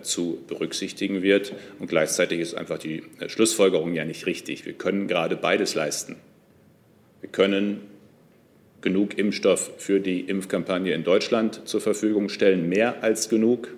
zu 0.00 0.42
berücksichtigen 0.48 1.22
wird. 1.22 1.52
Und 1.78 1.88
gleichzeitig 1.88 2.40
ist 2.40 2.54
einfach 2.54 2.78
die 2.78 3.02
Schlussfolgerung 3.26 3.92
ja 3.92 4.06
nicht 4.06 4.24
richtig. 4.24 4.64
Wir 4.64 4.72
können 4.72 5.06
gerade 5.06 5.36
beides 5.36 5.74
leisten. 5.74 6.16
Wir 7.20 7.28
können 7.28 7.82
genug 8.80 9.18
Impfstoff 9.18 9.72
für 9.78 10.00
die 10.00 10.20
Impfkampagne 10.20 10.94
in 10.94 11.04
Deutschland 11.04 11.68
zur 11.68 11.80
Verfügung 11.80 12.28
stellen, 12.28 12.68
mehr 12.68 13.02
als 13.02 13.28
genug. 13.28 13.74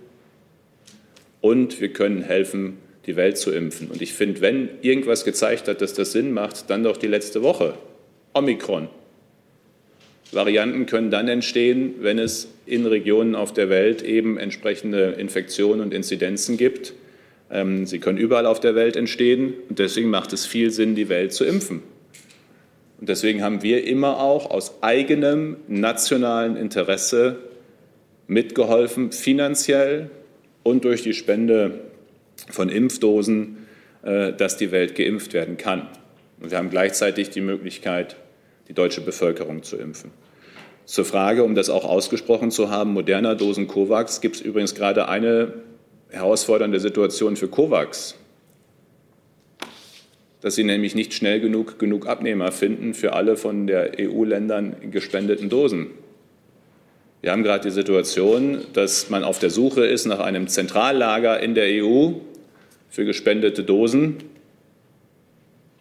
Und 1.41 1.81
wir 1.81 1.93
können 1.93 2.23
helfen, 2.23 2.79
die 3.09 3.17
Welt 3.17 3.39
zu 3.39 3.51
impfen. 3.51 3.89
Und 3.89 4.03
ich 4.03 4.13
finde, 4.13 4.43
wenn 4.43 4.69
irgendwas 4.83 5.25
gezeigt 5.25 5.67
hat, 5.67 5.81
dass 5.81 5.95
das 5.95 6.13
Sinn 6.13 6.33
macht, 6.33 6.69
dann 6.69 6.85
doch 6.85 6.99
die 6.99 7.07
letzte 7.07 7.43
Woche. 7.43 7.75
Omikron. 8.35 8.89
Varianten 10.31 10.85
können 10.85 11.11
dann 11.11 11.27
entstehen, 11.27 11.95
wenn 12.01 12.19
es 12.19 12.49
in 12.67 12.85
Regionen 12.85 13.35
auf 13.35 13.55
der 13.55 13.71
Welt 13.71 14.03
eben 14.03 14.37
entsprechende 14.39 15.13
Infektionen 15.13 15.81
und 15.81 15.95
Inzidenzen 15.95 16.59
gibt. 16.59 16.93
Ähm, 17.51 17.87
sie 17.87 17.99
können 17.99 18.19
überall 18.19 18.45
auf 18.45 18.61
der 18.61 18.75
Welt 18.75 18.95
entstehen 18.95 19.55
und 19.71 19.79
deswegen 19.79 20.11
macht 20.11 20.35
es 20.35 20.45
viel 20.45 20.71
Sinn, 20.71 20.95
die 20.95 21.09
Welt 21.09 21.33
zu 21.33 21.47
impfen. 21.47 21.83
Und 23.01 23.09
deswegen 23.09 23.43
haben 23.43 23.63
wir 23.63 23.87
immer 23.87 24.21
auch 24.21 24.51
aus 24.51 24.83
eigenem 24.83 25.57
nationalen 25.67 26.57
Interesse 26.57 27.37
mitgeholfen, 28.27 29.13
finanziell 29.13 30.11
und 30.63 30.85
durch 30.85 31.03
die 31.03 31.15
Spende 31.15 31.88
von 32.51 32.68
Impfdosen, 32.68 33.66
äh, 34.03 34.32
dass 34.32 34.57
die 34.57 34.70
Welt 34.70 34.95
geimpft 34.95 35.32
werden 35.32 35.57
kann. 35.57 35.89
Und 36.41 36.51
wir 36.51 36.59
haben 36.59 36.70
gleichzeitig 36.70 37.30
die 37.30 37.41
Möglichkeit, 37.41 38.16
die 38.68 38.74
deutsche 38.74 39.01
Bevölkerung 39.01 39.62
zu 39.62 39.76
impfen. 39.76 40.11
Zur 40.84 41.05
Frage, 41.05 41.45
um 41.45 41.55
das 41.55 41.68
auch 41.68 41.84
ausgesprochen 41.84 42.51
zu 42.51 42.70
haben, 42.70 42.93
moderner 42.93 43.34
Dosen 43.34 43.66
COVAX 43.66 44.20
gibt 44.20 44.36
es 44.36 44.43
übrigens 44.43 44.74
gerade 44.74 45.09
eine 45.09 45.53
herausfordernde 46.11 46.80
Situation 46.80 47.36
für 47.36 47.49
COVAX 47.49 48.14
dass 50.41 50.55
sie 50.55 50.64
nämlich 50.64 50.95
nicht 50.95 51.14
schnell 51.14 51.41
genug 51.41 51.78
genug 51.78 52.07
Abnehmer 52.07 52.53
finden 52.53 52.95
für 52.95 53.12
alle 53.12 53.36
von 53.36 53.66
der 53.66 53.93
EU-Ländern 53.99 54.76
gespendeten 54.91 55.49
Dosen. 55.49 55.89
Wir 57.20 57.32
haben 57.32 57.43
gerade 57.43 57.64
die 57.64 57.74
Situation, 57.74 58.61
dass 58.74 59.11
man 59.11 59.24
auf 59.24 59.41
der 59.41 59.51
Suche 59.51 59.84
ist 59.84 60.07
nach 60.07 60.20
einem 60.20 60.47
Zentrallager 60.47 61.41
in 61.41 61.55
der 61.55 61.84
EU 61.84 62.12
für 62.89 63.05
gespendete 63.05 63.62
Dosen, 63.62 64.16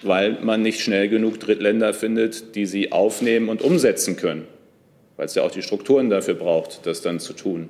weil 0.01 0.38
man 0.41 0.62
nicht 0.62 0.82
schnell 0.82 1.10
genug 1.10 1.39
Drittländer 1.39 1.93
findet, 1.93 2.55
die 2.55 2.66
sie 2.66 2.91
aufnehmen 2.91 3.49
und 3.49 3.62
umsetzen 3.62 4.16
können, 4.16 4.45
weil 5.16 5.26
es 5.26 5.36
ja 5.36 5.43
auch 5.43 5.51
die 5.51 5.64
Strukturen 5.64 6.10
dafür 6.10 6.36
braucht, 6.36 6.86
das 6.86 7.01
dann 7.01 7.20
zu 7.20 7.34
tun. 7.34 7.70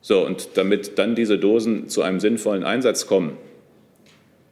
So, 0.00 0.24
und 0.24 0.50
damit 0.54 0.98
dann 0.98 1.14
diese 1.14 1.38
Dosen 1.38 1.88
zu 1.88 2.02
einem 2.02 2.20
sinnvollen 2.20 2.64
Einsatz 2.64 3.06
kommen, 3.06 3.36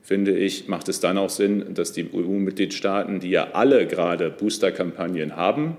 finde 0.02 0.36
ich, 0.36 0.68
macht 0.68 0.88
es 0.88 1.00
dann 1.00 1.16
auch 1.16 1.30
Sinn, 1.30 1.74
dass 1.74 1.92
die 1.92 2.06
EU-Mitgliedstaaten, 2.12 3.20
die 3.20 3.30
ja 3.30 3.52
alle 3.52 3.86
gerade 3.86 4.30
Boosterkampagnen 4.30 5.36
haben, 5.36 5.76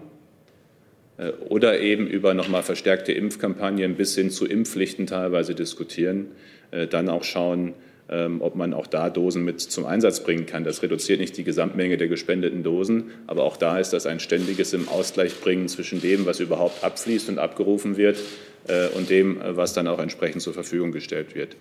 oder 1.48 1.80
eben 1.80 2.08
über 2.08 2.34
nochmal 2.34 2.64
verstärkte 2.64 3.14
Impfkampagnen 3.14 3.96
bis 3.96 4.16
hin 4.16 4.30
zu 4.30 4.46
Impfpflichten 4.46 5.08
teilweise 5.08 5.56
diskutieren, 5.56 6.28
äh, 6.72 6.88
dann 6.88 7.10
auch 7.10 7.24
schauen, 7.24 7.74
ähm, 8.10 8.42
ob 8.42 8.56
man 8.56 8.74
auch 8.74 8.86
da 8.86 9.10
Dosen 9.10 9.44
mit 9.46 9.62
zum 9.62 9.86
Einsatz 9.86 10.22
bringen 10.24 10.46
kann. 10.46 10.64
Das 10.64 10.84
reduziert 10.84 11.20
nicht 11.20 11.38
die 11.38 11.44
Gesamtmenge 11.44 11.98
der 11.98 12.08
gespendeten 12.08 12.64
Dosen, 12.64 13.12
aber 13.28 13.44
auch 13.44 13.58
da 13.58 13.80
ist 13.80 13.94
das 13.94 14.06
ein 14.06 14.20
ständiges 14.20 14.74
im 14.74 14.90
Ausgleich 14.90 15.40
bringen 15.42 15.68
zwischen 15.68 16.02
dem, 16.02 16.26
was 16.26 16.40
überhaupt 16.40 16.84
abfließt 16.84 17.30
und 17.30 17.40
abgerufen 17.40 17.98
wird, 17.98 18.18
äh, 18.68 18.88
und 18.90 19.10
dem, 19.10 19.40
was 19.42 19.74
dann 19.74 19.88
auch 19.88 20.00
entsprechend 20.00 20.42
zur 20.42 20.54
Verfügung 20.54 20.92
gestellt 20.92 21.36
wird. 21.36 21.56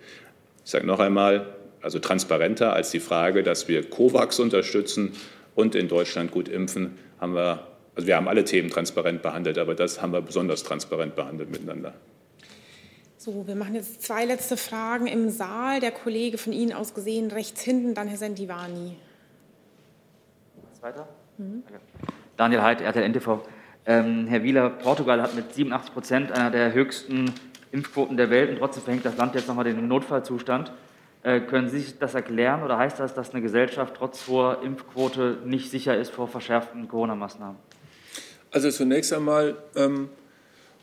Ich 0.63 0.71
sage 0.71 0.85
noch 0.85 0.99
einmal, 0.99 1.55
also 1.81 1.99
transparenter 1.99 2.73
als 2.73 2.89
die 2.89 2.99
Frage, 2.99 3.43
dass 3.43 3.67
wir 3.67 3.83
COVAX 3.83 4.39
unterstützen 4.39 5.11
und 5.53 5.75
in 5.75 5.87
Deutschland 5.87 6.31
gut 6.31 6.49
impfen, 6.49 6.91
haben 7.19 7.35
wir, 7.35 7.67
also 7.95 8.07
wir 8.07 8.15
haben 8.15 8.27
alle 8.27 8.43
Themen 8.43 8.69
transparent 8.69 9.21
behandelt, 9.21 9.57
aber 9.57 9.75
das 9.75 10.01
haben 10.01 10.13
wir 10.13 10.21
besonders 10.21 10.63
transparent 10.63 11.15
behandelt 11.15 11.49
miteinander. 11.49 11.93
So, 13.17 13.47
wir 13.47 13.55
machen 13.55 13.73
jetzt 13.73 14.03
zwei 14.03 14.25
letzte 14.25 14.57
Fragen 14.57 15.07
im 15.07 15.29
Saal. 15.29 15.79
Der 15.79 15.91
Kollege 15.91 16.37
von 16.37 16.53
Ihnen 16.53 16.73
aus 16.73 16.93
gesehen 16.93 17.31
rechts 17.31 17.61
hinten, 17.61 17.95
dann 17.95 18.07
Herr 18.07 18.17
Sentivani. 18.17 18.97
Weiter? 20.85 21.07
Mhm. 21.39 21.63
Daniel 22.37 22.61
Heid, 22.61 22.81
RTL 22.81 23.09
NTV. 23.09 23.39
Ähm, 23.87 24.27
Herr 24.27 24.43
Wieler, 24.43 24.69
Portugal 24.69 25.19
hat 25.21 25.33
mit 25.33 25.53
87 25.53 25.93
Prozent 25.93 26.31
einer 26.31 26.51
der 26.51 26.73
höchsten 26.73 27.33
Impfquoten 27.71 28.17
der 28.17 28.29
Welt 28.29 28.51
und 28.51 28.59
trotzdem 28.59 28.83
verhängt 28.83 29.05
das 29.05 29.17
Land 29.17 29.33
jetzt 29.33 29.47
nochmal 29.47 29.65
den 29.65 29.87
Notfallzustand. 29.87 30.71
Äh, 31.23 31.41
können 31.41 31.69
Sie 31.69 31.79
sich 31.79 31.97
das 31.97 32.13
erklären 32.13 32.61
oder 32.61 32.77
heißt 32.77 32.99
das, 32.99 33.15
dass 33.15 33.31
eine 33.31 33.41
Gesellschaft 33.41 33.95
trotz 33.97 34.27
hoher 34.27 34.61
Impfquote 34.61 35.39
nicht 35.43 35.71
sicher 35.71 35.97
ist 35.97 36.11
vor 36.11 36.27
verschärften 36.27 36.87
Corona-Maßnahmen? 36.87 37.57
Also 38.55 38.71
zunächst 38.71 39.11
einmal 39.11 39.57
ähm, 39.75 40.07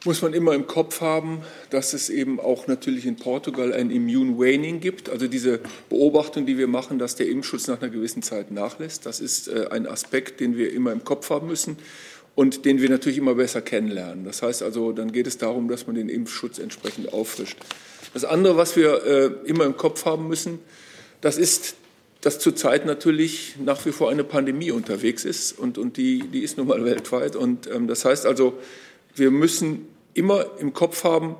muss 0.05 0.21
man 0.21 0.35
immer 0.35 0.53
im 0.53 0.67
Kopf 0.67 1.01
haben, 1.01 1.41
dass 1.71 1.95
es 1.95 2.11
eben 2.11 2.39
auch 2.39 2.67
natürlich 2.67 3.07
in 3.07 3.17
Portugal 3.17 3.73
ein 3.73 3.91
Immune 3.91 4.37
Waning 4.37 4.81
gibt. 4.81 5.09
Also 5.09 5.27
diese 5.27 5.59
Beobachtung, 5.89 6.45
die 6.45 6.59
wir 6.59 6.67
machen, 6.67 6.99
dass 6.99 7.17
der 7.17 7.31
Impfschutz 7.31 7.69
nach 7.69 7.81
einer 7.81 7.91
gewissen 7.91 8.23
Zeit 8.23 8.51
nachlässt, 8.51 9.07
das 9.07 9.21
ist 9.21 9.49
äh, 9.49 9.69
ein 9.71 9.87
Aspekt, 9.87 10.41
den 10.41 10.59
wir 10.59 10.71
immer 10.71 10.93
im 10.93 11.03
Kopf 11.03 11.31
haben 11.31 11.47
müssen 11.47 11.79
und 12.35 12.67
den 12.67 12.83
wir 12.83 12.91
natürlich 12.91 13.17
immer 13.17 13.37
besser 13.37 13.63
kennenlernen. 13.63 14.27
Das 14.27 14.43
heißt 14.43 14.63
also, 14.63 14.93
dann 14.93 15.11
geht 15.11 15.27
es 15.27 15.39
darum, 15.39 15.69
dass 15.69 15.87
man 15.87 15.97
den 15.97 16.11
Impfschutz 16.11 16.59
entsprechend 16.59 17.15
auffrischt. 17.15 17.57
Das 18.13 18.27
andere, 18.27 18.59
was 18.59 18.77
wir 18.77 19.03
äh, 19.07 19.49
immer 19.49 19.65
im 19.65 19.79
Kopf 19.79 20.05
haben 20.05 20.29
müssen, 20.29 20.59
das 21.23 21.39
ist, 21.39 21.77
dass 22.23 22.39
zurzeit 22.39 22.87
natürlich 22.87 23.57
nach 23.63 23.85
wie 23.85 23.93
vor 23.93 24.11
eine 24.11 24.25
Pandemie 24.25 24.71
unterwegs 24.71 25.25
ist 25.25 25.59
und, 25.59 25.77
und 25.77 25.97
die, 25.97 26.21
die 26.21 26.41
ist 26.41 26.57
nun 26.57 26.69
mal 26.69 26.85
weltweit. 26.85 27.37
Und 27.37 27.69
ähm, 27.69 27.89
das 27.89 28.05
heißt 28.05 28.27
also, 28.27 28.59
wir 29.15 29.31
müssen 29.31 29.87
immer 30.15 30.47
im 30.59 30.73
Kopf 30.73 31.05
haben, 31.05 31.37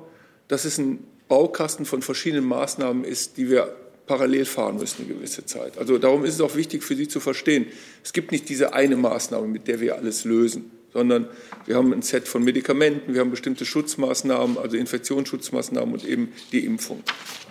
dass 0.47 0.65
es 0.65 0.77
ein 0.77 0.99
Baukasten 1.27 1.85
von 1.85 2.01
verschiedenen 2.01 2.45
Maßnahmen 2.45 3.05
ist, 3.05 3.37
die 3.37 3.49
wir 3.49 3.75
parallel 4.05 4.45
fahren 4.45 4.77
müssen 4.77 5.05
eine 5.05 5.13
gewisse 5.13 5.45
Zeit. 5.45 5.77
Also 5.77 5.97
darum 5.97 6.25
ist 6.25 6.35
es 6.35 6.41
auch 6.41 6.55
wichtig 6.55 6.83
für 6.83 6.95
Sie 6.95 7.07
zu 7.07 7.21
verstehen, 7.21 7.67
es 8.03 8.11
gibt 8.11 8.33
nicht 8.33 8.49
diese 8.49 8.73
eine 8.73 8.97
Maßnahme, 8.97 9.47
mit 9.47 9.69
der 9.69 9.79
wir 9.79 9.95
alles 9.95 10.25
lösen 10.25 10.69
sondern 10.93 11.27
wir 11.65 11.75
haben 11.75 11.91
ein 11.91 12.03
Set 12.03 12.27
von 12.27 12.43
Medikamenten, 12.43 13.13
wir 13.13 13.21
haben 13.21 13.31
bestimmte 13.31 13.65
Schutzmaßnahmen, 13.65 14.57
also 14.57 14.77
Infektionsschutzmaßnahmen 14.77 15.93
und 15.93 16.05
eben 16.05 16.31
die 16.51 16.65
Impfung. 16.65 17.03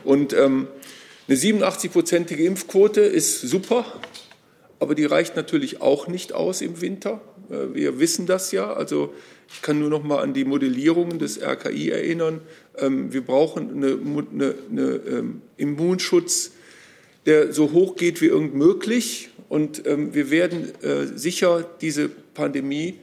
Und 0.04 0.32
ähm, 0.32 0.68
eine 1.28 1.36
87-prozentige 1.36 2.44
Impfquote 2.44 3.00
ist 3.00 3.42
super, 3.42 3.84
aber 4.80 4.94
die 4.94 5.04
reicht 5.04 5.36
natürlich 5.36 5.80
auch 5.80 6.08
nicht 6.08 6.32
aus 6.32 6.60
im 6.60 6.80
Winter. 6.80 7.20
Äh, 7.50 7.74
wir 7.74 8.00
wissen 8.00 8.26
das 8.26 8.52
ja. 8.52 8.72
Also 8.72 9.14
ich 9.54 9.62
kann 9.62 9.78
nur 9.78 9.90
noch 9.90 10.02
mal 10.02 10.22
an 10.22 10.34
die 10.34 10.44
Modellierungen 10.44 11.18
des 11.18 11.40
RKI 11.40 11.90
erinnern. 11.90 12.40
Ähm, 12.78 13.12
wir 13.12 13.22
brauchen 13.22 13.70
eine, 13.70 13.98
eine, 13.98 14.54
eine 14.70 14.82
ähm, 15.06 15.42
Immunschutz, 15.56 16.52
der 17.26 17.52
so 17.52 17.72
hoch 17.72 17.96
geht 17.96 18.20
wie 18.20 18.26
irgend 18.26 18.54
möglich. 18.54 19.30
Und 19.48 19.86
ähm, 19.86 20.14
wir 20.14 20.30
werden 20.30 20.72
äh, 20.82 21.06
sicher 21.16 21.68
diese 21.80 22.08
Pandemie 22.08 22.94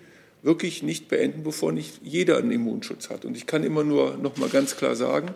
wirklich 0.42 0.84
nicht 0.84 1.08
beenden, 1.08 1.44
bevor 1.44 1.72
nicht 1.72 2.02
jeder 2.04 2.38
einen 2.38 2.52
Immunschutz 2.52 3.10
hat. 3.10 3.26
Und 3.26 3.38
ich 3.38 3.46
kann 3.46 3.64
immer 3.64 3.84
nur 3.84 4.18
noch 4.18 4.38
mal 4.38 4.50
ganz 4.50 4.76
klar 4.76 4.96
sagen, 4.96 5.30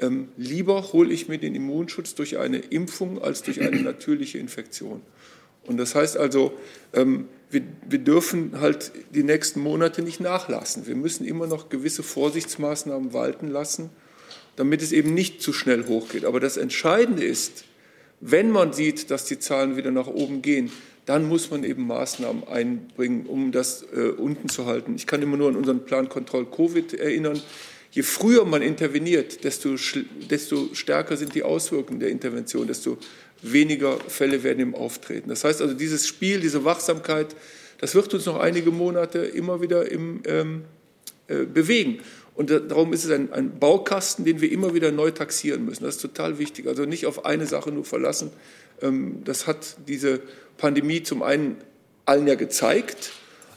ähm, 0.00 0.28
lieber 0.36 0.92
hole 0.92 1.12
ich 1.12 1.28
mir 1.28 1.38
den 1.38 1.54
Immunschutz 1.54 2.14
durch 2.14 2.38
eine 2.38 2.58
Impfung 2.58 3.22
als 3.22 3.42
durch 3.42 3.60
eine 3.60 3.80
natürliche 3.82 4.38
Infektion. 4.38 5.02
Und 5.64 5.78
das 5.78 5.94
heißt 5.94 6.16
also, 6.16 6.52
ähm, 6.92 7.28
wir, 7.50 7.62
wir, 7.88 7.98
dürfen 7.98 8.60
halt 8.60 8.92
die 9.14 9.22
nächsten 9.22 9.60
Monate 9.60 10.02
nicht 10.02 10.20
nachlassen. 10.20 10.86
Wir 10.86 10.96
müssen 10.96 11.24
immer 11.24 11.46
noch 11.46 11.68
gewisse 11.68 12.02
Vorsichtsmaßnahmen 12.02 13.12
walten 13.12 13.48
lassen, 13.48 13.90
damit 14.56 14.82
es 14.82 14.92
eben 14.92 15.14
nicht 15.14 15.42
zu 15.42 15.52
schnell 15.52 15.86
hochgeht. 15.86 16.24
Aber 16.24 16.40
das 16.40 16.56
Entscheidende 16.56 17.24
ist, 17.24 17.64
wenn 18.20 18.50
man 18.50 18.72
sieht, 18.72 19.10
dass 19.10 19.24
die 19.24 19.38
Zahlen 19.38 19.76
wieder 19.76 19.90
nach 19.90 20.06
oben 20.06 20.42
gehen, 20.42 20.70
dann 21.04 21.28
muss 21.28 21.50
man 21.50 21.62
eben 21.62 21.86
Maßnahmen 21.86 22.48
einbringen, 22.48 23.26
um 23.26 23.52
das 23.52 23.84
äh, 23.94 24.08
unten 24.08 24.48
zu 24.48 24.66
halten. 24.66 24.96
Ich 24.96 25.06
kann 25.06 25.22
immer 25.22 25.36
nur 25.36 25.48
an 25.48 25.56
unseren 25.56 25.84
Plan 25.84 26.08
Kontroll 26.08 26.46
Covid 26.46 26.94
erinnern. 26.94 27.40
Je 27.96 28.02
früher 28.02 28.44
man 28.44 28.60
interveniert, 28.60 29.42
desto, 29.42 29.74
desto 30.30 30.68
stärker 30.74 31.16
sind 31.16 31.34
die 31.34 31.42
Auswirkungen 31.42 31.98
der 31.98 32.10
Intervention, 32.10 32.66
desto 32.66 32.98
weniger 33.40 33.98
Fälle 34.00 34.42
werden 34.42 34.60
im 34.60 34.74
Auftreten. 34.74 35.30
Das 35.30 35.44
heißt 35.44 35.62
also, 35.62 35.72
dieses 35.72 36.06
Spiel, 36.06 36.40
diese 36.40 36.62
Wachsamkeit 36.62 37.34
Das 37.78 37.94
wird 37.94 38.12
uns 38.14 38.26
noch 38.26 38.38
einige 38.38 38.70
Monate 38.70 39.20
immer 39.20 39.60
wieder 39.60 39.90
im, 39.90 40.22
ähm, 40.26 40.64
äh, 41.28 41.44
bewegen. 41.44 42.00
Und 42.34 42.50
darum 42.50 42.92
ist 42.92 43.04
es 43.04 43.10
ein, 43.10 43.32
ein, 43.32 43.58
Baukasten, 43.58 44.24
den 44.24 44.40
wir 44.40 44.52
immer 44.52 44.74
wieder 44.74 44.92
neu 44.92 45.10
taxieren 45.10 45.64
müssen. 45.64 45.84
Das 45.84 45.96
ist 45.96 46.02
total 46.02 46.38
wichtig. 46.38 46.66
Also 46.66 46.84
nicht 46.84 47.06
auf 47.06 47.24
eine 47.24 47.46
Sache 47.46 47.70
nur 47.70 47.84
verlassen. 47.84 48.30
Ähm, 48.82 49.22
das 49.24 49.46
hat 49.46 49.76
diese 49.88 50.20
Pandemie 50.58 51.02
zum 51.02 51.22
einen 51.22 51.56
allen 52.04 52.26
ja 52.26 52.34
gezeigt, 52.34 53.12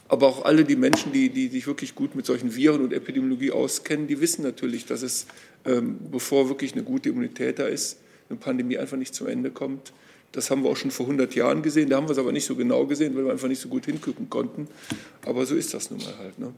aber 0.10 0.28
auch 0.28 0.44
alle 0.44 0.66
die 0.66 0.76
Menschen, 0.76 1.14
die, 1.14 1.30
die 1.30 1.48
sich 1.48 1.68
wirklich 1.68 1.94
gut 1.94 2.16
mit 2.16 2.26
solchen 2.26 2.56
Viren 2.56 2.82
und 2.82 2.92
Epidemiologie 2.92 3.52
auskennen, 3.52 4.08
die 4.08 4.20
wissen 4.20 4.42
natürlich, 4.42 4.86
dass 4.88 5.04
es, 5.04 5.28
ähm, 5.66 6.00
bevor 6.12 6.50
wirklich 6.50 6.74
eine 6.74 6.84
gute 6.84 7.10
Immunität 7.10 7.60
da 7.60 7.68
ist, 7.68 8.00
eine 8.28 8.40
Pandemie 8.40 8.78
einfach 8.80 8.98
nicht 8.98 9.14
zum 9.14 9.28
Ende 9.28 9.52
kommt. 9.52 9.94
Das 10.32 10.50
haben 10.50 10.64
wir 10.64 10.72
auch 10.72 10.78
schon 10.78 10.92
vor 10.92 11.06
100 11.06 11.34
Jahren 11.36 11.62
gesehen. 11.62 11.90
Da 11.90 11.98
haben 11.98 12.08
wir 12.08 12.12
es 12.12 12.18
aber 12.18 12.32
nicht 12.32 12.46
so 12.46 12.56
genau 12.56 12.86
gesehen, 12.86 13.16
weil 13.16 13.26
wir 13.26 13.32
einfach 13.32 13.48
nicht 13.48 13.62
so 13.62 13.70
gut 13.70 13.86
hingucken 13.86 14.30
konnten. 14.30 14.68
Aber 15.26 15.46
so 15.46 15.56
ist 15.56 15.74
das 15.74 15.92
nun 15.92 16.00
mal 16.00 16.18
halt. 16.18 16.38
Ne? 16.40 16.54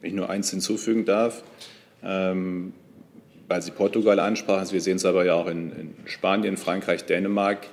Wenn 0.00 0.10
ich 0.10 0.16
nur 0.16 0.28
eins 0.28 0.50
hinzufügen 0.50 1.04
darf, 1.04 1.42
ähm, 2.02 2.72
weil 3.48 3.62
Sie 3.62 3.70
Portugal 3.70 4.20
ansprachen, 4.20 4.70
wir 4.72 4.80
sehen 4.80 4.96
es 4.96 5.04
aber 5.04 5.24
ja 5.24 5.34
auch 5.34 5.48
in, 5.48 5.72
in 5.72 5.94
Spanien, 6.04 6.56
Frankreich, 6.56 7.04
Dänemark, 7.04 7.66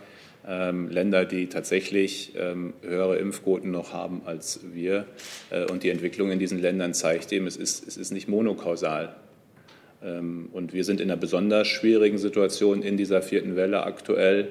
Länder, 0.48 1.26
die 1.26 1.48
tatsächlich 1.48 2.34
ähm, 2.38 2.74
höhere 2.82 3.18
Impfquoten 3.18 3.70
noch 3.70 3.92
haben 3.92 4.22
als 4.26 4.62
wir. 4.74 5.06
Äh, 5.50 5.66
und 5.66 5.84
die 5.84 5.90
Entwicklung 5.90 6.32
in 6.32 6.40
diesen 6.40 6.60
Ländern 6.60 6.94
zeigt 6.94 7.34
eben, 7.34 7.48
es 7.48 7.58
ist, 7.58 7.86
es 7.86 7.98
ist 7.98 8.12
nicht 8.12 8.30
monokausal. 8.30 9.16
Ähm, 10.02 10.50
und 10.54 10.74
wir 10.74 10.84
sind 10.84 11.02
in 11.02 11.12
einer 11.12 11.20
besonders 11.20 11.68
schwierigen 11.68 12.18
Situation 12.18 12.82
in 12.82 12.96
dieser 12.96 13.22
vierten 13.22 13.56
Welle 13.56 13.84
aktuell. 13.84 14.50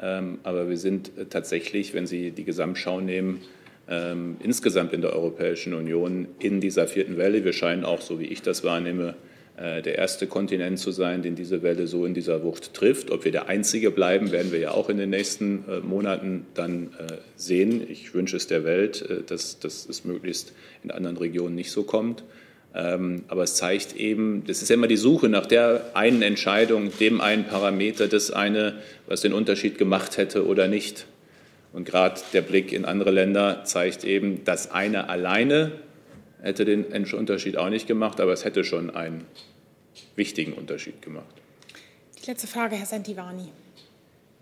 Ähm, 0.00 0.38
aber 0.44 0.68
wir 0.68 0.78
sind 0.78 1.16
äh, 1.18 1.26
tatsächlich, 1.26 1.94
wenn 1.94 2.06
Sie 2.06 2.30
die 2.30 2.44
Gesamtschau 2.44 3.00
nehmen, 3.00 3.42
ähm, 3.88 4.36
insgesamt 4.42 4.92
in 4.92 5.02
der 5.02 5.12
Europäischen 5.12 5.74
Union 5.74 6.28
in 6.38 6.60
dieser 6.60 6.86
vierten 6.86 7.16
Welle. 7.18 7.44
Wir 7.44 7.52
scheinen 7.52 7.84
auch, 7.84 8.00
so 8.00 8.18
wie 8.18 8.26
ich 8.26 8.42
das 8.42 8.64
wahrnehme, 8.64 9.14
der 9.56 9.98
erste 9.98 10.26
Kontinent 10.26 10.80
zu 10.80 10.90
sein, 10.90 11.22
den 11.22 11.36
diese 11.36 11.62
Welle 11.62 11.86
so 11.86 12.06
in 12.06 12.12
dieser 12.12 12.42
Wucht 12.42 12.74
trifft. 12.74 13.12
Ob 13.12 13.24
wir 13.24 13.30
der 13.30 13.48
einzige 13.48 13.92
bleiben, 13.92 14.32
werden 14.32 14.50
wir 14.50 14.58
ja 14.58 14.72
auch 14.72 14.88
in 14.88 14.98
den 14.98 15.10
nächsten 15.10 15.64
äh, 15.68 15.78
Monaten 15.78 16.46
dann 16.54 16.90
sehen. 17.36 17.88
Ich 17.88 18.14
wünsche 18.14 18.36
es 18.36 18.48
der 18.48 18.64
Welt, 18.64 19.24
dass, 19.28 19.60
dass 19.60 19.88
es 19.88 20.04
möglichst 20.04 20.52
in 20.82 20.90
anderen 20.90 21.16
Regionen 21.16 21.54
nicht 21.54 21.70
so 21.70 21.84
kommt. 21.84 22.24
Ähm, 22.74 23.22
aber 23.28 23.44
es 23.44 23.54
zeigt 23.54 23.94
eben, 23.94 24.42
das 24.46 24.60
ist 24.60 24.68
ja 24.68 24.74
immer 24.74 24.88
die 24.88 24.96
Suche 24.96 25.28
nach 25.28 25.46
der 25.46 25.92
einen 25.94 26.22
Entscheidung, 26.22 26.90
dem 26.98 27.20
einen 27.20 27.44
Parameter, 27.44 28.08
das 28.08 28.32
eine, 28.32 28.74
was 29.06 29.20
den 29.20 29.32
Unterschied 29.32 29.78
gemacht 29.78 30.16
hätte 30.16 30.44
oder 30.44 30.66
nicht. 30.66 31.06
Und 31.72 31.84
gerade 31.84 32.20
der 32.32 32.42
Blick 32.42 32.72
in 32.72 32.84
andere 32.84 33.12
Länder 33.12 33.62
zeigt 33.64 34.04
eben, 34.04 34.44
das 34.44 34.72
eine 34.72 35.08
alleine 35.08 35.72
hätte 36.44 36.64
den 36.64 36.84
Unterschied 37.14 37.56
auch 37.56 37.70
nicht 37.70 37.86
gemacht, 37.86 38.20
aber 38.20 38.32
es 38.32 38.44
hätte 38.44 38.64
schon 38.64 38.94
einen 38.94 39.24
wichtigen 40.14 40.52
Unterschied 40.52 41.02
gemacht. 41.02 41.34
Die 42.22 42.30
letzte 42.30 42.46
Frage, 42.46 42.76
Herr 42.76 42.86
Santivani. 42.86 43.48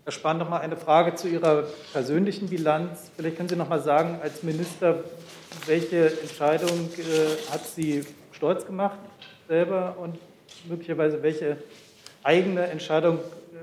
Herr 0.03 0.11
Spahn, 0.11 0.37
noch 0.37 0.49
mal 0.49 0.59
eine 0.59 0.75
Frage 0.75 1.15
zu 1.15 1.29
Ihrer 1.29 1.63
persönlichen 1.93 2.49
Bilanz. 2.49 3.09
Vielleicht 3.15 3.37
können 3.37 3.49
Sie 3.49 3.55
noch 3.55 3.69
mal 3.69 3.81
sagen, 3.81 4.19
als 4.21 4.43
Minister, 4.43 5.03
welche 5.65 6.19
Entscheidung 6.21 6.89
äh, 6.97 7.51
hat 7.51 7.65
Sie 7.65 8.03
stolz 8.33 8.65
gemacht 8.65 8.99
selber 9.47 9.97
und 9.99 10.17
möglicherweise 10.67 11.21
welche 11.23 11.57
eigene 12.23 12.67
Entscheidung, 12.67 13.19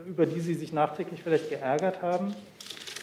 über 0.07 0.26
die 0.26 0.41
Sie 0.41 0.55
sich 0.55 0.72
nachträglich 0.72 1.22
vielleicht 1.22 1.49
geärgert 1.49 2.03
haben? 2.03 2.34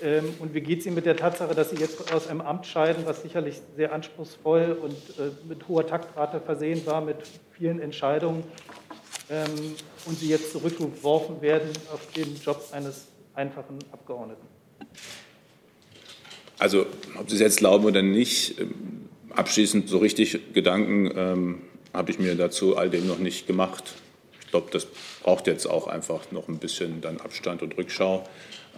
Ähm, 0.04 0.34
und 0.40 0.54
wie 0.54 0.62
geht 0.62 0.80
es 0.80 0.86
Ihnen 0.86 0.96
mit 0.96 1.06
der 1.06 1.18
Tatsache, 1.18 1.56
dass 1.56 1.72
Sie 1.72 1.78
jetzt 1.78 2.14
aus 2.14 2.28
einem 2.28 2.42
Amt 2.42 2.66
scheiden, 2.66 3.06
was 3.06 3.22
sicherlich 3.22 3.62
sehr 3.76 3.94
anspruchsvoll 3.94 4.78
und 4.82 4.94
äh, 5.20 5.32
mit 5.48 5.68
hoher 5.68 5.88
Taktrate 5.88 6.40
versehen 6.40 6.86
war, 6.86 7.02
mit 7.02 7.18
vielen 7.52 7.80
Entscheidungen, 7.80 8.44
ähm, 9.30 9.76
und 10.06 10.18
Sie 10.18 10.30
jetzt 10.30 10.52
zurückgeworfen 10.52 11.42
werden 11.42 11.70
auf 11.92 12.12
den 12.16 12.36
Job 12.38 12.64
eines 12.72 13.08
einfachen 13.34 13.80
Abgeordneten? 13.92 14.48
Also, 16.60 16.86
ob 17.20 17.30
Sie 17.30 17.36
es 17.36 17.42
jetzt 17.42 17.58
glauben 17.58 17.86
oder 17.86 18.02
nicht, 18.02 18.60
ähm, 18.60 19.10
abschließend 19.32 19.90
so 19.90 19.98
richtig 19.98 20.54
Gedanken 20.54 21.12
ähm, 21.16 21.62
habe 21.94 22.12
ich 22.12 22.20
mir 22.20 22.36
dazu 22.36 22.78
all 22.78 22.90
dem 22.90 23.08
noch 23.08 23.20
nicht 23.20 23.48
gemacht. 23.48 23.96
Ich 24.48 24.52
glaube, 24.52 24.70
das 24.72 24.88
braucht 25.24 25.46
jetzt 25.48 25.66
auch 25.66 25.88
einfach 25.88 26.32
noch 26.32 26.48
ein 26.48 26.58
bisschen 26.58 27.02
dann 27.02 27.20
Abstand 27.20 27.62
und 27.62 27.78
Rückschau 27.78 28.24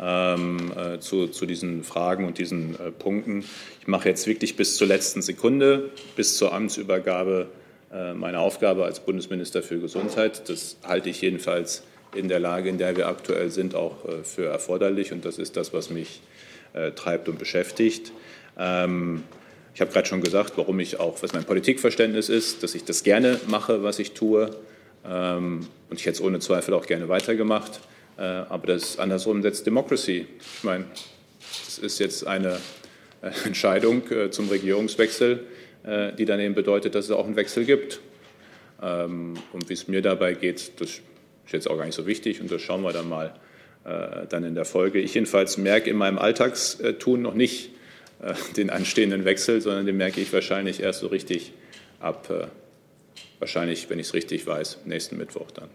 ähm, 0.02 0.74
äh, 0.76 1.00
zu, 1.00 1.28
zu, 1.28 1.46
diesen 1.46 1.84
Fragen 1.84 2.26
und 2.26 2.40
diesen 2.40 2.74
äh, 2.74 2.90
Punkten. 2.92 3.46
Ich 3.80 3.88
mache 3.88 4.10
jetzt 4.10 4.26
wirklich 4.26 4.56
bis 4.56 4.78
zur 4.78 4.88
letzten 4.88 5.22
Sekunde, 5.22 5.92
bis 6.16 6.38
zur 6.38 6.54
Amtsübergabe 6.54 7.50
äh, 7.94 8.16
meine 8.16 8.40
Aufgabe 8.40 8.84
als 8.84 9.00
Bundesminister 9.00 9.62
für 9.62 9.78
Gesundheit. 9.78 10.50
Das 10.50 10.78
halte 10.84 11.12
ich 11.12 11.22
jedenfalls 11.22 11.84
in 12.16 12.30
der 12.30 12.40
Lage, 12.40 12.68
in 12.68 12.80
der 12.80 12.98
wir 12.98 13.08
aktuell 13.08 13.52
sind, 13.52 13.76
auch 13.76 14.06
äh, 14.06 14.24
für 14.24 14.46
erforderlich. 14.46 15.12
Und 15.12 15.24
das 15.24 15.38
ist 15.38 15.56
das, 15.56 15.72
was 15.72 15.92
mich 15.92 16.22
äh, 16.74 16.94
treibt 16.94 17.30
und 17.30 17.38
beschäftigt. 17.38 18.12
Ähm, 18.58 19.24
ich 19.76 19.82
habe 19.82 19.92
gerade 19.92 20.08
schon 20.08 20.22
gesagt, 20.22 20.54
warum 20.56 20.80
ich 20.80 21.00
auch, 21.00 21.22
was 21.22 21.34
mein 21.34 21.44
Politikverständnis 21.44 22.28
ist, 22.28 22.64
dass 22.64 22.74
ich 22.74 22.86
das 22.86 23.04
gerne 23.04 23.40
mache, 23.48 23.84
was 23.84 24.00
ich 24.00 24.14
tue. 24.14 24.50
Ähm, 25.06 25.68
und 25.90 26.00
ich 26.00 26.06
hätte 26.06 26.16
es 26.16 26.22
ohne 26.22 26.40
Zweifel 26.40 26.74
auch 26.74 26.86
gerne 26.86 27.10
weitergemacht. 27.10 27.80
Äh, 28.18 28.22
aber 28.22 28.68
das 28.68 29.00
andersrum 29.00 29.42
setzt 29.42 29.66
Democracy. 29.66 30.28
Ich 30.40 30.64
meine, 30.64 30.86
das 31.66 31.80
ist 31.80 32.00
jetzt 32.00 32.28
eine 32.28 32.60
äh, 33.22 33.32
Entscheidung 33.46 34.10
äh, 34.12 34.30
zum 34.30 34.50
Regierungswechsel, 34.50 35.46
die 36.18 36.26
dann 36.26 36.42
eben 36.42 36.56
bedeutet, 36.56 36.94
dass 36.94 37.06
es 37.06 37.12
auch 37.12 37.26
einen 37.26 37.38
Wechsel 37.38 37.64
gibt. 37.64 38.02
Ähm, 38.84 39.36
und 39.54 39.70
wie 39.70 39.74
es 39.74 39.88
mir 39.88 40.02
dabei 40.02 40.34
geht, 40.34 40.82
das 40.82 40.90
ist 40.90 41.02
jetzt 41.54 41.70
auch 41.70 41.78
gar 41.78 41.86
nicht 41.86 41.96
so 41.96 42.06
wichtig 42.06 42.42
und 42.42 42.52
das 42.52 42.62
schauen 42.62 42.82
wir 42.84 42.92
dann 42.92 43.10
mal 43.10 43.34
dann 44.30 44.44
in 44.44 44.56
der 44.56 44.66
Folge. 44.66 45.00
Ich 45.00 45.14
jedenfalls 45.16 45.58
merke 45.58 45.90
in 45.90 45.96
meinem 45.96 46.20
Alltagstun 46.20 47.22
noch 47.22 47.34
nicht, 47.34 47.72
äh, 48.22 48.34
den 48.58 48.70
anstehenden 48.70 49.24
Wechsel, 49.24 49.62
sondern 49.62 49.86
den 49.86 49.98
merke 49.98 50.20
ich 50.20 50.32
wahrscheinlich 50.34 50.82
erst 50.82 51.00
so 51.00 51.08
richtig 51.08 51.54
ab, 52.00 52.30
äh, 52.30 52.48
wahrscheinlich, 53.40 53.90
wenn 53.90 54.00
ich 54.00 54.08
es 54.08 54.14
richtig 54.14 54.46
weiß, 54.46 54.80
nächsten 54.86 55.18
Mittwoch 55.18 55.52
dann. 55.52 55.70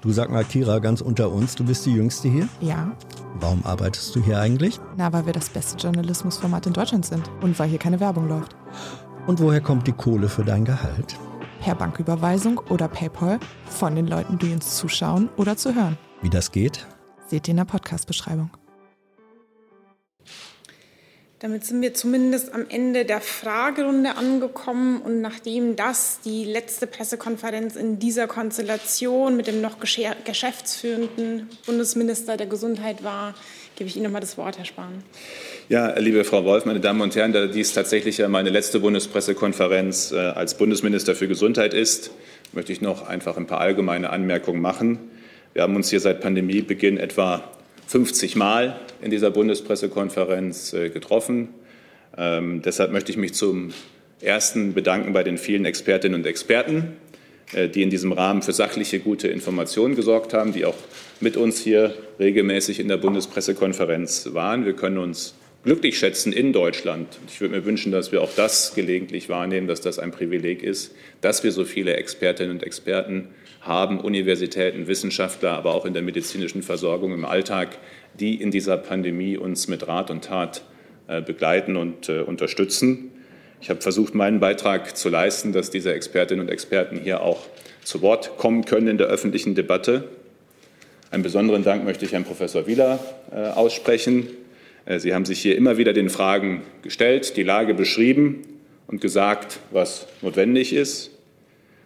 Du 0.00 0.12
sag 0.12 0.30
mal, 0.30 0.44
Kira, 0.44 0.80
ganz 0.80 1.00
unter 1.00 1.30
uns, 1.30 1.54
du 1.54 1.64
bist 1.64 1.86
die 1.86 1.94
Jüngste 1.94 2.28
hier? 2.28 2.46
Ja. 2.60 2.94
Warum 3.40 3.64
arbeitest 3.64 4.14
du 4.14 4.22
hier 4.22 4.38
eigentlich? 4.38 4.78
Na, 4.96 5.12
weil 5.12 5.24
wir 5.24 5.32
das 5.32 5.48
beste 5.48 5.78
Journalismusformat 5.78 6.66
in 6.66 6.74
Deutschland 6.74 7.06
sind 7.06 7.30
und 7.40 7.58
weil 7.58 7.70
hier 7.70 7.78
keine 7.78 8.00
Werbung 8.00 8.28
läuft. 8.28 8.54
Und 9.26 9.40
woher 9.40 9.62
kommt 9.62 9.86
die 9.86 9.92
Kohle 9.92 10.28
für 10.28 10.44
dein 10.44 10.66
Gehalt? 10.66 11.16
Per 11.60 11.74
Banküberweisung 11.74 12.58
oder 12.68 12.88
PayPal 12.88 13.40
von 13.70 13.96
den 13.96 14.06
Leuten, 14.06 14.38
die 14.38 14.52
uns 14.52 14.76
zuschauen 14.76 15.30
oder 15.38 15.56
zu 15.56 15.74
hören. 15.74 15.96
Wie 16.20 16.28
das 16.28 16.52
geht? 16.52 16.86
Seht 17.26 17.48
ihr 17.48 17.52
in 17.52 17.56
der 17.56 17.64
Podcast-Beschreibung. 17.64 18.50
Damit 21.40 21.64
sind 21.64 21.82
wir 21.82 21.92
zumindest 21.92 22.54
am 22.54 22.66
Ende 22.68 23.04
der 23.04 23.20
Fragerunde 23.20 24.16
angekommen. 24.16 25.02
Und 25.02 25.20
nachdem 25.20 25.76
das 25.76 26.20
die 26.24 26.44
letzte 26.44 26.86
Pressekonferenz 26.86 27.76
in 27.76 27.98
dieser 27.98 28.26
Konstellation 28.26 29.36
mit 29.36 29.46
dem 29.46 29.60
noch 29.60 29.78
geschäftsführenden 29.80 31.48
Bundesminister 31.66 32.36
der 32.36 32.46
Gesundheit 32.46 33.02
war, 33.02 33.34
gebe 33.76 33.90
ich 33.90 33.96
Ihnen 33.96 34.04
nochmal 34.04 34.20
das 34.20 34.38
Wort, 34.38 34.58
Herr 34.58 34.64
Spahn. 34.64 35.02
Ja, 35.68 35.98
liebe 35.98 36.22
Frau 36.24 36.44
Wolf, 36.44 36.64
meine 36.64 36.80
Damen 36.80 37.00
und 37.00 37.16
Herren, 37.16 37.32
da 37.32 37.46
dies 37.46 37.72
tatsächlich 37.72 38.26
meine 38.28 38.50
letzte 38.50 38.80
Bundespressekonferenz 38.80 40.12
äh, 40.12 40.18
als 40.18 40.56
Bundesminister 40.56 41.14
für 41.14 41.26
Gesundheit 41.26 41.74
ist, 41.74 42.12
möchte 42.52 42.72
ich 42.72 42.80
noch 42.80 43.06
einfach 43.08 43.36
ein 43.36 43.46
paar 43.46 43.60
allgemeine 43.60 44.10
Anmerkungen 44.10 44.60
machen. 44.60 44.98
Wir 45.52 45.62
haben 45.62 45.74
uns 45.74 45.90
hier 45.90 46.00
seit 46.00 46.20
Pandemiebeginn 46.20 46.98
etwa 46.98 47.50
50 47.86 48.36
Mal 48.36 48.80
in 49.00 49.10
dieser 49.10 49.30
Bundespressekonferenz 49.30 50.72
äh, 50.72 50.90
getroffen. 50.90 51.48
Ähm, 52.16 52.62
deshalb 52.62 52.92
möchte 52.92 53.12
ich 53.12 53.18
mich 53.18 53.34
zum 53.34 53.72
Ersten 54.20 54.74
bedanken 54.74 55.12
bei 55.12 55.22
den 55.22 55.38
vielen 55.38 55.64
Expertinnen 55.64 56.20
und 56.20 56.26
Experten, 56.26 56.96
äh, 57.52 57.68
die 57.68 57.82
in 57.82 57.90
diesem 57.90 58.12
Rahmen 58.12 58.42
für 58.42 58.52
sachliche, 58.52 59.00
gute 59.00 59.28
Informationen 59.28 59.96
gesorgt 59.96 60.32
haben, 60.32 60.52
die 60.52 60.64
auch 60.64 60.76
mit 61.20 61.36
uns 61.36 61.60
hier 61.60 61.94
regelmäßig 62.18 62.80
in 62.80 62.88
der 62.88 62.96
Bundespressekonferenz 62.96 64.30
waren. 64.32 64.64
Wir 64.64 64.74
können 64.74 64.98
uns 64.98 65.34
glücklich 65.64 65.98
schätzen 65.98 66.32
in 66.32 66.52
Deutschland. 66.52 67.08
Ich 67.28 67.40
würde 67.40 67.54
mir 67.54 67.64
wünschen, 67.64 67.90
dass 67.90 68.12
wir 68.12 68.22
auch 68.22 68.34
das 68.36 68.74
gelegentlich 68.74 69.28
wahrnehmen, 69.28 69.66
dass 69.66 69.80
das 69.80 69.98
ein 69.98 70.10
Privileg 70.10 70.62
ist, 70.62 70.94
dass 71.20 71.42
wir 71.42 71.52
so 71.52 71.64
viele 71.64 71.96
Expertinnen 71.96 72.52
und 72.52 72.62
Experten 72.62 73.28
haben, 73.64 74.00
Universitäten, 74.00 74.86
Wissenschaftler, 74.86 75.52
aber 75.52 75.74
auch 75.74 75.84
in 75.84 75.94
der 75.94 76.02
medizinischen 76.02 76.62
Versorgung 76.62 77.12
im 77.12 77.24
Alltag, 77.24 77.78
die 78.18 78.40
in 78.40 78.50
dieser 78.50 78.76
Pandemie 78.76 79.36
uns 79.36 79.68
mit 79.68 79.86
Rat 79.88 80.10
und 80.10 80.24
Tat 80.24 80.62
äh, 81.08 81.20
begleiten 81.20 81.76
und 81.76 82.08
äh, 82.08 82.20
unterstützen. 82.20 83.10
Ich 83.60 83.70
habe 83.70 83.80
versucht, 83.80 84.14
meinen 84.14 84.40
Beitrag 84.40 84.96
zu 84.96 85.08
leisten, 85.08 85.52
dass 85.52 85.70
diese 85.70 85.92
Expertinnen 85.92 86.44
und 86.44 86.52
Experten 86.52 86.98
hier 86.98 87.22
auch 87.22 87.46
zu 87.82 88.02
Wort 88.02 88.36
kommen 88.36 88.64
können 88.64 88.88
in 88.88 88.98
der 88.98 89.06
öffentlichen 89.06 89.54
Debatte. 89.54 90.08
Einen 91.10 91.22
besonderen 91.22 91.62
Dank 91.64 91.84
möchte 91.84 92.04
ich 92.04 92.12
Herrn 92.12 92.24
Professor 92.24 92.66
Wieler 92.66 92.98
äh, 93.32 93.36
aussprechen, 93.36 94.28
Sie 94.98 95.14
haben 95.14 95.24
sich 95.24 95.40
hier 95.40 95.56
immer 95.56 95.78
wieder 95.78 95.94
den 95.94 96.10
Fragen 96.10 96.62
gestellt, 96.82 97.38
die 97.38 97.42
Lage 97.42 97.72
beschrieben 97.72 98.42
und 98.86 99.00
gesagt, 99.00 99.60
was 99.70 100.06
notwendig 100.20 100.74
ist. 100.74 101.10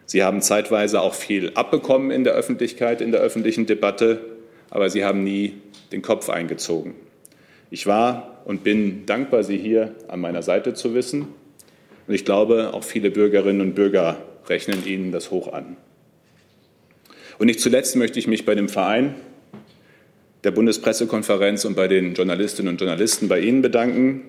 Sie 0.09 0.23
haben 0.23 0.41
zeitweise 0.41 1.03
auch 1.03 1.13
viel 1.13 1.53
abbekommen 1.55 2.11
in 2.11 2.25
der 2.25 2.33
Öffentlichkeit, 2.33 3.03
in 3.03 3.13
der 3.13 3.21
öffentlichen 3.21 3.67
Debatte, 3.67 4.21
aber 4.71 4.89
Sie 4.89 5.05
haben 5.05 5.23
nie 5.23 5.59
den 5.93 6.01
Kopf 6.01 6.31
eingezogen. 6.31 6.95
Ich 7.71 7.87
war 7.87 8.41
und 8.47 8.65
bin 8.65 9.05
dankbar, 9.05 9.43
Sie 9.43 9.59
hier 9.59 9.95
an 10.09 10.21
meiner 10.21 10.41
Seite 10.41 10.73
zu 10.73 10.95
wissen. 10.95 11.29
Und 12.07 12.15
ich 12.15 12.25
glaube, 12.25 12.73
auch 12.73 12.85
viele 12.85 13.11
Bürgerinnen 13.11 13.61
und 13.61 13.75
Bürger 13.75 14.17
rechnen 14.49 14.87
Ihnen 14.87 15.13
das 15.13 15.31
hoch 15.31 15.53
an. 15.53 15.77
Und 17.39 17.49
nicht 17.49 17.61
zuletzt 17.61 17.95
möchte 17.95 18.19
ich 18.19 18.27
mich 18.27 18.47
bei 18.47 18.55
dem 18.55 18.71
Verein 18.71 19.15
der 20.43 20.53
Bundespressekonferenz 20.53 21.67
und 21.67 21.77
bei 21.77 21.87
den 21.87 22.15
Journalistinnen 22.15 22.73
und 22.73 22.81
Journalisten 22.81 23.29
bei 23.29 23.41
Ihnen 23.41 23.61
bedanken. 23.61 24.23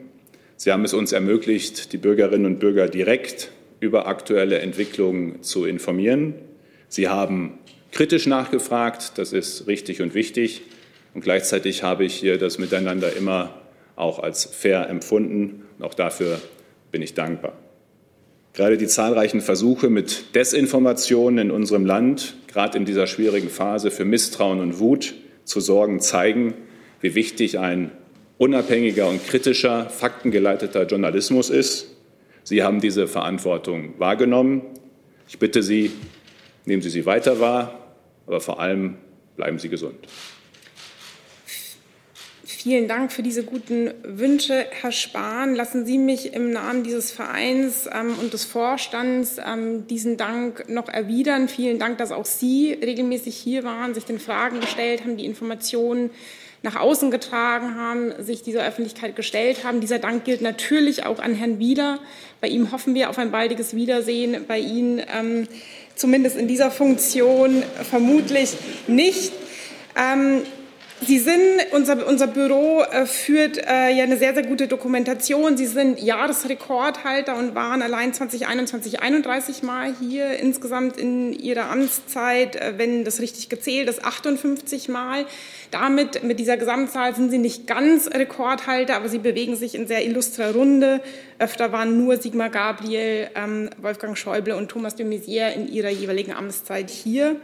Sie 0.57 0.73
haben 0.73 0.84
es 0.84 0.93
uns 0.93 1.13
ermöglicht, 1.13 1.93
die 1.93 1.97
Bürgerinnen 1.97 2.45
und 2.45 2.59
Bürger 2.59 2.89
direkt 2.89 3.51
über 3.80 4.07
aktuelle 4.07 4.59
Entwicklungen 4.59 5.41
zu 5.41 5.65
informieren. 5.65 6.34
Sie 6.88 7.07
haben 7.07 7.59
kritisch 7.91 8.27
nachgefragt, 8.27 9.13
das 9.17 9.34
ist 9.34 9.67
richtig 9.67 10.01
und 10.01 10.13
wichtig. 10.13 10.61
Und 11.13 11.21
gleichzeitig 11.21 11.84
habe 11.84 12.05
ich 12.05 12.15
hier 12.15 12.38
das 12.38 12.59
Miteinander 12.59 13.15
immer 13.15 13.61
auch 13.95 14.19
als 14.19 14.45
fair 14.45 14.89
empfunden. 14.89 15.65
Und 15.77 15.86
auch 15.86 15.93
dafür 15.93 16.39
bin 16.91 17.01
ich 17.01 17.13
dankbar. 17.13 17.53
Gerade 18.53 18.77
die 18.77 18.88
zahlreichen 18.88 19.41
Versuche 19.41 19.89
mit 19.89 20.36
Desinformationen 20.36 21.49
in 21.49 21.51
unserem 21.51 21.86
Land, 21.86 22.36
gerade 22.47 22.77
in 22.77 22.86
dieser 22.86 23.07
schwierigen 23.07 23.49
Phase 23.49 23.91
für 23.91 24.05
Misstrauen 24.05 24.59
und 24.59 24.80
Wut, 24.80 25.13
zu 25.45 25.59
sorgen, 25.59 25.99
zeigen, 25.99 26.53
wie 27.01 27.15
wichtig 27.15 27.59
ein 27.59 27.91
unabhängiger 28.38 29.07
und 29.07 29.25
kritischer, 29.25 29.89
faktengeleiteter 29.89 30.86
Journalismus 30.86 31.49
ist. 31.49 31.95
Sie 32.49 32.63
haben 32.63 32.81
diese 32.81 33.07
Verantwortung 33.07 33.93
wahrgenommen. 33.99 34.63
Ich 35.27 35.37
bitte 35.37 35.61
Sie, 35.61 35.91
nehmen 36.65 36.81
Sie 36.81 36.89
sie 36.89 37.05
weiter 37.05 37.39
wahr, 37.39 37.93
aber 38.25 38.41
vor 38.41 38.59
allem 38.59 38.95
bleiben 39.35 39.59
Sie 39.59 39.69
gesund. 39.69 40.07
Vielen 42.43 42.87
Dank 42.87 43.11
für 43.11 43.21
diese 43.21 43.43
guten 43.43 43.91
Wünsche, 44.01 44.65
Herr 44.71 44.91
Spahn. 44.91 45.53
Lassen 45.53 45.85
Sie 45.85 45.99
mich 45.99 46.33
im 46.33 46.49
Namen 46.49 46.83
dieses 46.83 47.11
Vereins 47.11 47.87
ähm, 47.93 48.15
und 48.19 48.33
des 48.33 48.45
Vorstands 48.45 49.37
ähm, 49.37 49.85
diesen 49.85 50.17
Dank 50.17 50.67
noch 50.69 50.89
erwidern. 50.89 51.49
Vielen 51.49 51.77
Dank, 51.77 51.99
dass 51.99 52.11
auch 52.11 52.25
Sie 52.25 52.73
regelmäßig 52.73 53.37
hier 53.37 53.63
waren, 53.63 53.93
sich 53.93 54.05
den 54.05 54.17
Fragen 54.17 54.59
gestellt 54.59 55.01
haben, 55.01 55.17
die 55.17 55.25
Informationen 55.25 56.09
nach 56.62 56.76
außen 56.76 57.10
getragen 57.12 57.76
haben, 57.76 58.12
sich 58.24 58.43
dieser 58.43 58.66
Öffentlichkeit 58.66 59.16
gestellt 59.16 59.64
haben. 59.64 59.80
Dieser 59.80 59.99
Dank 59.99 60.26
gilt 60.26 60.41
natürlich 60.41 61.05
auch 61.05 61.20
an 61.20 61.34
Herrn 61.34 61.60
Wieder. 61.60 61.99
Bei 62.41 62.47
ihm 62.47 62.72
hoffen 62.72 62.95
wir 62.95 63.10
auf 63.10 63.18
ein 63.18 63.32
baldiges 63.32 63.76
Wiedersehen. 63.76 64.45
Bei 64.47 64.60
Ihnen 64.60 65.01
ähm, 65.14 65.47
zumindest 65.95 66.38
in 66.38 66.47
dieser 66.47 66.72
Funktion 66.72 67.64
vermutlich 67.89 68.57
nicht. 68.88 69.32
Ähm, 69.95 70.43
Sie 71.01 71.17
sind, 71.17 71.41
unser, 71.71 72.05
unser 72.07 72.27
Büro 72.27 72.81
äh, 72.81 73.05
führt 73.05 73.57
äh, 73.57 73.89
ja 73.91 74.03
eine 74.03 74.17
sehr, 74.17 74.33
sehr 74.33 74.43
gute 74.43 74.67
Dokumentation. 74.67 75.55
Sie 75.55 75.65
sind 75.65 76.01
Jahresrekordhalter 76.01 77.37
und 77.37 77.55
waren 77.55 77.81
allein 77.81 78.13
2021 78.13 79.01
31 79.01 79.63
Mal 79.63 79.93
hier. 79.97 80.31
Insgesamt 80.39 80.97
in 80.97 81.31
Ihrer 81.31 81.71
Amtszeit, 81.71 82.57
äh, 82.57 82.73
wenn 82.75 83.05
das 83.05 83.21
richtig 83.21 83.47
gezählt 83.47 83.87
ist, 83.89 84.03
58 84.03 84.89
Mal. 84.89 85.25
Damit, 85.71 86.23
mit 86.23 86.37
dieser 86.37 86.57
Gesamtzahl 86.57 87.15
sind 87.15 87.31
Sie 87.31 87.37
nicht 87.37 87.65
ganz 87.65 88.07
Rekordhalter, 88.07 88.97
aber 88.97 89.07
Sie 89.07 89.19
bewegen 89.19 89.55
sich 89.55 89.75
in 89.75 89.87
sehr 89.87 90.05
illustrer 90.05 90.53
Runde. 90.53 90.99
Öfter 91.37 91.71
waren 91.71 92.03
nur 92.03 92.17
Sigmar 92.17 92.49
Gabriel, 92.49 93.29
ähm, 93.35 93.69
Wolfgang 93.81 94.17
Schäuble 94.17 94.57
und 94.57 94.67
Thomas 94.67 94.95
de 94.95 95.05
Maizière 95.05 95.53
in 95.53 95.71
ihrer 95.71 95.89
jeweiligen 95.89 96.33
Amtszeit 96.33 96.89
hier. 96.89 97.37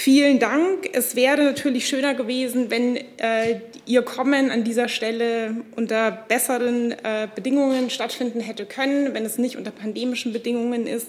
Vielen 0.00 0.38
Dank. 0.38 0.88
Es 0.92 1.16
wäre 1.16 1.42
natürlich 1.42 1.88
schöner 1.88 2.14
gewesen, 2.14 2.70
wenn 2.70 2.96
äh, 3.18 3.62
Ihr 3.84 4.02
Kommen 4.02 4.52
an 4.52 4.62
dieser 4.62 4.88
Stelle 4.88 5.56
unter 5.74 6.12
besseren 6.12 6.92
äh, 6.92 7.26
Bedingungen 7.34 7.90
stattfinden 7.90 8.38
hätte 8.38 8.64
können, 8.64 9.12
wenn 9.12 9.24
es 9.24 9.38
nicht 9.38 9.56
unter 9.56 9.72
pandemischen 9.72 10.32
Bedingungen 10.32 10.86
ist. 10.86 11.08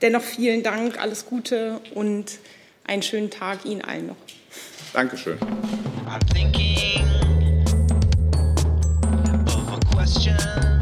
Dennoch 0.00 0.22
vielen 0.22 0.62
Dank, 0.62 0.98
alles 0.98 1.26
Gute 1.26 1.82
und 1.92 2.38
einen 2.84 3.02
schönen 3.02 3.28
Tag 3.28 3.66
Ihnen 3.66 3.82
allen 3.82 4.06
noch. 4.06 4.16
Dankeschön. 4.94 5.36
I'm 6.08 6.24
thinking 6.32 7.04
of 9.46 9.70
a 9.70 9.94
question. 9.94 10.73